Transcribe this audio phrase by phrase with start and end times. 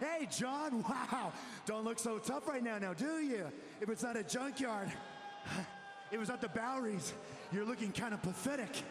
[0.00, 1.32] Hey, John, wow.
[1.66, 3.46] Don't look so tough right now, now, do you?
[3.80, 4.92] If it's not a junkyard,
[6.10, 7.12] it was at the Boweries.
[7.52, 8.82] You're looking kind of pathetic.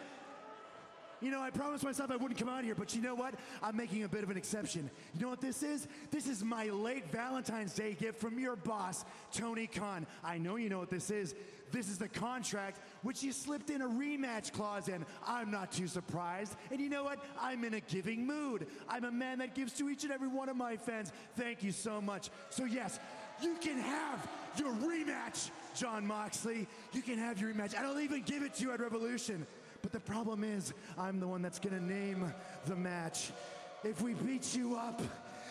[1.20, 3.34] You know, I promised myself I wouldn't come out here, but you know what?
[3.62, 4.88] I'm making a bit of an exception.
[5.14, 5.88] You know what this is?
[6.10, 10.06] This is my late Valentine's Day gift from your boss, Tony Khan.
[10.22, 11.34] I know you know what this is.
[11.70, 15.04] This is the contract which you slipped in a rematch clause in.
[15.26, 16.56] I'm not too surprised.
[16.70, 17.22] And you know what?
[17.40, 18.66] I'm in a giving mood.
[18.88, 21.12] I'm a man that gives to each and every one of my fans.
[21.36, 22.30] Thank you so much.
[22.50, 22.98] So, yes,
[23.42, 26.66] you can have your rematch, John Moxley.
[26.92, 27.76] You can have your rematch.
[27.76, 29.46] I don't even give it to you at Revolution.
[29.82, 32.32] But the problem is, I'm the one that's gonna name
[32.66, 33.30] the match.
[33.84, 35.00] If we beat you up,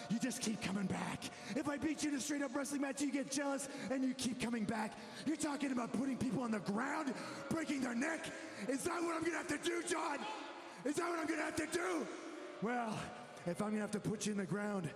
[0.10, 1.24] you just keep coming back.
[1.56, 4.14] If I beat you in a straight up wrestling match, you get jealous and you
[4.14, 4.94] keep coming back.
[5.26, 7.14] You're talking about putting people on the ground,
[7.50, 8.26] breaking their neck.
[8.68, 10.20] Is that what I'm gonna have to do, John?
[10.86, 12.08] Is that what I'm gonna have to do?
[12.62, 12.98] Well,
[13.46, 14.90] if I'm gonna have to put you in the ground,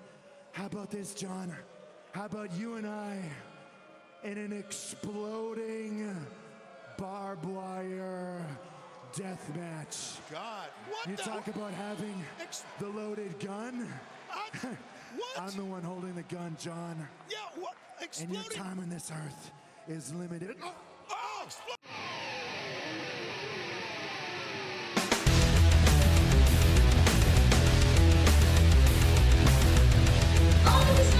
[0.51, 1.55] how about this, John?
[2.11, 3.21] How about you and I
[4.23, 6.15] in an exploding
[6.97, 8.45] barbed wire
[9.13, 10.19] death match?
[10.31, 11.23] God, what You the?
[11.23, 13.87] talk about having Ex- the loaded gun.
[14.31, 14.67] I-
[15.17, 15.39] what?
[15.39, 17.07] I'm the one holding the gun, John.
[17.29, 17.73] yeah, what?
[18.19, 19.51] And your time on this earth
[19.87, 20.55] is limited.
[20.63, 20.73] Oh,
[21.11, 21.77] oh, expl-
[30.65, 31.10] And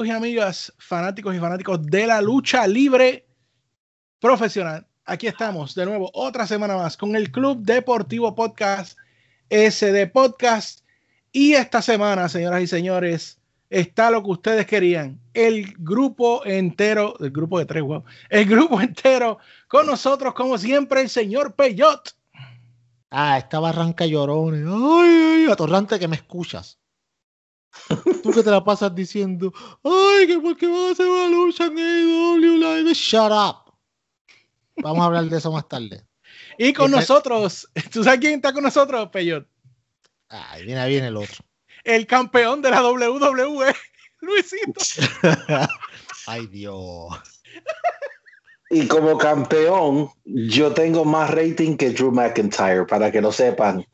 [0.00, 3.26] amigos y amigas, fanáticos y fanáticos de la lucha libre
[4.18, 8.98] profesional, aquí estamos de nuevo otra semana más con el Club Deportivo Podcast,
[9.50, 10.80] SD Podcast.
[11.32, 15.20] Y esta semana, señoras y señores, está lo que ustedes querían.
[15.34, 21.02] El grupo entero, el grupo de tres, wow, el grupo entero con nosotros, como siempre,
[21.02, 22.16] el señor Peyot.
[23.10, 24.64] Ah, esta barranca llorones.
[24.66, 26.79] Ay, ay, atorrante que me escuchas.
[28.22, 31.78] Tú que te la pasas diciendo, ay, que porque van a hacer una lucha en
[31.78, 32.94] AEW Live.
[32.94, 33.72] Shut up.
[34.76, 36.04] Vamos a hablar de eso más tarde.
[36.58, 39.46] Y con nosotros, ¿tú sabes quién está con nosotros, Peyot?
[40.28, 41.44] Ay, viene bien el otro.
[41.84, 43.74] El campeón de la WWE,
[44.20, 44.80] Luisito.
[46.26, 47.14] Ay, Dios.
[48.70, 53.84] Y como campeón, yo tengo más rating que Drew McIntyre, para que lo sepan.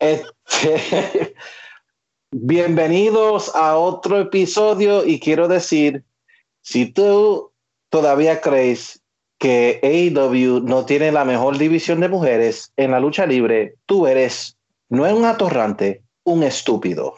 [0.00, 1.34] Este,
[2.30, 6.04] bienvenidos a otro episodio y quiero decir,
[6.60, 7.52] si tú
[7.88, 9.02] todavía crees
[9.38, 14.56] que AEW no tiene la mejor división de mujeres en la lucha libre, tú eres,
[14.88, 17.14] no es un atorrante, un estúpido.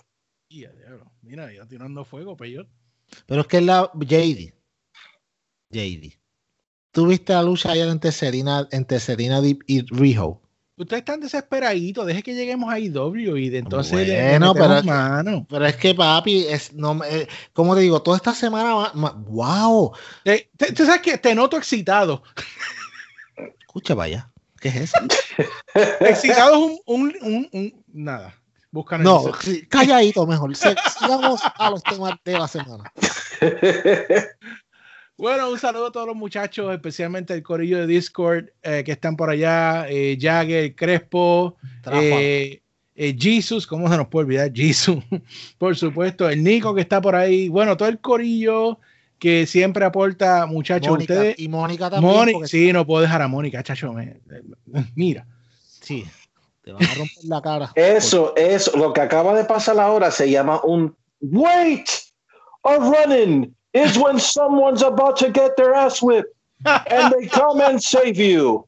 [1.22, 2.68] Mira, ya tirando fuego, Peyot.
[3.26, 4.52] Pero es que es la JD.
[5.70, 6.18] JD.
[6.90, 10.40] ¿Tú viste la lucha ayer entre Serena, entre Serena Deep y Riho?
[10.80, 14.88] Ustedes están desesperaditos, deje que lleguemos a IW y de entonces Bueno, pero es que-
[14.88, 15.46] mano.
[15.48, 18.92] Pero es que, papi, es, no, me- eh, como te digo, toda esta semana, ma-
[18.94, 19.92] ma- wow.
[20.24, 22.22] Eh, te- Tú sabes que te noto excitado.
[23.60, 24.30] Escucha, vaya.
[24.58, 24.96] ¿Qué es eso?
[26.00, 28.34] Excitado es un, un, un- un- nada.
[28.72, 29.24] Buscan No,
[29.68, 30.54] calladito mejor.
[30.56, 32.90] Sigamos a los temas de la semana.
[35.20, 39.18] Bueno, un saludo a todos los muchachos, especialmente el corillo de Discord eh, que están
[39.18, 39.84] por allá.
[39.86, 41.58] Eh, Jagger, Crespo,
[41.92, 42.62] eh,
[42.94, 44.50] eh, Jesus, ¿cómo se nos puede olvidar?
[44.54, 45.04] Jesus,
[45.58, 46.26] por supuesto.
[46.26, 47.50] El Nico que está por ahí.
[47.50, 48.78] Bueno, todo el corillo
[49.18, 50.88] que siempre aporta, muchachos.
[50.88, 51.38] Mónica, ustedes.
[51.38, 52.14] y Mónica también.
[52.14, 53.92] Mónica, sí, no puedo dejar a Mónica, chacho.
[53.92, 54.22] me-
[54.94, 55.26] mira.
[55.82, 56.06] sí,
[56.64, 57.72] te van a romper la cara.
[57.74, 61.90] Eso, eso, lo que acaba de pasar ahora se llama un wait
[62.62, 66.34] or running is when someone's about to get their ass whipped
[66.64, 68.66] and they come and save you.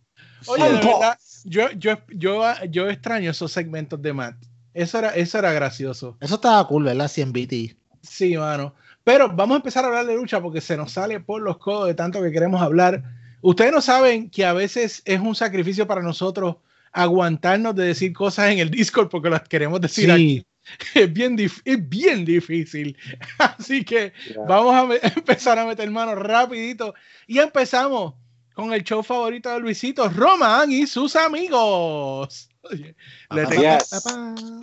[0.49, 4.37] Oye, de verdad, yo, yo, yo, yo extraño esos segmentos de Matt.
[4.75, 6.17] Eso era, eso era gracioso.
[6.21, 7.09] Eso estaba cool, ¿verdad?
[7.09, 7.77] 100 BT.
[8.03, 8.75] Sí, mano.
[9.05, 11.89] Pero vamos a empezar a hablar de lucha porque se nos sale por los codos
[11.89, 13.03] de tanto que queremos hablar.
[13.41, 16.57] Ustedes no saben que a veces es un sacrificio para nosotros
[16.93, 20.47] aguantarnos de decir cosas en el Discord porque las queremos decir aquí.
[20.95, 22.97] Es bien, es bien difícil.
[23.39, 24.13] Así que
[24.47, 26.95] vamos a empezar a meter manos rapidito.
[27.27, 28.15] Y empezamos
[28.55, 32.49] con el show favorito de Luisito, Roman y sus amigos.
[33.31, 33.79] le, tenía,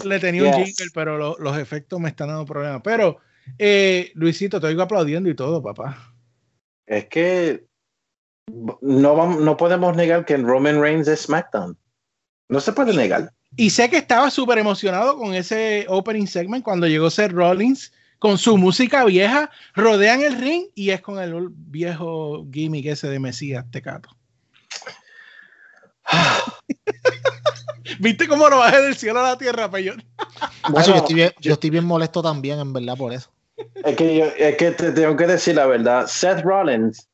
[0.04, 2.82] le, tenía, un jingle, pero los efectos me están dando problemas.
[2.84, 3.18] Pero,
[3.58, 6.14] eh, Luisito, te oigo aplaudiendo y todo, papá.
[6.86, 7.66] Es que
[8.82, 11.78] no, no podemos negar que Roman Reigns es SmackDown.
[12.48, 13.32] No se puede negar.
[13.56, 18.38] Y sé que estaba súper emocionado con ese opening segment cuando llegó Seth Rollins con
[18.38, 23.66] su música vieja, rodean el ring y es con el viejo gimmick ese de Mesías
[23.72, 24.10] Tecato.
[28.00, 30.04] ¿Viste cómo lo bajé del cielo a la tierra, Peyón?
[30.70, 33.32] Bueno, yo, estoy bien, yo estoy bien molesto también, en verdad, por eso.
[33.84, 36.08] Es que, yo, es que te tengo que decir la verdad.
[36.08, 37.09] Seth Rollins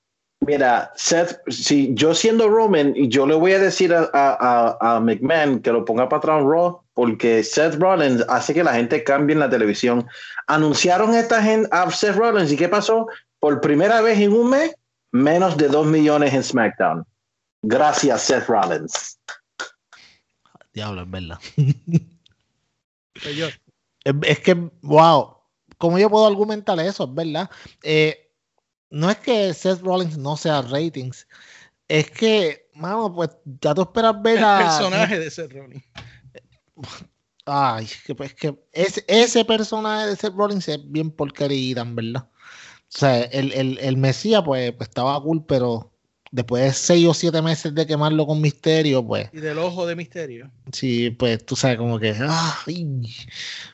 [0.46, 5.00] Mira, Seth, si yo siendo Roman, y yo le voy a decir a, a, a,
[5.00, 9.04] McMahon que lo ponga para atrás en Raw, porque Seth Rollins hace que la gente
[9.04, 10.06] cambie en la televisión.
[10.46, 13.08] Anunciaron esta gente a Seth Rollins, ¿y qué pasó?
[13.40, 14.76] Por primera vez en un mes,
[15.12, 17.04] menos de dos millones en SmackDown.
[17.64, 19.20] Gracias, Seth Rollins.
[20.74, 21.40] Diablo, es verdad.
[24.04, 25.38] es que, wow,
[25.80, 27.06] ¿cómo yo puedo argumentar eso?
[27.06, 27.50] Es verdad.
[27.82, 28.25] Eh,
[28.96, 31.28] no es que Seth Rollins no sea ratings,
[31.90, 34.62] es que, mano, pues ya tú esperas ver a.
[34.62, 35.84] El personaje de Seth Rollins.
[37.46, 42.24] Ay, que pues que ese, ese personaje de Seth Rollins es bien porquería, en verdad.
[42.24, 45.92] O sea, el, el, el Mesías, pues, pues estaba cool, pero
[46.36, 49.30] después de seis o siete meses de quemarlo con misterio, pues.
[49.32, 50.52] Y del ojo de misterio.
[50.74, 52.14] Sí, pues tú sabes, como que.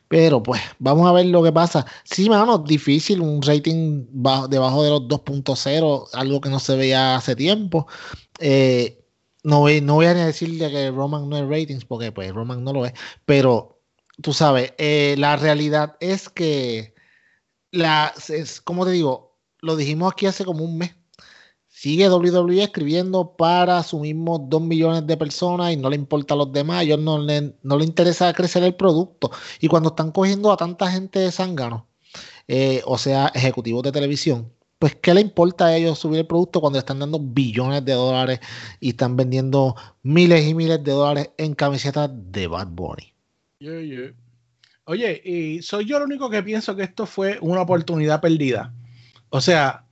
[0.08, 1.86] pero pues, vamos a ver lo que pasa.
[2.04, 4.06] Sí, mano, difícil, un rating
[4.50, 7.88] debajo de los 2.0, algo que no se veía hace tiempo.
[8.40, 9.04] Eh,
[9.44, 12.74] no, voy, no voy a decirle que Roman no es ratings, porque pues Roman no
[12.74, 12.94] lo es,
[13.26, 13.82] pero
[14.22, 16.94] tú sabes, eh, la realidad es que,
[17.72, 20.96] la, es, como te digo, lo dijimos aquí hace como un mes
[21.82, 26.38] Sigue WWE escribiendo para su mismo 2 millones de personas y no le importa a
[26.38, 29.32] los demás, a ellos no le, no le interesa crecer el producto.
[29.60, 31.88] Y cuando están cogiendo a tanta gente de zángano,
[32.48, 36.62] eh, o sea, ejecutivos de televisión, pues ¿qué le importa a ellos subir el producto
[36.62, 38.42] cuando están dando billones de dólares
[38.80, 43.12] y están vendiendo miles y miles de dólares en camisetas de Bad Bunny?
[44.84, 48.72] Oye, y soy yo el único que pienso que esto fue una oportunidad perdida.
[49.32, 49.88] O sea,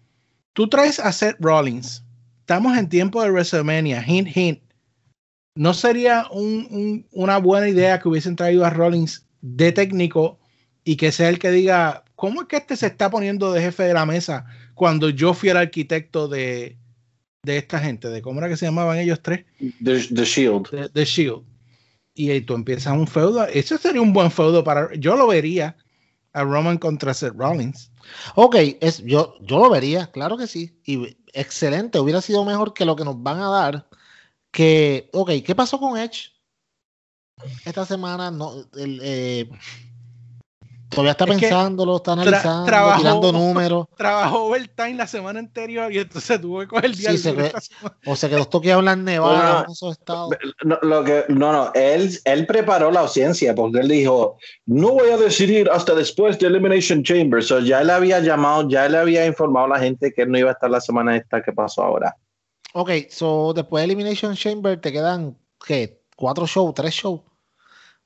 [0.59, 2.03] Tú traes a Seth Rollins.
[2.41, 4.03] Estamos en tiempo de WrestleMania.
[4.05, 4.59] Hint, hint.
[5.55, 10.37] ¿No sería una buena idea que hubiesen traído a Rollins de técnico
[10.83, 13.83] y que sea el que diga, ¿cómo es que este se está poniendo de jefe
[13.83, 16.77] de la mesa cuando yo fui el arquitecto de,
[17.45, 18.09] esta gente?
[18.09, 19.45] ¿De cómo era que se llamaban ellos tres?
[19.81, 20.91] The, Shield.
[20.91, 21.43] The, Shield.
[22.15, 23.47] Y tú empiezas un feudo.
[23.47, 24.93] Eso sería un buen feudo para.
[24.95, 25.77] Yo lo vería
[26.33, 27.93] a Roman contra Seth Rollins.
[28.35, 30.79] Ok, es, yo, yo lo vería, claro que sí.
[30.85, 33.89] Y excelente, hubiera sido mejor que lo que nos van a dar.
[34.51, 36.31] Que, ok, ¿qué pasó con Edge?
[37.65, 39.49] Esta semana no, el, eh,
[40.89, 43.87] Todavía está pensándolo, está analizando, tirando números.
[43.95, 47.15] Trabajó overtime la semana anterior y entonces tuvo que coger el día.
[47.15, 47.31] Sí,
[48.05, 50.31] o sea que los toques hablan nevada en esos estados.
[50.63, 55.11] No, lo que, no, no, él, él preparó la audiencia porque él dijo, no voy
[55.11, 57.43] a decidir hasta después de Elimination Chamber.
[57.43, 60.39] So ya él había llamado, ya él había informado a la gente que él no
[60.39, 62.15] iba a estar la semana esta que pasó ahora.
[62.73, 66.01] Ok, so después de Elimination Chamber te quedan, ¿qué?
[66.15, 66.73] ¿Cuatro shows?
[66.73, 67.21] ¿Tres shows?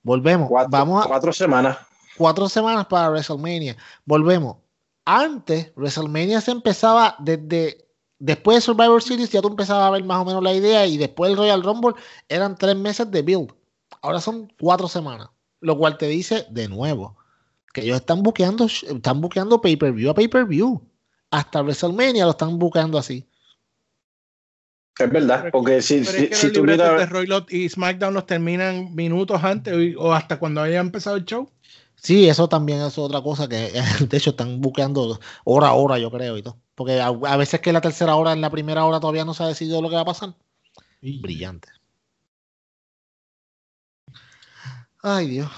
[0.01, 0.49] Volvemos.
[0.69, 1.77] Vamos a, cuatro semanas
[2.17, 3.77] cuatro semanas para WrestleMania.
[4.05, 4.58] Volvemos.
[5.05, 7.84] Antes, WrestleMania se empezaba desde
[8.24, 10.98] después de Survivor Series, ya tú empezabas a ver más o menos la idea y
[10.98, 11.93] después del Royal Rumble
[12.29, 13.53] eran tres meses de build.
[14.01, 15.29] Ahora son cuatro semanas,
[15.60, 17.17] lo cual te dice de nuevo
[17.74, 20.82] que ellos están buqueando, están buqueando pay-per-view a pay-per-view.
[21.32, 23.27] Hasta WrestleMania lo están buqueando así.
[24.98, 27.12] Es verdad, porque si, si, si tú miras...
[27.12, 31.50] de y SmackDown los terminan minutos antes o hasta cuando haya empezado el show.
[32.03, 33.72] Sí, eso también es otra cosa que
[34.10, 36.60] de hecho están buscando hora a hora, yo creo, y todo.
[36.75, 39.48] Porque a, veces que la tercera hora, en la primera hora todavía no se ha
[39.48, 40.36] decidido lo que va a pasar.
[41.01, 41.69] Brillante.
[45.01, 45.51] Ay, Dios.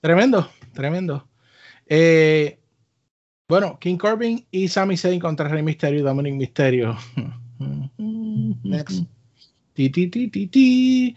[0.00, 1.28] Tremendo, tremendo.
[1.86, 2.60] Eh,
[3.48, 6.96] bueno, King Corbin y Sami Zayn contra Rey Mysterio y Dominic Mysterio.
[8.62, 9.04] Next.
[9.74, 11.16] Ti, ti, ti, ti, ti.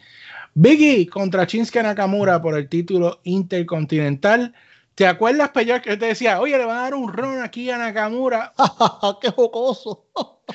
[0.56, 4.54] Biggie contra Shinsuke Nakamura por el título intercontinental.
[4.96, 7.70] ¿Te acuerdas, Peyor, que yo te decía, oye, le van a dar un ron aquí
[7.70, 8.54] a Nakamura?
[9.22, 10.08] ¡Qué jocoso!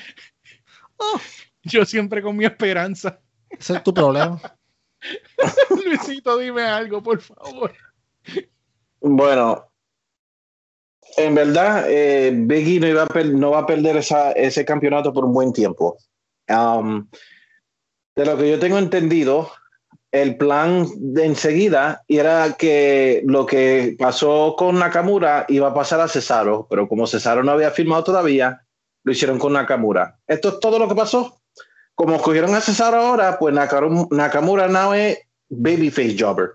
[1.63, 3.19] Yo siempre con mi esperanza.
[3.49, 4.41] Ese es tu problema.
[5.85, 7.71] Luisito, dime algo, por favor.
[8.99, 9.71] Bueno,
[11.17, 15.13] en verdad, eh, Biggie no, iba a per- no va a perder esa- ese campeonato
[15.13, 15.97] por un buen tiempo.
[16.49, 17.07] Um,
[18.15, 19.51] de lo que yo tengo entendido,
[20.11, 26.07] el plan de enseguida era que lo que pasó con Nakamura iba a pasar a
[26.07, 28.61] Cesaro, pero como Cesaro no había firmado todavía,
[29.03, 30.17] lo hicieron con Nakamura.
[30.27, 31.41] Esto es todo lo que pasó.
[31.95, 35.17] Como escogieron a Cesaro ahora, pues Nakaru- Nakamura no es
[35.49, 36.51] babyface jobber.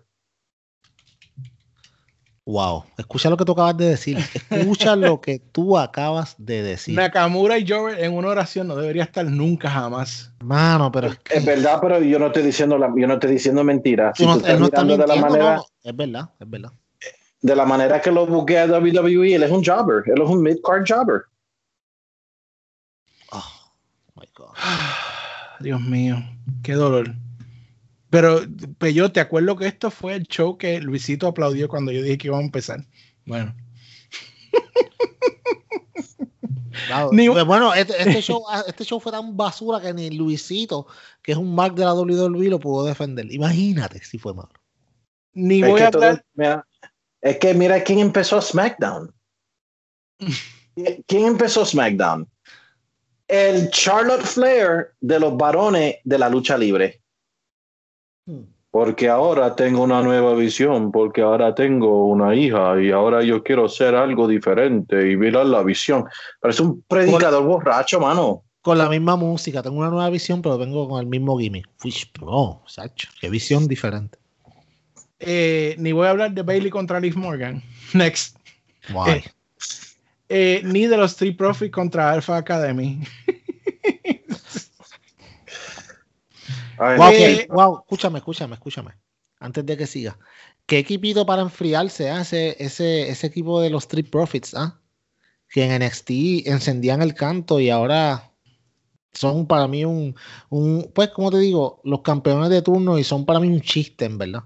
[2.48, 2.84] Wow.
[2.96, 4.18] Escucha lo que tú acabas de decir.
[4.50, 6.94] Escucha lo que tú acabas de decir.
[6.94, 10.32] Nakamura y Jover en una oración no debería estar nunca jamás.
[10.44, 13.32] Mano, pero es que Es verdad, pero yo no estoy diciendo la- yo no estoy
[13.32, 14.16] diciendo mentiras.
[14.16, 15.64] Si no- tú estás él no está de la manera, no.
[15.82, 16.70] Es verdad, es verdad.
[17.42, 20.56] de la manera que lo buquea WWE, él es un jobber, él es un mid
[20.64, 21.22] card jobber.
[23.32, 23.44] Oh,
[24.14, 24.54] my God.
[25.60, 26.16] Dios mío,
[26.62, 27.12] qué dolor.
[28.16, 28.40] Pero,
[28.78, 32.28] Peyo, te acuerdo que esto fue el show que Luisito aplaudió cuando yo dije que
[32.28, 32.82] íbamos a empezar.
[33.26, 33.54] Bueno,
[36.87, 40.11] Claro, Ni- pues bueno, este, este show, ah, este show fue tan basura que ni
[40.11, 40.87] Luisito,
[41.23, 43.30] que es un mark de la WWE, lo pudo defender.
[43.32, 44.50] Imagínate si fue malo.
[45.35, 46.25] ni Es voy que, a todo- hablar.
[46.35, 46.66] mira,
[47.20, 49.12] es que mira quién empezó SmackDown.
[51.06, 52.26] ¿Quién empezó SmackDown?
[53.28, 57.02] El Charlotte Flair de los varones de la lucha libre.
[58.71, 63.66] Porque ahora tengo una nueva visión, porque ahora tengo una hija y ahora yo quiero
[63.66, 66.04] hacer algo diferente y mirar la visión.
[66.40, 68.42] Parece un predicador borracho, mano.
[68.61, 71.68] Con la misma música, tengo una nueva visión, pero vengo con el mismo gimmick.
[71.78, 74.18] Fish Pro, Sacho, qué visión diferente.
[75.21, 77.62] eh, ni voy a hablar de Bailey contra Liv Morgan.
[77.95, 78.37] Next.
[78.92, 79.23] Guay.
[80.28, 83.00] Eh, ni de los Street Profits contra Alpha Academy.
[86.78, 88.92] Wow, que- wow, escúchame, escúchame, escúchame.
[89.38, 90.18] Antes de que siga.
[90.66, 94.54] ¿Qué equipito para enfriarse hace ese, ese equipo de los Street Profits?
[94.54, 94.80] ¿ah?
[95.49, 98.33] Que en NXT encendían el canto y ahora
[99.12, 100.14] son para mí un,
[100.50, 104.04] un, pues como te digo, los campeones de turno y son para mí un chiste,
[104.04, 104.45] en verdad.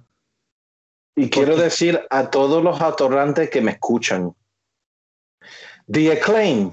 [1.16, 4.34] Y quiero decir a todos los atorrantes que me escuchan.
[5.90, 6.72] The acclaim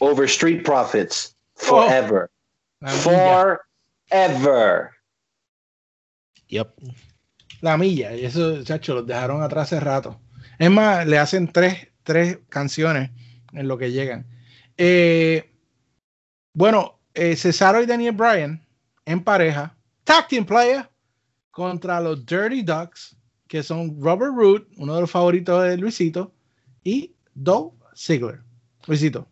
[0.00, 2.30] over Street Profits forever.
[2.80, 3.60] La milla.
[4.12, 4.90] Forever.
[6.48, 6.68] Yep.
[7.62, 8.14] La milla.
[8.14, 10.20] Y eso, chacho, los dejaron atrás hace rato.
[10.58, 13.10] Es más, le hacen tres, tres canciones
[13.52, 14.26] en lo que llegan.
[14.76, 15.50] Eh,
[16.52, 18.66] bueno, eh, Cesaro y Daniel Bryan
[19.06, 19.74] en pareja.
[20.04, 20.88] Tag Team Player
[21.50, 23.16] contra los Dirty Ducks,
[23.48, 26.34] que son Robert Root, uno de los favoritos de Luisito,
[26.84, 28.42] y Dolph Ziggler.
[28.86, 29.26] Luisito.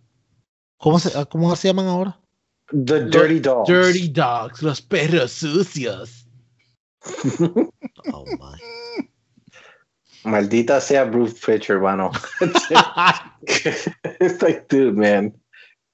[0.79, 2.19] ¿Cómo se, cómo se llaman ahora?
[2.73, 3.69] The Dirty Dogs.
[3.69, 6.25] Dirty Dogs, los perros sucios.
[8.13, 8.59] Oh, my.
[10.25, 12.11] Maldita sea Bruce Pitcher, mano.
[12.41, 12.71] It's
[14.43, 15.33] like, dude, man.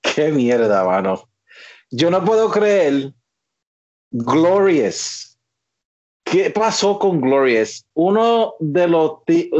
[0.02, 1.28] Qué mierda, mano.
[1.90, 3.12] Yo no puedo creer.
[4.12, 5.36] Glorious.
[6.24, 7.84] ¿Qué pasó con Glorious?
[7.94, 9.12] Uno de los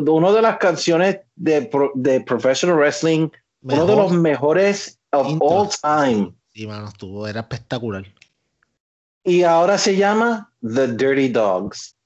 [0.09, 3.29] uno de las canciones de, de professional wrestling,
[3.63, 5.49] uno de los mejores of Intro.
[5.49, 6.33] all time.
[6.57, 8.07] Sí, mano, estuvo, era espectacular.
[9.23, 11.97] Y ahora se llama The Dirty Dogs.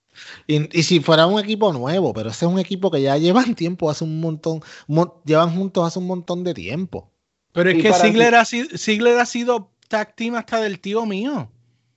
[0.48, 3.54] Y, y si fuera un equipo nuevo, pero ese es un equipo que ya llevan
[3.54, 7.12] tiempo, hace un montón, mon- llevan juntos hace un montón de tiempo.
[7.52, 11.06] Pero es que Ziggler ti- ha, sido, Ziggler ha sido tag team hasta del tío
[11.06, 11.48] mío.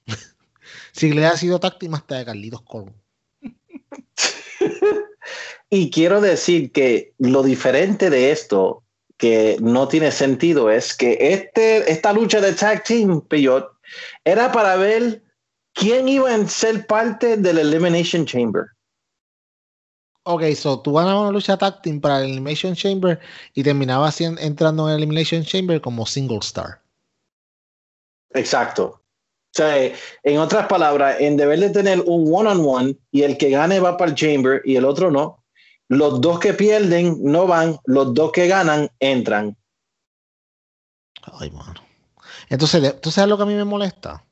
[0.91, 2.93] Si le ha sido táctima hasta de Carlitos Colón.
[5.71, 8.82] Y quiero decir que lo diferente de esto,
[9.23, 13.71] que no tiene sentido, es que este, esta lucha de tag team, Peyot,
[14.25, 15.23] era para ver
[15.71, 18.65] quién iba a ser parte del Elimination Chamber.
[20.23, 23.17] Ok, so tú ganabas una lucha tag team para el Elimination Chamber
[23.53, 26.81] y terminabas entrando en el Elimination Chamber como single star.
[28.31, 28.83] Exacto.
[28.85, 29.89] O sea,
[30.23, 34.11] en otras palabras, en deber de tener un one-on-one y el que gane va para
[34.11, 35.42] el Chamber y el otro no,
[35.93, 39.57] los dos que pierden no van, los dos que ganan entran.
[41.23, 41.81] Ay, mano.
[42.49, 44.25] Entonces, ¿tú sabes lo que a mí me molesta?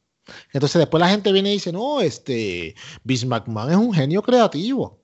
[0.53, 5.01] Entonces después la gente viene y dice, no, este, Vince McMahon es un genio creativo.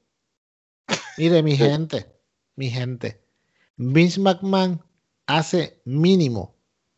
[1.17, 2.07] Mire, mi gente,
[2.55, 3.23] mi gente,
[3.75, 4.83] Vince McMahon
[5.25, 6.55] hace mínimo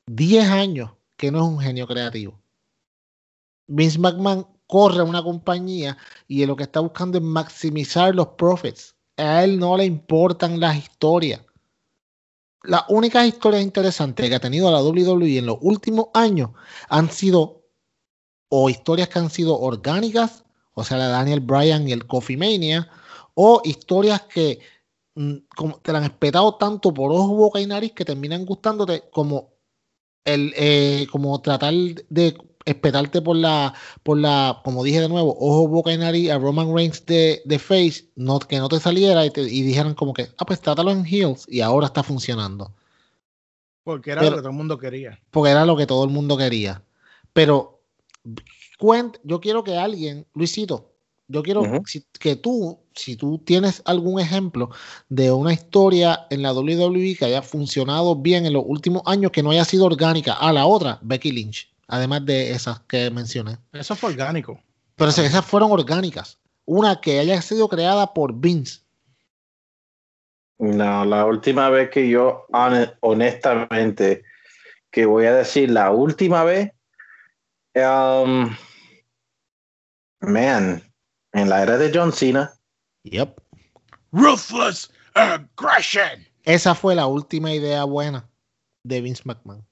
[0.08, 2.40] 10 años que no es un genio creativo.
[3.68, 5.98] Vince McMahon corre una compañía
[6.28, 8.96] y lo que está buscando es maximizar los profits.
[9.20, 11.42] A él no le importan las historias.
[12.64, 16.52] Las únicas historias interesantes que ha tenido la WWE en los últimos años
[16.90, 17.60] han sido
[18.50, 22.90] o historias que han sido orgánicas, o sea, la Daniel Bryan y el Coffee Mania,
[23.36, 24.60] o historias que
[25.16, 25.36] mm,
[25.82, 29.54] te la han espetado tanto por ojo, boca y nariz que terminan gustándote como
[30.26, 33.74] el eh, como tratar de espetarte por la
[34.04, 37.60] por la como dije de nuevo ojo boca y nariz a Roman Reigns de, de
[37.60, 40.92] face no, que no te saliera y, te, y dijeran como que ah pues trátalo
[40.92, 42.74] en heels y ahora está funcionando
[43.84, 45.20] Porque era Pero- lo que todo el mundo quería.
[45.32, 46.84] porque era lo que todo el mundo quería.
[47.34, 47.82] Pero
[48.78, 50.92] cuent, yo quiero que alguien Luisito
[51.28, 54.70] yo quiero si- que tú si tú tienes algún ejemplo
[55.08, 59.42] de una historia en la WWE que haya funcionado bien en los últimos años que
[59.44, 63.96] no haya sido orgánica a la otra Becky Lynch además de esas que mencioné Eso
[63.96, 64.62] fue orgánico.
[64.96, 68.82] pero esas- esas fueron orgánicas una que haya sido creada por Vince
[70.60, 74.24] No, la última vez que yo, hone- honestamente,
[74.92, 76.72] que voy a decir, la última vez,
[77.76, 78.54] um,
[80.22, 80.84] man,
[81.32, 82.52] en la era de John Cena,
[83.04, 83.40] yep.
[84.12, 86.28] Ruthless aggression.
[86.44, 88.28] Esa fue la última idea buena
[88.84, 89.66] de Vince McMahon.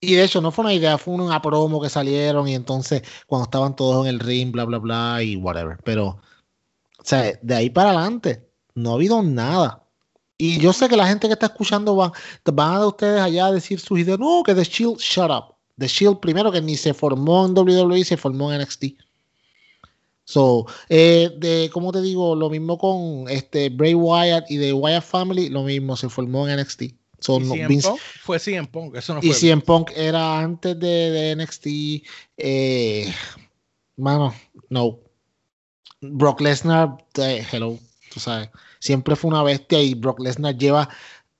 [0.00, 3.44] Y de hecho, no fue una idea, fue una promo que salieron y entonces cuando
[3.44, 5.78] estaban todos en el ring, bla, bla, bla y whatever.
[5.84, 9.84] Pero, o sea, de ahí para adelante, no ha habido nada.
[10.38, 12.12] Y yo sé que la gente que está escuchando van,
[12.44, 14.20] van a de ustedes allá a decir sus ideas.
[14.20, 15.56] No, que The Shield, shut up.
[15.78, 18.84] The Shield, primero que ni se formó en WWE, se formó en NXT.
[20.24, 25.02] So, eh, de, como te digo, lo mismo con este Bray Wyatt y de Wyatt
[25.02, 26.82] Family, lo mismo, se formó en NXT.
[27.20, 29.34] So, Y no, CM Vince- Punk fue CM Punk, eso no y fue.
[29.34, 31.66] CM Punk era antes de, de NXT.
[32.36, 33.12] Eh,
[33.96, 34.34] mano,
[34.68, 35.00] no.
[36.00, 37.76] Brock Lesnar, eh, hello,
[38.12, 38.50] tú sabes.
[38.78, 40.88] Siempre fue una bestia y Brock Lesnar lleva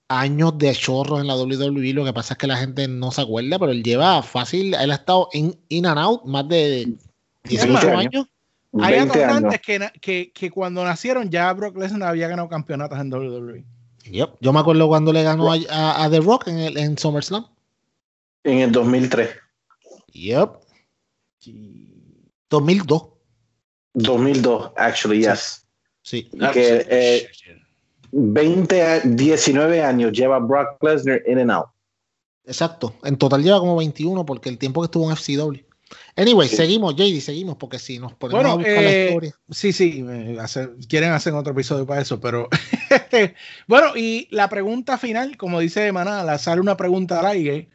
[0.09, 1.93] años de chorros en la WWE.
[1.93, 4.75] Lo que pasa es que la gente no se acuerda, pero él lleva fácil.
[4.75, 6.93] Él ha estado in, in and out más de
[7.45, 8.15] 18 20 años.
[8.15, 8.27] años.
[8.81, 9.55] Hay 20 años.
[9.65, 13.13] que, que, que cuando nacieron ya Brock Lesnar había ganado campeonatos en.
[13.13, 13.65] WWE.
[14.11, 14.37] Yep.
[14.41, 17.47] Yo me acuerdo cuando le ganó a, a- a The Rock en, el, en SummerSlam.
[18.45, 19.31] En el 2003.
[20.13, 20.51] Yep.
[22.51, 23.03] 2002.
[23.95, 25.67] 2002, actually, yes.
[26.03, 26.31] Sí.
[26.53, 27.29] Que, eh,
[28.13, 31.67] 20, a- 19 años lleva Brock Lesnar in and out.
[32.45, 32.95] Exacto.
[33.05, 35.59] En total lleva como 21 porque el tiempo que estuvo en FCW.
[36.17, 36.57] Anyway, Sí.
[36.57, 39.35] seguimos, JD, seguimos porque si nos ponemos Bueno, a buscar la eh, historia.
[39.51, 40.05] Sí, sí,
[40.41, 42.49] hacer- quieren hacer otro episodio para eso, pero
[43.69, 47.71] bueno, y la pregunta final, como dice Maná, sale una pregunta al aire.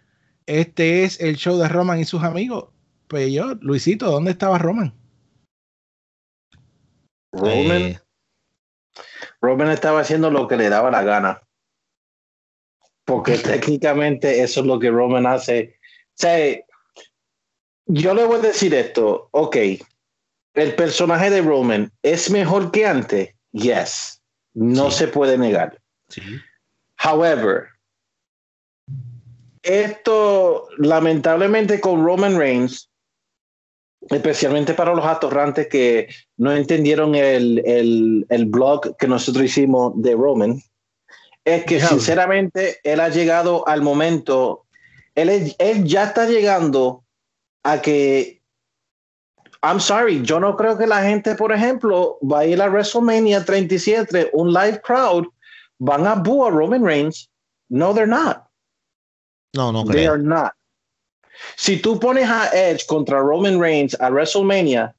[0.46, 2.70] Este es el show de Roman y sus amigos.
[3.08, 4.94] Pues yo, Luisito, ¿dónde estaba Roman?
[7.32, 8.00] Roman, Eh,
[9.42, 11.42] Roman estaba haciendo lo que le daba la gana.
[13.06, 15.78] Porque técnicamente eso es lo que Roman hace.
[16.10, 16.38] O sea,
[17.86, 19.28] yo le voy a decir esto.
[19.32, 19.58] Ok,
[20.56, 23.30] el personaje de Roman es mejor que antes.
[23.52, 24.22] Yes,
[24.54, 24.98] no Sí.
[25.00, 25.80] se puede negar.
[26.10, 26.22] sí.
[27.04, 27.68] However,
[29.62, 32.90] esto lamentablemente con Roman Reigns,
[34.10, 40.14] especialmente para los atorrantes que no entendieron el, el, el blog que nosotros hicimos de
[40.14, 40.62] Roman,
[41.46, 41.98] es que Diablo.
[41.98, 44.66] sinceramente él ha llegado al momento,
[45.16, 47.03] él, él ya está llegando
[47.64, 48.42] a que,
[49.62, 53.46] I'm sorry, yo no creo que la gente, por ejemplo, va a ir a WrestleMania
[53.46, 55.26] 37, un live crowd,
[55.80, 57.30] van a boo a Roman Reigns.
[57.70, 58.46] No, they're not.
[59.56, 60.14] No, no They creo.
[60.14, 60.54] are not.
[61.56, 64.94] Si tú pones a Edge contra Roman Reigns a WrestleMania,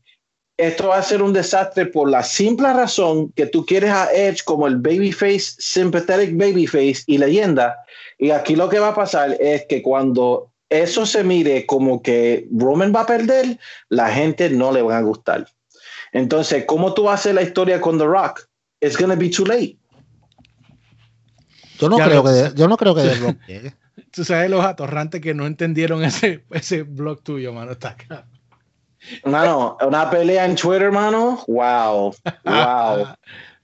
[0.56, 4.44] esto va a ser un desastre por la simple razón que tú quieres a Edge
[4.44, 7.76] como el babyface, sympathetic babyface y leyenda.
[8.18, 12.48] Y aquí lo que va a pasar es que cuando eso se mire como que
[12.52, 13.58] Roman va a perder,
[13.88, 15.46] la gente no le va a gustar.
[16.12, 18.48] Entonces, ¿cómo tú haces la historia con The Rock?
[18.80, 19.76] It's gonna be too late.
[21.78, 23.74] Yo no Ya creo que yo no creo que The Rock llegue.
[24.10, 27.72] Tú sabes los atorrantes que no entendieron ese, ese blog tuyo, mano.
[27.72, 28.26] Está acá.
[29.24, 31.42] Mano, una pelea en Twitter, mano.
[31.46, 32.14] Wow.
[32.44, 33.08] Wow.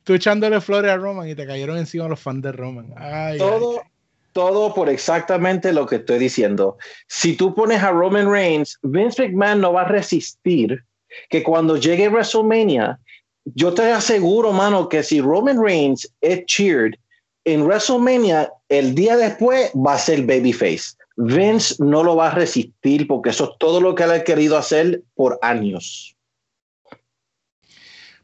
[0.02, 2.92] Tú echándole flores a Roman y te cayeron encima los fans de Roman.
[2.96, 3.82] Ay, todo,
[4.32, 6.76] todo por exactamente lo que estoy diciendo.
[7.08, 10.82] Si tú pones a Roman Reigns, Vince McMahon no va a resistir
[11.28, 12.98] que cuando llegue WrestleMania,
[13.44, 16.94] yo te aseguro, mano, que si Roman Reigns es cheered
[17.44, 20.96] en WrestleMania, el día después va a ser babyface.
[21.16, 24.56] Vince no lo va a resistir porque eso es todo lo que él ha querido
[24.56, 26.16] hacer por años.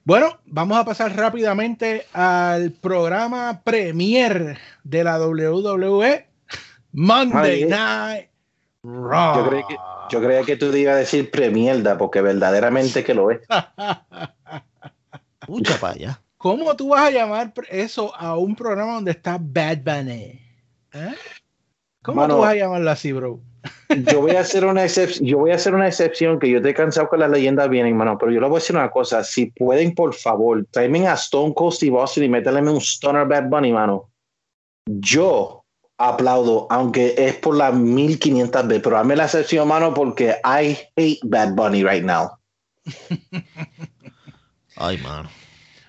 [0.07, 6.29] Bueno, vamos a pasar rápidamente al programa premier de la WWE
[6.93, 7.69] Monday Ay.
[7.69, 8.31] Night
[8.85, 9.35] Raw.
[9.35, 9.77] Yo creía que,
[10.11, 13.41] yo creía que tú ibas a decir premierda porque verdaderamente que lo es.
[15.49, 16.23] Mucha para allá.
[16.37, 20.41] ¿Cómo tú vas a llamar eso a un programa donde está Bad Bunny?
[20.93, 21.15] ¿Eh?
[22.03, 22.37] ¿Cómo Mano.
[22.37, 23.41] tú vas a llamarlo así, bro?
[24.11, 26.71] Yo voy a hacer una excepción, yo voy a hacer una excepción que yo te
[26.71, 29.23] he cansado que las leyendas vienen, mano, pero yo le voy a decir una cosa,
[29.25, 33.49] si pueden, por favor, tráeme a Stone Cold Steve Austin y métele un Stoner Bad
[33.49, 34.11] Bunny, mano.
[34.87, 35.65] Yo
[35.99, 41.21] aplaudo, aunque es por las 1500 veces, pero hazme la excepción, mano, porque I hate
[41.25, 42.31] Bad Bunny right now.
[44.77, 45.29] Ay, mano.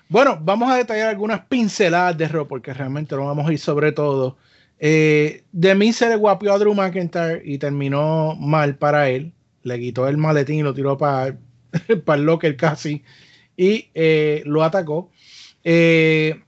[0.08, 3.92] Bueno, vamos a detallar algunas pinceladas de Raw porque realmente no vamos a ir sobre
[3.92, 4.38] todo.
[4.80, 9.32] Eh, de mí se le guapió a Drew McIntyre y terminó mal para él.
[9.62, 11.36] Le quitó el maletín y lo tiró para
[11.88, 13.02] el locker casi
[13.56, 15.10] y eh, lo atacó.
[15.64, 16.40] Eh,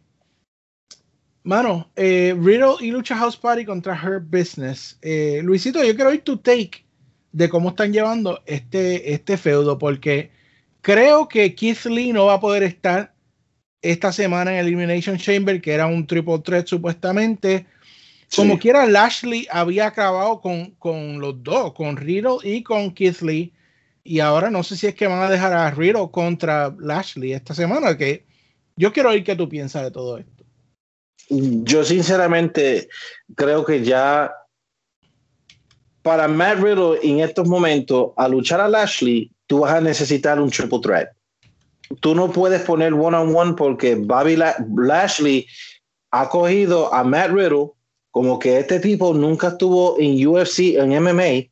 [1.42, 4.98] mano, eh, Riddle y Lucha House Party contra Her Business.
[5.02, 6.84] Eh, Luisito, yo quiero oír tu take
[7.32, 10.30] de cómo están llevando este, este feudo porque
[10.80, 13.12] creo que Keith Lee no va a poder estar
[13.82, 17.66] esta semana en Elimination Chamber, que era un triple threat supuestamente.
[18.34, 18.60] Como Sí.
[18.60, 23.52] quiera, Lashley había acabado con, con los dos, con Riddle y con Keith Lee.
[24.04, 27.54] Y ahora no sé si es que van a dejar a Riddle contra Lashley esta
[27.54, 28.24] semana, que
[28.76, 30.44] yo quiero oír qué tú piensas de todo esto.
[31.28, 32.88] Yo sinceramente
[33.36, 34.32] creo que ya
[36.02, 40.50] para Matt Riddle en estos momentos, a luchar a Lashley, tú vas a necesitar un
[40.50, 41.08] triple threat.
[42.00, 45.46] Tú no puedes poner one on one porque Bobby La- Lashley
[46.12, 47.72] ha cogido a Matt Riddle
[48.10, 51.50] como que este tipo nunca estuvo en UFC, en MMA,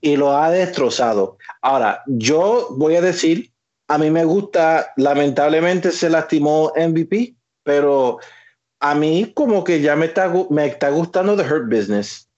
[0.00, 1.38] y lo ha destrozado.
[1.60, 3.52] Ahora, yo voy a decir,
[3.88, 8.18] a mí me gusta, lamentablemente se lastimó MVP, pero
[8.80, 12.28] a mí como que ya me está, me está gustando The Hurt Business.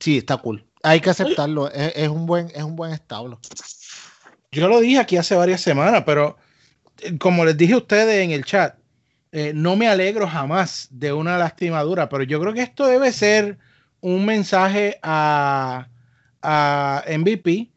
[0.00, 0.64] Sí, está cool.
[0.82, 1.70] Hay que aceptarlo.
[1.70, 3.40] Es, es un buen, es un buen establo.
[4.52, 6.36] Yo lo dije aquí hace varias semanas, pero
[7.00, 8.76] eh, como les dije a ustedes en el chat,
[9.36, 13.58] eh, no me alegro jamás de una lastimadura, pero yo creo que esto debe ser
[14.00, 15.88] un mensaje a,
[16.40, 17.68] a MVP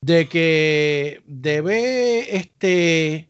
[0.00, 3.28] de que debe este,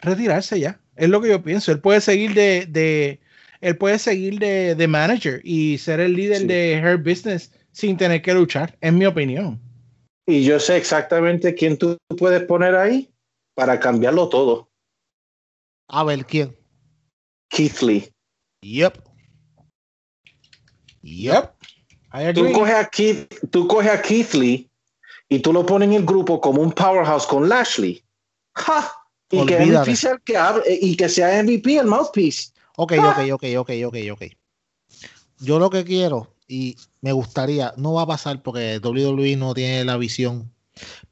[0.00, 0.80] retirarse ya.
[0.96, 1.70] Es lo que yo pienso.
[1.70, 3.20] Él puede seguir de, de
[3.60, 6.46] él puede seguir de, de manager y ser el líder Sí.
[6.48, 9.60] de Her Business sin tener que luchar, es mi opinión.
[10.26, 13.10] Y yo sé exactamente quién tú puedes poner ahí
[13.54, 14.68] para cambiarlo todo.
[15.88, 16.56] A ver, ¿quién?
[17.48, 18.12] Keith Lee.
[18.62, 18.98] Yep.
[21.02, 21.54] Yep.
[22.12, 24.70] I Tú coges a Keith, tú coges a Keith Lee
[25.28, 28.02] y tú lo pones en el grupo como un powerhouse con Lashley.
[28.54, 28.92] ¡Ja!
[29.30, 29.92] Y que, Olvídate.
[29.92, 32.52] Hable- y que sea MVP el mouthpiece.
[32.76, 34.22] Ok, ok, ok, ok, ok, ok.
[35.40, 39.84] Yo lo que quiero y me gustaría, no va a pasar porque WWE no tiene
[39.84, 40.52] la visión,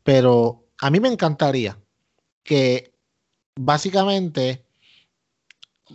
[0.02, 1.78] pero a mí me encantaría
[2.42, 2.92] que
[3.56, 4.63] básicamente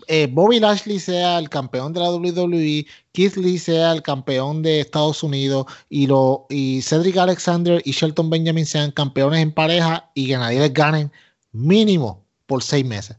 [0.08, 4.80] eh, Bobby Lashley sea el campeón de la WWE, Keith Lee sea el campeón de
[4.82, 10.28] Estados Unidos y, lo, y Cedric Alexander y Shelton Benjamin sean campeones en pareja y
[10.28, 11.12] que nadie les ganen
[11.52, 13.18] mínimo por seis meses.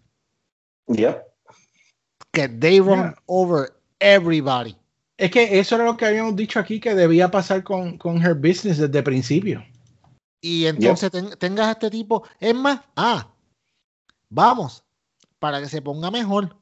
[0.89, 1.23] Yep.
[2.33, 3.15] Que they run Yeah.
[3.27, 4.77] over everybody.
[5.17, 8.35] Es que eso era lo que habíamos dicho aquí que debía pasar con, con Her
[8.35, 9.65] Business desde el principio.
[10.41, 12.23] Y entonces ten- tengas a este tipo.
[12.39, 13.29] Es más, ah,
[14.31, 14.83] vamos,
[15.39, 16.57] para que se ponga mejor.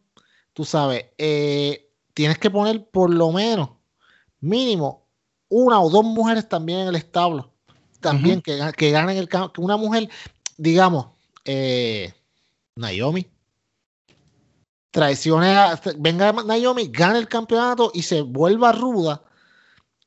[0.59, 3.71] Tú sabes, eh, tienes que poner por lo menos,
[4.41, 5.07] mínimo,
[5.49, 7.53] una o dos mujeres también en el establo.
[8.01, 10.11] También que, que ganen el cam- que una mujer,
[10.57, 11.11] digamos,
[11.45, 12.13] eh,
[12.75, 13.25] Naomi.
[14.91, 19.23] Traicione a, venga Naomi, gane el campeonato y se vuelva ruda.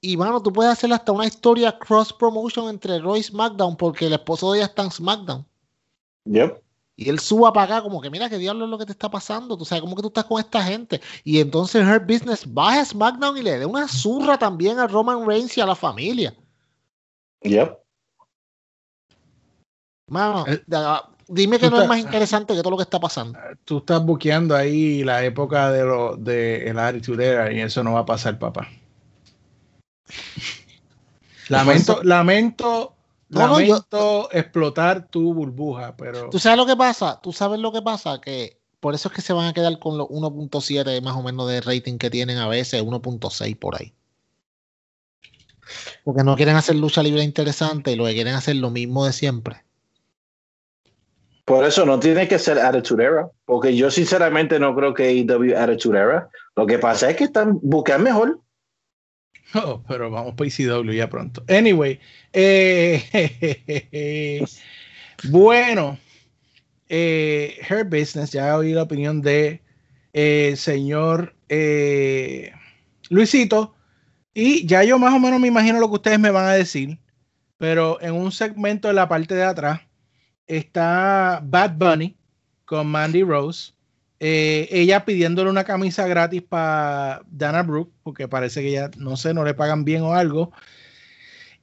[0.02, 4.08] Y mano, tú puedes hacer hasta una historia cross promotion entre Roy y SmackDown porque
[4.08, 5.46] el esposo de ella está en SmackDown.
[6.26, 6.62] Yep.
[7.02, 9.10] Y él suba para acá como que mira qué diablo es lo que te está
[9.10, 9.58] pasando.
[9.58, 11.02] Tú sabes cómo que tú estás con esta gente.
[11.24, 15.26] Y entonces Her Business baja a SmackDown y le dé una zurra también a Roman
[15.26, 16.32] Reigns y a la familia.
[17.42, 17.76] Yep.
[20.10, 20.62] Mano, Eh,
[21.28, 23.40] dime que no es más interesante que todo lo que está pasando.
[23.66, 27.94] Tú estás buqueando ahí la época de lo de el Attitude Era y eso no
[27.94, 28.68] va a pasar, papá.
[31.50, 32.94] Lamento, lamento,
[33.32, 37.20] No, no, yo- explotar tu burbuja, pero ¿Tú sabes lo que pasa?
[37.22, 38.20] ¿Tú sabes lo que pasa?
[38.20, 41.48] Que por eso es que se van a quedar con los 1.7 más o menos
[41.48, 43.94] de rating que tienen a veces, 1.6 por ahí.
[46.04, 49.14] Porque no quieren hacer lucha libre interesante y lo que quieren hacer lo mismo de
[49.14, 49.64] siempre.
[51.46, 55.58] Por eso no tiene que ser Attitude Era, porque yo sinceramente no creo que AEW
[55.58, 56.30] Attitude Era.
[56.58, 58.40] Lo que pasa es que están buscando mejor.
[59.54, 61.44] Oh, pero vamos para ICW ya pronto.
[61.50, 62.00] Anyway,
[62.34, 64.44] eh,
[65.30, 65.98] bueno,
[66.90, 69.62] eh, Her Business, ya oí la opinión de
[70.14, 72.54] eh, señor eh,
[73.10, 73.76] Luisito,
[74.34, 77.00] y ya yo más o menos me imagino lo que ustedes me van a decir,
[77.58, 79.82] pero en un segmento de la parte de atrás
[80.48, 82.18] está Bad Bunny
[82.66, 83.74] con Mandy Rose.
[84.24, 89.34] Eh, ella pidiéndole una camisa gratis para Dana Brooke, porque parece que ya, no sé,
[89.34, 90.52] no le pagan bien o algo.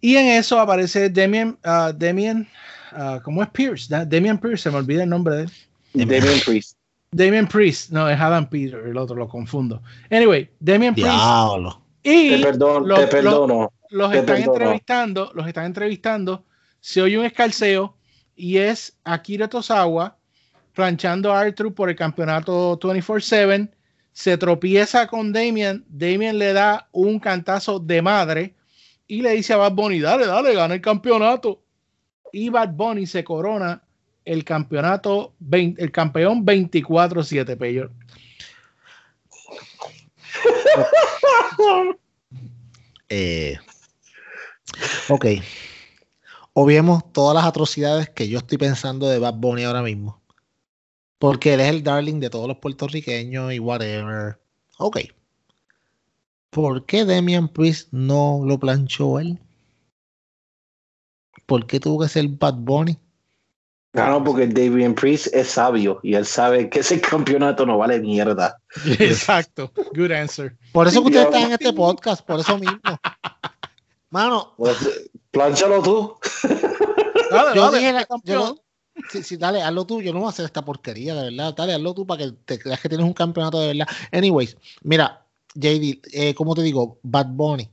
[0.01, 2.49] Y en eso aparece Demian, ah, Demian,
[2.92, 3.87] ah, ¿cómo es Pierce?
[3.88, 5.51] Da- Demian Pierce, se me olvida el nombre de él.
[5.94, 6.77] Damian Priest.
[7.12, 9.81] Damian Priest, no, es Adam Peter, el otro lo confundo.
[10.11, 11.09] Anyway, Damian Priest.
[11.11, 11.81] Diablo.
[12.03, 13.73] Y Te, perdon- los- te perdono.
[13.90, 14.53] los te están perdono.
[14.55, 16.44] entrevistando, los están entrevistando,
[16.81, 17.97] se oye un escalceo
[18.37, 20.18] y es Akira Tozawa
[20.79, 23.69] planchando a Arthur por el campeonato 24/7,
[24.12, 28.55] se tropieza con Damian, Damian le da un cantazo de madre
[29.09, 31.61] y le dice a Bad Bunny, dale, dale, gana el campeonato.
[32.33, 33.83] Y Bad Bunny se corona
[34.25, 37.91] el campeonato, 20 el campeón 24-7, Peyor.
[43.11, 43.57] Eh,
[45.09, 45.27] ok.
[46.53, 50.18] Obviemos todas las atrocidades que yo estoy pensando de Bad Bunny ahora mismo.
[51.19, 54.39] Porque él es el darling de todos los puertorriqueños y whatever.
[54.79, 54.99] Ok.
[56.51, 59.39] ¿Por qué Damian Priest no lo planchó él?
[61.47, 62.99] ¿Por qué tuvo que ser Bad Bunny?
[63.93, 68.59] Claro, porque Damian Priest es sabio y él sabe que ese campeonato no vale mierda.
[68.99, 69.73] Exacto.
[69.95, 70.57] Good answer.
[70.73, 72.79] Por eso que ustedes Yo- están en este podcast, por eso mismo.
[74.11, 76.15] Mano, Pues, plánchalo tú.
[77.31, 78.41] Dale, yo dale, dije, la- campeón.
[78.57, 78.63] yo-
[79.11, 80.03] sí, sí, dale, hazlo tú.
[80.03, 81.55] Yo no voy a hacer esta porquería, de verdad.
[81.57, 83.89] Dale, hazlo tú para que te creas que tienes un campeonato de verdad.
[84.13, 87.69] Anyways, mira, JD, eh, como te digo, Bad Bunny.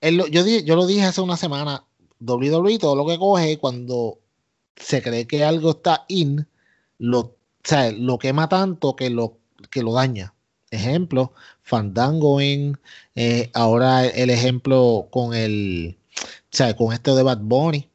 [0.00, 1.84] Yo, yo lo dije hace una semana.
[2.20, 4.18] WWE, todo lo que coge cuando
[4.76, 6.46] se cree que algo está in,
[6.98, 9.38] lo, o sea, lo quema tanto que lo,
[9.70, 10.34] que lo daña.
[10.70, 12.78] Ejemplo, Fandango en,
[13.14, 17.88] eh, ahora el ejemplo con el, o sea, con esto de Bad Bunny.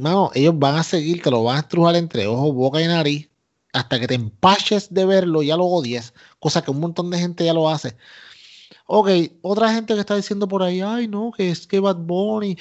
[0.00, 3.28] Mano, ellos van a seguir, te lo van a estrujar entre ojos, boca y nariz,
[3.72, 7.44] hasta que te empaches de verlo, ya lo odies, cosa que un montón de gente
[7.44, 7.96] ya lo hace.
[8.86, 9.08] Ok,
[9.42, 12.56] otra gente que está diciendo por ahí, ay no, que es que Bad Bunny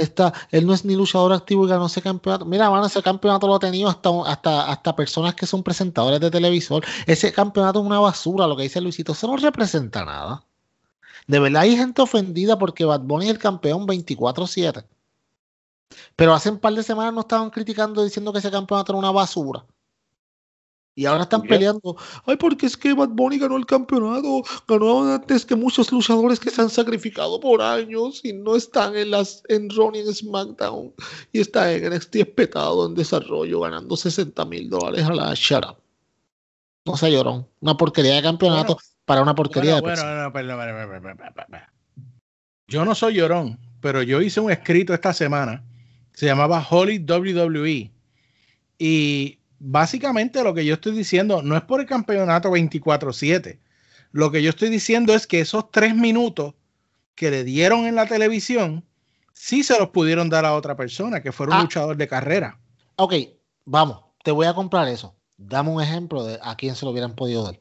[0.00, 2.44] está, él no es ni luchador activo y ganó ese campeonato.
[2.44, 6.84] Mira, ese campeonato lo ha tenido hasta, hasta, hasta personas que son presentadores de televisor.
[7.06, 10.44] Ese campeonato es una basura, lo que dice Luisito, eso no representa nada.
[11.26, 14.84] De verdad hay gente ofendida porque Bad Bunny es el campeón 24-7.
[16.16, 19.10] Pero hace un par de semanas no estaban criticando diciendo que ese campeonato era una
[19.10, 19.64] basura.
[20.94, 21.96] Y ahora están peleando.
[22.26, 24.42] Ay, porque es que Bad Bunny ganó el campeonato.
[24.68, 29.10] Ganó antes que muchos luchadores que se han sacrificado por años y no están en
[29.10, 30.92] las en Raw ni en SmackDown.
[31.32, 35.76] Y está en NXT espetado en desarrollo, ganando 60 mil dólares a la Shut Up.
[36.84, 37.48] No sé, llorón.
[37.60, 38.76] Una porquería de campeonato
[39.06, 41.60] para una porquería Bueno, de bueno, no, perdón, perdón, perdón.
[42.66, 45.64] Yo no soy llorón, pero yo hice un escrito esta semana.
[46.14, 47.90] Se llamaba Holy WWE.
[48.78, 53.58] Y básicamente lo que yo estoy diciendo no es por el campeonato 24-7.
[54.12, 56.54] Lo que yo estoy diciendo es que esos tres minutos
[57.14, 58.84] que le dieron en la televisión,
[59.32, 61.62] sí se los pudieron dar a otra persona, que fuera un Ah.
[61.62, 62.58] luchador de carrera.
[62.96, 63.14] Ok,
[63.64, 65.14] vamos, te voy a comprar eso.
[65.38, 67.58] Dame un ejemplo de a quién se lo hubieran podido dar.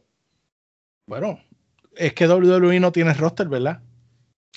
[1.08, 1.40] Bueno,
[1.96, 3.82] es que WWE no tiene roster, ¿verdad?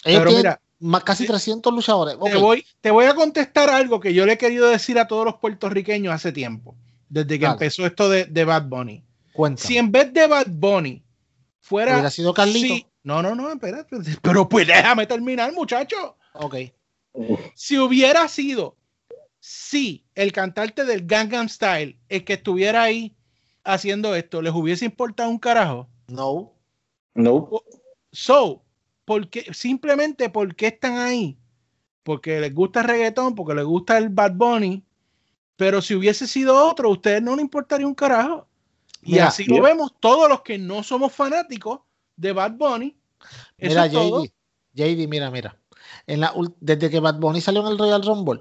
[0.05, 1.29] Ellos Pero tienen mira, más- casi sí.
[1.29, 2.17] 300 luchadores.
[2.23, 5.25] Te, voy, te voy a contestar algo que yo le he querido decir a todos
[5.25, 6.77] los puertorriqueños hace tiempo,
[7.09, 7.53] desde que Dale.
[7.55, 9.05] empezó esto de, de Bad Bunny.
[9.33, 9.67] cuéntame.
[9.67, 11.03] Si en vez de Bad Bunny
[11.61, 11.93] fuera.
[11.95, 12.75] ¿Hubiera sido Carlito?
[12.75, 13.97] Sí- no, no, no, espérate.
[14.23, 16.17] Pero pues déjame terminar, muchacho.
[16.35, 16.57] Ok.
[17.55, 18.77] Si hubiera sido,
[19.39, 23.15] sí, el cantante del Gangnam Style, el que estuviera ahí
[23.63, 25.89] haciendo esto, les hubiese importado un carajo.
[26.09, 26.53] No.
[27.15, 27.49] No.
[28.11, 28.64] So,
[29.05, 31.37] porque, simplemente porque están ahí,
[32.03, 34.85] porque les gusta el reggaetón, porque les gusta el Bad Bunny,
[35.57, 38.47] pero si hubiese sido otro, a ustedes no les importaría un carajo.
[39.03, 41.81] Y Mira, así lo vemos todos los que no somos fanáticos
[42.17, 42.97] de Bad Bunny.
[43.59, 44.25] Eso Mira, es todo.
[44.25, 44.31] JD.
[44.75, 45.59] JD, mira, mira.
[46.07, 48.41] En la, desde que Bad Bunny salió en el Royal Rumble,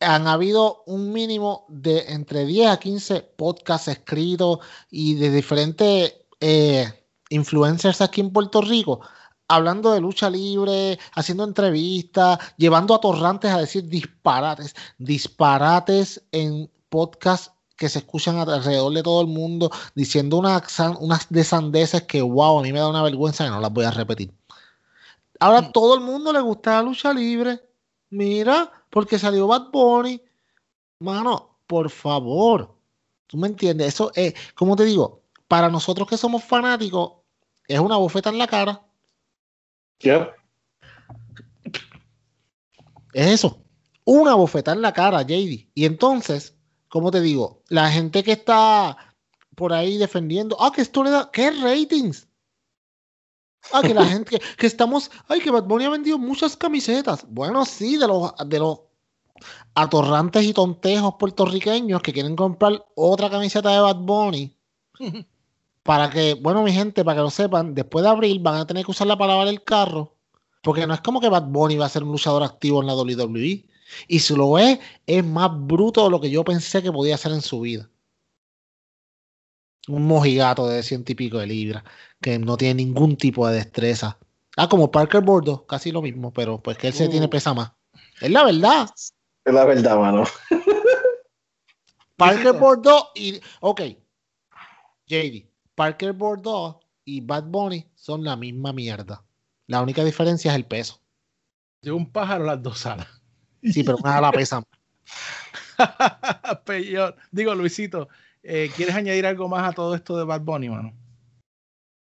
[0.00, 6.86] han habido un mínimo de entre 10 a 15 podcasts escritos y de diferentes eh,
[7.30, 9.00] influencers aquí en Puerto Rico
[9.48, 17.54] hablando de lucha libre, haciendo entrevistas, llevando a torrantes a decir disparates, disparates en podcast
[17.76, 22.62] que se escuchan alrededor de todo el mundo, diciendo unas, unas desandeces que, wow, a
[22.62, 24.32] mí me da una vergüenza que no las voy a repetir.
[25.40, 25.72] Ahora Mm.
[25.72, 27.60] todo el mundo le gusta la lucha libre.
[28.10, 30.20] Mira, porque salió Bad Bunny.
[30.98, 32.74] Mano, por favor.
[33.28, 33.88] ¿Tú me entiendes?
[33.94, 37.12] Eso es, como te digo, para nosotros que somos fanáticos,
[37.68, 38.82] es una bofeta en la cara.
[40.00, 40.32] Yep.
[43.12, 43.62] Es eso.
[44.04, 45.70] Una bofeta en la cara, JD.
[45.74, 46.56] Y entonces,
[46.88, 48.96] como te digo, la gente que está
[49.54, 52.28] por ahí defendiendo, ah, que esto le da, ¿qué ratings?
[53.72, 57.26] Ah, que la gente, que, que estamos, ay, que Bad Bunny ha vendido muchas camisetas.
[57.28, 58.80] Bueno, sí, de los, de los
[59.74, 64.56] atorrantes y tontejos puertorriqueños que quieren comprar otra camiseta de Bad Bunny.
[65.88, 68.84] Para que, bueno, mi gente, para que lo sepan, después de abril van a tener
[68.84, 70.14] que usarla para lavar el carro.
[70.62, 72.94] Porque no es como que Bad Bunny va a ser un luchador activo en la
[72.94, 73.64] WWE.
[74.06, 77.32] Y si lo es, es más bruto de lo que yo pensé que podía hacer
[77.32, 77.88] en su vida.
[79.88, 81.82] Un mojigato de ciento y pico de libras,
[82.20, 84.18] que no tiene ningún tipo de destreza.
[84.58, 87.72] Ah, como Parker Bordo, casi lo mismo, pero pues que él se tiene pesa más.
[88.20, 88.90] Es la verdad.
[89.42, 90.24] Es la verdad, mano.
[92.14, 93.40] Parker Bordeaux y.
[93.60, 93.80] Ok.
[95.06, 95.47] JD.
[95.78, 99.22] Parker Bordeaux y Bad Bunny son la misma mierda.
[99.68, 101.00] La única diferencia es el peso.
[101.82, 103.06] De un pájaro las dos alas.
[103.62, 104.60] Sí, pero una la pesa.
[106.64, 107.14] Peor.
[107.30, 108.08] Digo, Luisito,
[108.42, 110.92] eh, ¿quieres añadir algo más a todo esto de Bad Bunny, mano?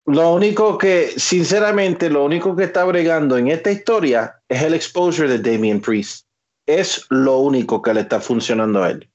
[0.06, 5.28] Lo único que, sinceramente, lo único que está bregando en esta historia es el exposure
[5.28, 6.26] de Damien Priest.
[6.66, 9.09] Es lo único que le está funcionando a él.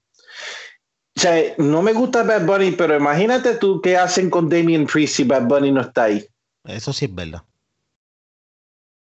[1.17, 5.15] O sea, no me gusta Bad Bunny, pero imagínate tú qué hacen con Damien Priest
[5.15, 6.25] si Bad Bunny no está ahí.
[6.65, 7.41] Eso sí es verdad.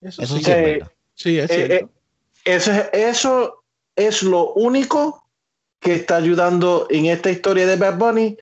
[0.01, 0.91] Eso, Eso sí, sí es verdad.
[1.15, 1.73] sí, es eh, cierto.
[1.75, 1.87] eh,
[2.45, 3.63] Eso es, eso
[3.95, 5.23] es lo único
[5.79, 8.37] que está ayudando en esta historia de Bad Bunny,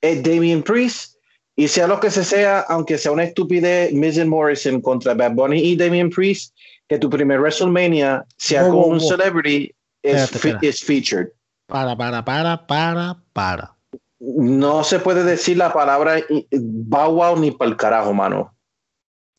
[0.00, 1.16] es Damien Priest.
[1.56, 5.32] Y sea lo que se sea, aunque sea una estupidez, Miz and Morrison contra Bad
[5.32, 6.54] Bunny y Damien Priest,
[6.88, 9.08] que tu primer WrestleMania sea Wow, con un wow.
[9.08, 11.28] celebrity fe- es featured.
[11.68, 13.76] Para, para, para, para, para.
[14.20, 16.16] No se puede decir la palabra
[16.50, 18.56] wow ni para el carajo, mano.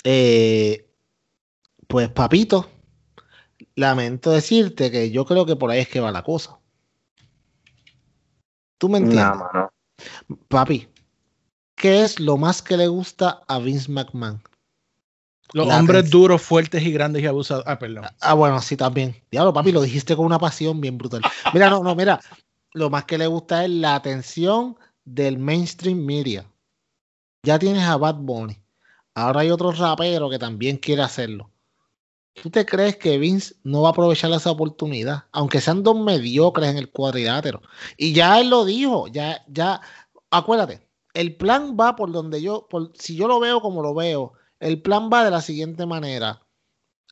[0.03, 0.87] Eh,
[1.87, 2.69] pues, papito,
[3.73, 6.59] lamento decirte que yo creo que por ahí es que va la cosa.
[8.77, 9.25] ¿Tú me entiendes?
[9.25, 9.73] Nah, mano.
[10.49, 10.87] Papi,
[11.75, 14.41] ¿qué es lo más que le gusta a Vince McMahon?
[15.53, 16.21] Los la hombres atención.
[16.21, 17.63] duros, fuertes y grandes y abusados.
[17.67, 18.05] Ah, perdón.
[18.21, 19.15] Ah, bueno, sí, también.
[19.31, 21.21] Diablo, papi, lo dijiste con una pasión bien brutal.
[21.53, 22.19] Mira, no, no, mira.
[22.73, 26.45] Lo más que le gusta es la atención del mainstream media.
[27.43, 28.61] Ya tienes a Bad Bunny.
[29.15, 31.49] Ahora hay otro rapero que también quiere hacerlo.
[32.41, 35.25] ¿Tú te crees que Vince no va a aprovechar esa oportunidad?
[35.31, 37.61] Aunque sean dos mediocres en el cuadrilátero.
[37.97, 39.81] Y ya él lo dijo, ya, ya,
[40.29, 44.33] acuérdate, el plan va por donde yo, por, si yo lo veo como lo veo,
[44.59, 46.41] el plan va de la siguiente manera.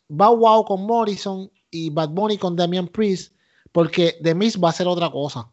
[0.10, 3.34] Bow Wow con Morrison y Bad Bunny con Damian Priest,
[3.72, 5.52] porque The Miz va a hacer otra cosa.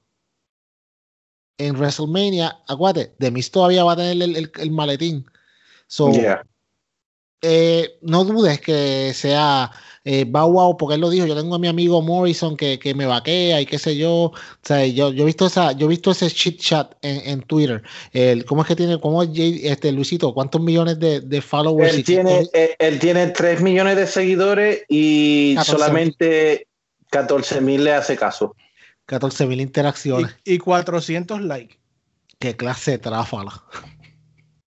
[1.58, 5.24] En WrestleMania, acuérdate, The Miz todavía va a tener el, el- el maletín.
[5.86, 6.44] So, Yeah.
[7.42, 9.70] eh, no dudes que sea
[10.04, 11.26] eh, Bow Wow, porque él lo dijo.
[11.26, 14.10] Yo tengo a mi amigo Morrison que, que me vaquea y qué sé yo.
[14.10, 17.40] O sea, yo, yo he visto esa, yo he visto ese chit chat en, en
[17.42, 17.82] Twitter.
[18.12, 20.34] El, ¿Cómo es que tiene, cómo este Luisito?
[20.34, 21.94] ¿Cuántos millones de, de followers?
[21.94, 26.68] Él y tiene, qué- él, él tiene 3 millones de seguidores y 14 solamente
[27.10, 28.54] 14 mil le hace caso.
[29.06, 30.34] 14 mil Y, interacciones.
[30.44, 31.78] y 400 likes.
[32.38, 33.62] Qué clase de tráfala.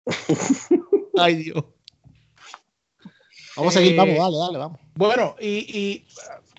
[1.17, 1.63] Ay, Dios.
[3.55, 4.79] Vamos a seguir, Eh, vamos, dale, dale, vamos.
[4.95, 6.05] Bueno, y, y,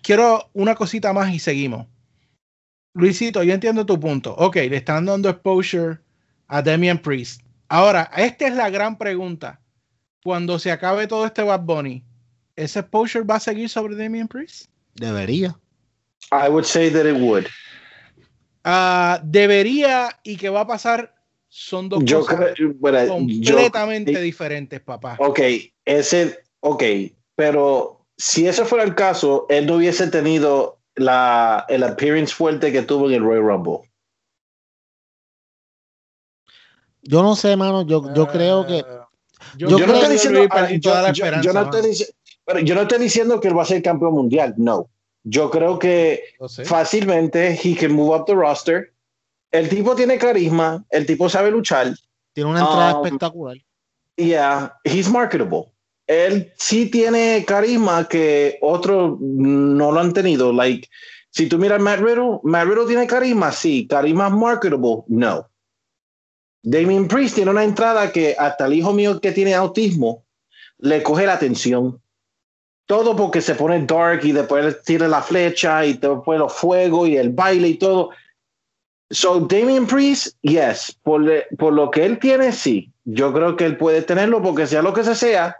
[0.02, 1.87] quiero una cosita más y seguimos.
[2.94, 4.35] Luisito, yo entiendo tu punto.
[4.35, 5.98] Ok, le están dando exposure
[6.48, 7.42] a Damian Priest.
[7.68, 9.61] Ahora, esta es la gran pregunta.
[10.22, 12.02] Cuando se acabe todo este Bad Bunny,
[12.56, 14.70] ¿ese exposure va a seguir sobre Damian Priest?
[14.94, 15.59] Debería.
[16.32, 17.47] I would say that it would.
[18.64, 21.14] Ah, debería y que va a pasar
[21.49, 25.16] son dos Yo cosas creo, bueno, yo- completamente diferentes, papá.
[25.20, 25.40] ok,
[25.84, 26.83] ese, ok,
[27.35, 32.83] pero si eso fuera el caso, él no hubiese tenido la, el appearance fuerte que
[32.83, 33.91] tuvo en el Royal Rumble.
[37.03, 37.87] Yo no sé, mano.
[37.87, 38.85] Yo, yo creo que.
[38.87, 39.09] Ah,
[39.57, 42.11] yo Yo, no estoy diciendo, ah, yo- yo- yo no estoy dici-
[42.45, 44.89] pero yo no estoy diciendo que él va a ser campeón mundial, no.
[45.25, 46.64] Yo creo que sé.
[46.64, 48.93] fácilmente he can move up the roster.
[49.51, 51.95] El tipo tiene carisma, el tipo sabe luchar.
[52.33, 53.57] Tiene una entrada Um, espectacular.
[54.17, 55.73] Yeah, he's marketable.
[56.07, 60.52] Él sí tiene carisma que otros no lo han tenido.
[60.52, 60.88] Like,
[61.30, 63.86] si tú miras Matt Riddle, Matt Riddle tiene carisma, sí.
[63.88, 65.48] Carisma marketable, no.
[66.62, 70.24] Damien Priest tiene una entrada que hasta el hijo mío que tiene autismo
[70.78, 72.00] le coge la atención.
[72.86, 77.16] Todo porque se pone dark y después tira la flecha y después los fuegos y
[77.16, 78.11] el baile y todo.
[79.11, 82.92] So, Damien Priest, yes, por, le- por lo que él tiene, sí.
[83.04, 85.57] Yo creo que él puede tenerlo porque sea lo que se sea,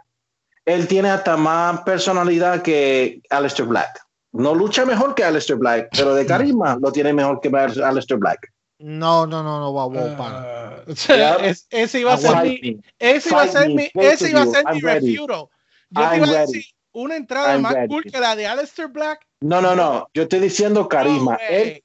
[0.67, 3.99] él tiene hasta más personalidad que Aleister Black.
[4.33, 8.51] No lucha mejor que Aleister Black, pero de carisma lo tiene mejor que Aleister Black.
[8.79, 10.83] No, no, no, no, wow, wow, para.
[11.09, 14.45] Ah, es- ese iba a ser mi, ese iba a ser mi, ese iba a
[14.45, 15.49] ser mi refuto.
[15.89, 17.87] Yo te iba a decir una entrada I'm más ready.
[17.87, 19.25] cool que la de Aleister Black.
[19.41, 20.07] No, no, no.
[20.13, 21.31] Yo estoy diciendo carisma.
[21.33, 21.83] No, él,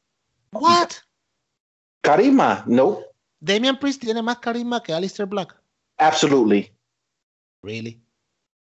[0.53, 0.89] What?
[2.03, 2.99] carisma, no.
[3.41, 5.55] Damian Priest tiene más carisma que Alistair Black.
[5.99, 6.73] Absolutely.
[7.63, 8.01] Really?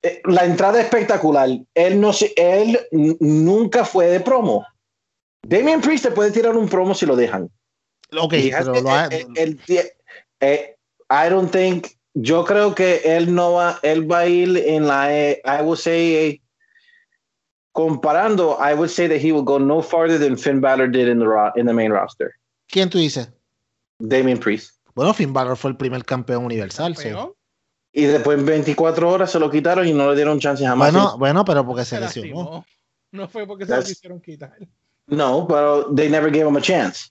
[0.01, 1.49] Eh, La entrada espectacular.
[1.73, 2.79] Él no se, él
[3.19, 4.65] nunca fue de promo.
[5.41, 7.49] Damien Priest te puede tirar un promo si lo dejan.
[8.19, 9.59] Ok, Y pero lo ha- eh, el
[10.41, 11.87] I don't think.
[12.13, 13.79] Yo creo que él no va.
[13.83, 15.13] Él va a ir en la.
[15.15, 16.41] eh, I would say.
[17.73, 21.19] comparando, I would say that he will go no farther than Finn Balor did in
[21.19, 22.33] the ro- in the main roster.
[22.67, 23.29] ¿Quién tú dices?
[23.99, 24.75] Damien Priest.
[24.95, 26.93] Bueno, Finn Balor fue el primer campeón universal.
[26.95, 27.33] Campeón,
[27.91, 30.91] Y después en 24 horas se lo quitaron y no le dieron chance jamás.
[30.93, 32.65] Bueno, bueno, pero porque se se lesionó.
[33.11, 34.55] No fue porque se lo That's- quisieron quitar.
[35.07, 37.09] No, pero they never gave him a chance.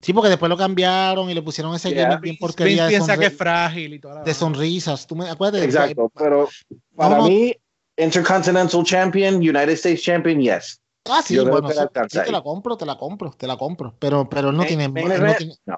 [0.00, 2.04] Sí, porque después lo cambiaron y le pusieron ese Yeah.
[2.04, 5.06] gimmick bien Vince porquería de, piensa que es frágil y toda la de sonrisas.
[5.06, 5.62] ¿Tú me acuerdas?
[5.62, 6.48] Exacto, pero
[6.96, 7.28] para no.
[7.28, 7.54] mí,
[7.96, 10.80] Intercontinental Champion, United States Champion, yes.
[11.08, 11.76] Ah, sí, Yo bueno, sí,
[12.08, 13.94] sí, te la compro, te la compro, te la compro.
[13.98, 15.76] Pero, pero no tiene, no tiene, no.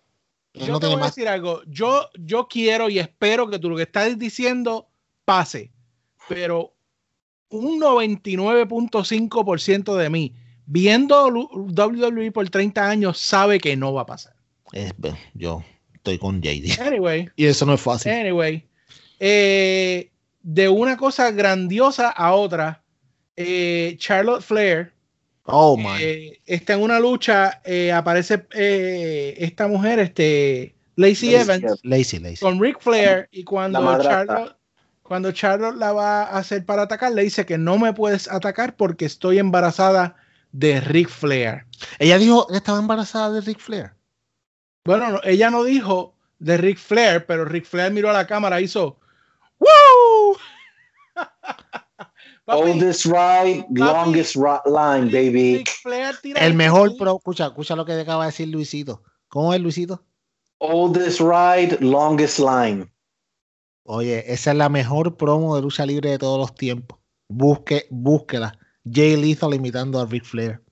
[0.55, 1.62] Él Yo no te a decir algo.
[1.66, 4.88] Yo, yo quiero y espero que tú lo que estás diciendo
[5.24, 5.70] pase.
[6.28, 6.74] Pero
[7.50, 10.34] un 99.5% de mí,
[10.66, 14.34] viendo WWE por 30 años, sabe que no va a pasar.
[14.72, 14.94] Es-
[15.34, 16.80] yo estoy con JD.
[16.80, 18.12] Anyway, Y eso no es fácil.
[18.12, 18.64] anyway.
[19.20, 20.11] eh,
[20.42, 22.82] de una cosa grandiosa a otra,
[23.36, 24.92] eh, Charlotte Flair
[25.47, 26.03] Oh, my.
[26.03, 31.80] eh, está en una lucha, eh, aparece eh, esta mujer, este, Lacey Lacey Evans.
[31.82, 32.40] Lazy, lazy.
[32.40, 34.03] con Ric Flair y cuando.
[34.03, 34.57] Charlotte,
[35.03, 38.74] cuando Charlotte la va a hacer para atacar, le dice que no me puedes atacar
[38.74, 40.16] porque estoy embarazada
[40.53, 41.66] de Ric Flair.
[41.99, 43.92] Ella dijo que estaba embarazada de Ric Flair.
[44.86, 48.61] Bueno, no, ella no dijo de Ric Flair, pero Ric Flair miró a la cámara
[48.61, 48.99] y hizo
[49.59, 50.38] ¡Woo!
[52.45, 55.64] Papi, Oldest ride, longest line, baby.
[56.34, 59.03] El mejor pro, escucha, escucha lo que acaba de decir Luisito.
[59.28, 60.05] ¿Cómo es Luisito?
[60.59, 62.86] Oldest ride, longest line.
[63.84, 66.99] Oye, esa es la mejor promo de lucha libre de todos los tiempos.
[67.28, 68.59] Busque, búsquela.
[68.84, 70.62] Jay Lethal imitando a Ric Flair.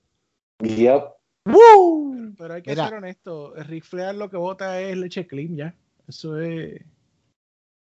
[0.59, 1.03] Yep.
[1.45, 2.33] ¡Woo!
[2.37, 2.85] Pero hay que Mira.
[2.87, 5.75] ser honesto, Ric Flair lo que vota es leche clean ya.
[6.07, 6.81] Eso es.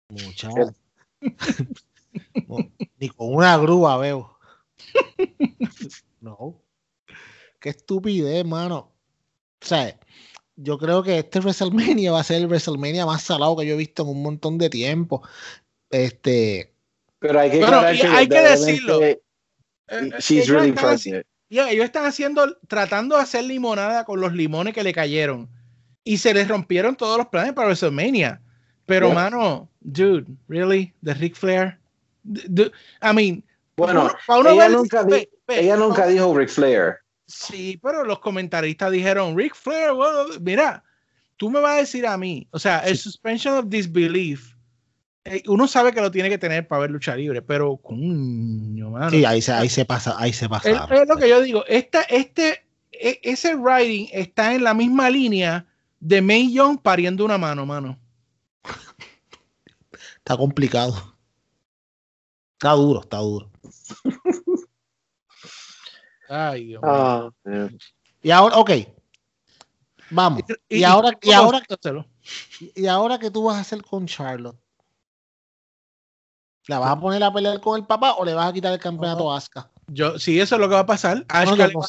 [0.09, 0.75] Muchacho.
[2.99, 4.37] Ni con una grúa veo.
[6.21, 6.61] No.
[7.59, 8.91] Qué estupidez, mano.
[9.61, 9.97] O sea,
[10.55, 13.77] yo creo que este WrestleMania va a ser el WrestleMania más salado que yo he
[13.77, 15.21] visto en un montón de tiempo.
[15.89, 16.73] Este,
[17.19, 19.01] Pero hay que Bueno, hay decirlo.
[19.01, 19.21] Eh,
[20.19, 21.25] She's ellos really pregnant.
[21.49, 25.49] Ellos están haciendo, tratando de hacer limonada con los limones que le cayeron.
[26.03, 28.41] Y se les rompieron todos los planes para WrestleMania.
[28.85, 29.15] Pero, Yep.
[29.15, 30.93] mano, dude, really?
[31.01, 31.79] ¿De Ric Flair?
[32.27, 32.71] D- d-
[33.01, 33.43] I mean,
[33.77, 36.97] Bueno, uno- pa' uno ella ver- nunca, di- ve- ve, ella nunca dijo Ric Flair.
[37.25, 40.83] Sí, pero los comentaristas dijeron, Ric Flair, bueno, mira,
[41.37, 44.53] tú me vas a decir a mí, o sea, el suspension of disbelief,
[45.25, 49.09] eh, uno sabe que lo tiene que tener para ver lucha libre, pero coño, mano.
[49.11, 50.85] sí, ahí se, ahí se pasa, ahí se Es, pasa.
[50.89, 51.65] es lo que yo digo.
[51.67, 55.65] Esta, este, e- ese writing está en la misma línea
[55.99, 57.99] de May Young pariendo una mano, mano.
[60.17, 61.16] Está complicado.
[62.57, 63.51] Está duro, está duro.
[66.27, 66.91] Ay, Dios mío.
[66.91, 67.29] Ah.
[68.23, 68.71] Y ahora, ok.
[70.09, 70.41] Vamos.
[70.67, 71.61] Y, ahora, y ahora,
[72.75, 74.57] y ahora que tú vas a hacer con Charlotte.
[76.65, 78.79] ¿La vas a poner a pelear con el papá o le vas a quitar el
[78.79, 79.69] campeonato a Asuka?
[79.87, 81.25] Yo, sí, eso es lo que va a pasar.
[81.31, 81.85] No, yo le va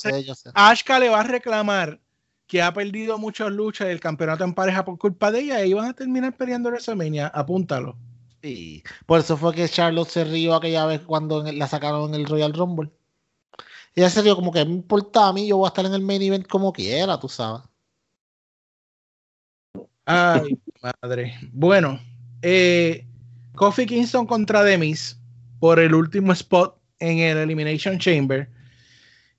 [0.55, 1.99] a sé, le va reclamar
[2.47, 5.87] que ha perdido muchas luchas del campeonato en pareja por culpa de ella y van
[5.87, 7.29] a terminar peleando en WrestleMania.
[7.29, 7.97] Apúntalo.
[8.43, 8.83] Sí.
[9.07, 12.53] Por eso fue que Charlotte se rió aquella vez cuando la sacaron en el Royal
[12.53, 12.91] Rumble.
[13.95, 16.03] Ella se rió como que me importa a mí, yo voy a estar en el
[16.03, 17.63] main event como quiera, tú sabes.
[20.05, 20.57] Ay,
[21.03, 21.37] madre.
[21.53, 22.01] Bueno,
[22.43, 23.07] eh,
[23.57, 25.19] Kofi Kingston contra Demis.
[25.59, 28.49] por el último spot en el Elimination Chamber.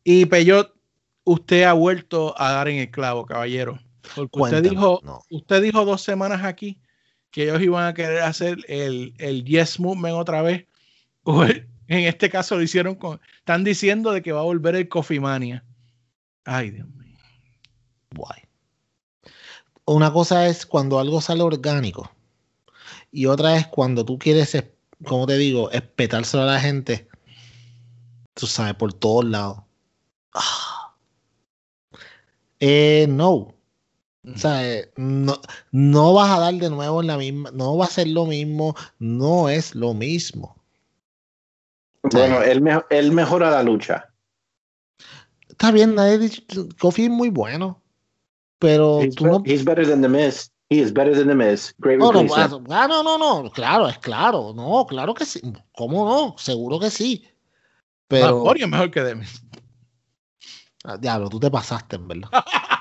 [0.04, 0.76] Y Peyot,
[1.24, 3.80] usted ha vuelto a dar en el clavo, caballero.
[4.16, 5.22] Porque usted dijo, no.
[5.30, 6.82] usted dijo dos semanas aquí
[7.32, 10.66] que ellos iban a querer hacer el, el Yes Movement otra vez.
[11.24, 13.20] Pues, en este caso lo hicieron con.
[13.38, 15.64] Están diciendo de que va a volver el Coffee Mania.
[16.46, 17.18] Ay, Dios mío.
[18.16, 18.42] Guay.
[19.86, 22.12] Una cosa es cuando algo sale orgánico
[23.12, 24.66] y otra es cuando tú quieres, es-
[25.06, 27.08] como te digo, espetárselo a la gente.
[28.34, 29.60] Tú sabes, por todos lados.
[30.34, 30.96] Ah.
[32.60, 33.54] Eh, no.
[34.34, 35.40] O sea, eh, no,
[35.72, 38.76] no vas a dar de nuevo en la misma, no va a ser lo mismo,
[39.00, 40.56] no es lo mismo.
[42.04, 44.14] Bueno, él, me- él mejora la lucha.
[45.50, 46.30] Está bien, nadie
[46.80, 47.82] Kofi es muy bueno,
[48.60, 50.52] pero He's, tú no, he's better than the Miz.
[50.70, 51.74] He is better than the Miz.
[51.80, 52.68] Great No, no, replacement.
[52.72, 55.42] ah, no, no, no, claro, es claro, no, claro que sí,
[55.74, 56.36] ¿cómo no?
[56.38, 57.26] Seguro que sí.
[58.08, 59.26] Pero, es mejor que Demi.
[60.84, 62.30] ah, diablo, tú te pasaste, en verdad.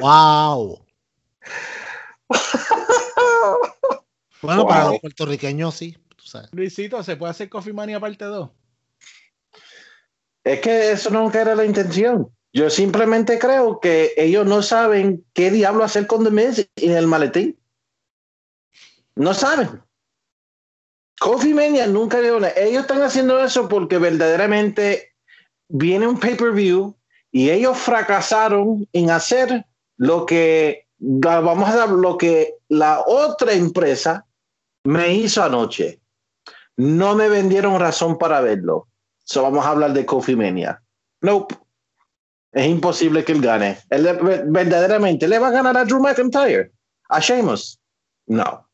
[0.00, 0.84] ¡Wow!
[4.42, 6.48] Bueno, para los puertorriqueños sí, tú sabes.
[6.52, 8.48] Luisito, ¿se puede hacer Coffee Mania parte 2?
[10.44, 12.34] es que eso nunca era la intención.
[12.50, 17.06] Yo simplemente creo que ellos no saben qué diablo hacer con The Miz en el
[17.06, 17.60] maletín.
[19.14, 19.82] No saben.
[21.20, 25.09] Coffee Mania nunca dio una- Ellos están haciendo eso porque verdaderamente
[25.70, 26.94] viene un pay-per-view
[27.30, 29.64] y ellos fracasaron en hacer
[29.96, 34.26] lo que vamos a dar lo que la otra empresa
[34.84, 36.00] me hizo anoche.
[36.76, 38.88] No me vendieron razón para verlo.
[39.24, 40.82] So vamos a hablar de Coffee Mania.
[41.20, 41.56] Nope.
[42.52, 43.78] Es imposible que él gane.
[43.90, 44.02] Él
[44.46, 46.72] verdaderamente le va a ganar a Drew McIntyre.
[47.08, 47.78] A Sheamus.
[48.26, 48.66] No.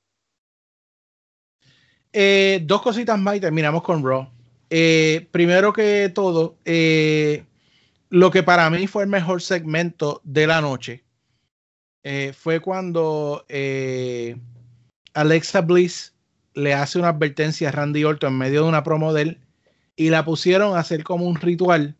[2.12, 4.26] Eh, dos cositas más y terminamos con Raw.
[4.70, 7.44] Eh, primero que todo, eh,
[8.10, 11.04] lo que para mí fue el mejor segmento de la noche
[12.02, 13.44] eh, fue cuando
[15.14, 16.14] Alexa Bliss
[16.54, 19.40] le hace una advertencia a Randy Orton en medio de una promo de él
[19.96, 21.96] y la pusieron a hacer como un ritual.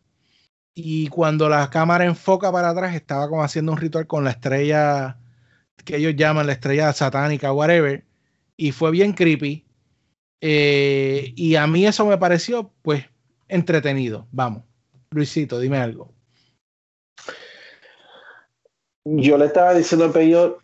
[0.75, 5.17] Y cuando la cámara enfoca para atrás, estaba como haciendo un ritual con la estrella
[5.83, 8.05] que ellos llaman la estrella satánica, whatever.
[8.57, 9.65] Y fue bien creepy.
[10.41, 13.05] Eh, y a mí eso me pareció, pues,
[13.47, 14.27] entretenido.
[14.31, 14.63] Vamos,
[15.11, 16.13] Luisito, dime algo.
[19.05, 20.59] Yo le estaba diciendo a Peyo,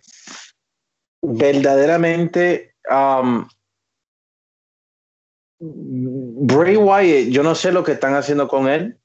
[1.22, 3.48] verdaderamente, um,
[5.60, 8.98] Bray Wyatt, yo no sé lo que están haciendo con él.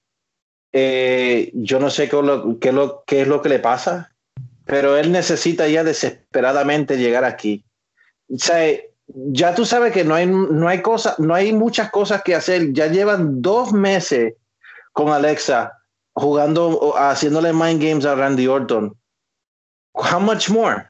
[0.72, 2.18] Eh, yo no sé qué,
[3.06, 4.12] qué es lo que le pasa,
[4.64, 7.64] pero él necesita ya desesperadamente llegar aquí.
[8.28, 8.66] O sea,
[9.14, 12.72] ya tú sabes que no hay, no hay cosas, no hay muchas cosas que hacer.
[12.72, 14.34] Ya llevan dos meses
[14.92, 15.72] con Alexa
[16.14, 18.94] jugando, haciéndole mind games a Randy Orton.
[19.94, 20.86] How much more?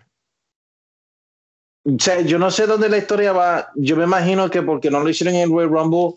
[1.84, 3.70] O sea, yo no sé dónde la historia va.
[3.76, 6.14] Yo me imagino que porque no lo hicieron en el Royal Rumble,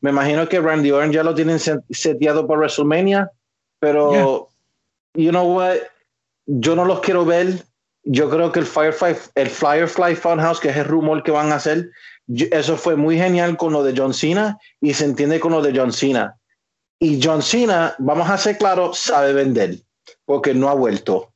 [0.00, 3.30] me imagino que Randy Orton ya lo tienen set- seteado para WrestleMania,
[3.78, 4.50] pero
[5.14, 5.76] you know what?
[6.46, 7.64] Yo no los quiero ver.
[8.04, 11.56] Yo creo que el Firefly, el Firefly Funhouse, que es el rumor que van a
[11.56, 11.90] hacer,
[12.26, 15.62] yo- eso fue muy genial con lo de John Cena y se entiende con lo
[15.62, 16.36] de John Cena.
[16.98, 19.76] Y John Cena, vamos a ser claros, sabe vender
[20.26, 21.32] porque no ha vuelto.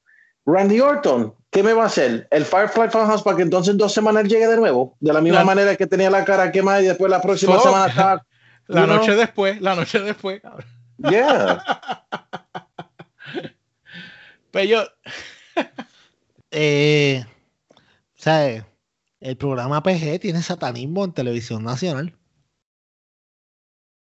[0.47, 2.27] Randy Orton, ¿qué me va a hacer?
[2.31, 5.41] El Firefly Funhouse para que entonces en dos semanas llegue de nuevo, de la misma
[5.41, 8.25] La- manera que tenía la cara quemada y después la próxima semana estaba.
[8.69, 8.97] La know?
[8.99, 10.43] noche después, la noche después.
[10.99, 11.65] Yeah.
[14.51, 14.85] Pero yo,
[16.51, 17.25] Eh,
[17.75, 18.65] o sea, eh,
[19.21, 22.17] el programa PG tiene satanismo en televisión nacional.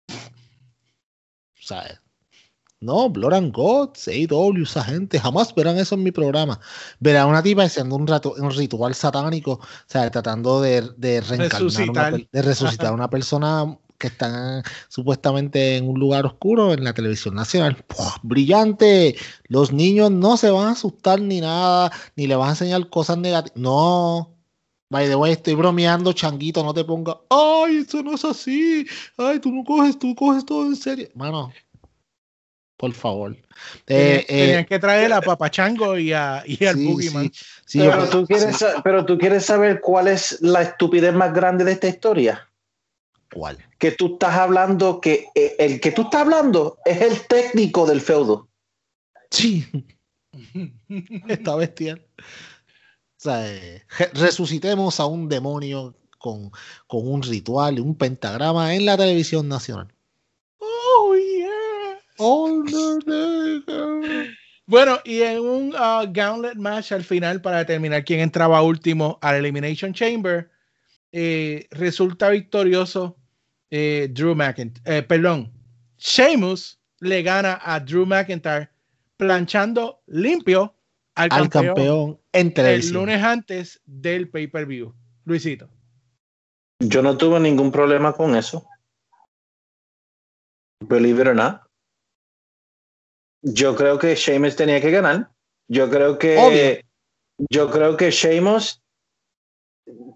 [0.09, 1.99] O sea, eh,
[2.81, 6.61] no, Blood and Gods, AEW, esa gente, jamás verán eso en mi programa.
[7.01, 11.63] Verán una tipa haciendo un, rato, un ritual satánico, o sea, tratando de, de reencarnar,
[11.63, 12.29] Resucitar.
[12.31, 17.35] de resucitar a una persona que está supuestamente en un lugar oscuro en la televisión
[17.35, 17.77] nacional.
[17.87, 18.17] ¡Puah!
[18.23, 19.17] brillante.
[19.49, 23.19] Los niños no se van a asustar ni nada, ni le van a enseñar cosas
[23.19, 23.57] negativas.
[23.57, 24.35] No.
[24.91, 27.17] By the way, estoy bromeando, changuito, no te pongas.
[27.29, 28.87] Ay, eso no es así.
[29.19, 31.09] Ay, tú no coges, tú coges todo en serio.
[31.15, 31.53] Mano,
[32.79, 33.37] por favor.
[33.87, 37.31] Eh, tenían, tenían eh, que traer a Papachango y, a, y al sí, Boogeyman.
[37.33, 41.35] sí, sí, yo pero, tú quieres, pero tú quieres saber cuál es la estupidez más
[41.35, 42.48] grande de esta historia.
[43.33, 43.59] ¿Cuál?
[43.79, 48.01] Que tú estás hablando, que eh, el que tú estás hablando es el técnico del
[48.01, 48.49] feudo.
[49.31, 49.67] Sí.
[51.29, 52.05] Está bestial.
[52.19, 53.83] O sea, eh,
[54.15, 56.51] resucitemos a un demonio con,
[56.87, 59.93] con un ritual y un pentagrama en la televisión nacional.
[60.59, 61.99] Oh, yeah.
[62.19, 63.99] Undertaker.
[64.69, 69.37] Bueno, y en un uh, gauntlet match al final para determinar quién entraba último al
[69.37, 70.51] Elimination Chamber,
[71.13, 73.17] eh, resulta victorioso
[73.71, 75.03] eh, Drew McIntyre.
[75.03, 75.53] perdón,
[75.99, 78.71] Sheamus le gana a Drew McIntyre
[79.17, 80.75] planchando limpio
[81.15, 84.95] al, Al campeón, campeón en el lunes antes del pay-per-view.
[85.25, 85.69] Luisito.
[86.81, 88.67] Yo no tuve ningún problema con eso.
[90.81, 91.63] Believe it or not.
[93.43, 95.31] Yo creo que Sheamus tenía que ganar.
[95.69, 96.81] Yo creo que Obvio.
[97.51, 98.81] yo creo que Sheamus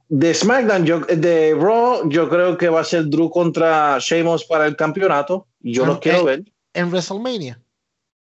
[0.09, 4.67] de SmackDown, yo, de Raw, yo creo que va a ser Drew contra Sheamus para
[4.67, 5.47] el campeonato.
[5.61, 6.03] Yo lo Ok.
[6.03, 6.45] quiero ver.
[6.75, 7.59] En WrestleMania.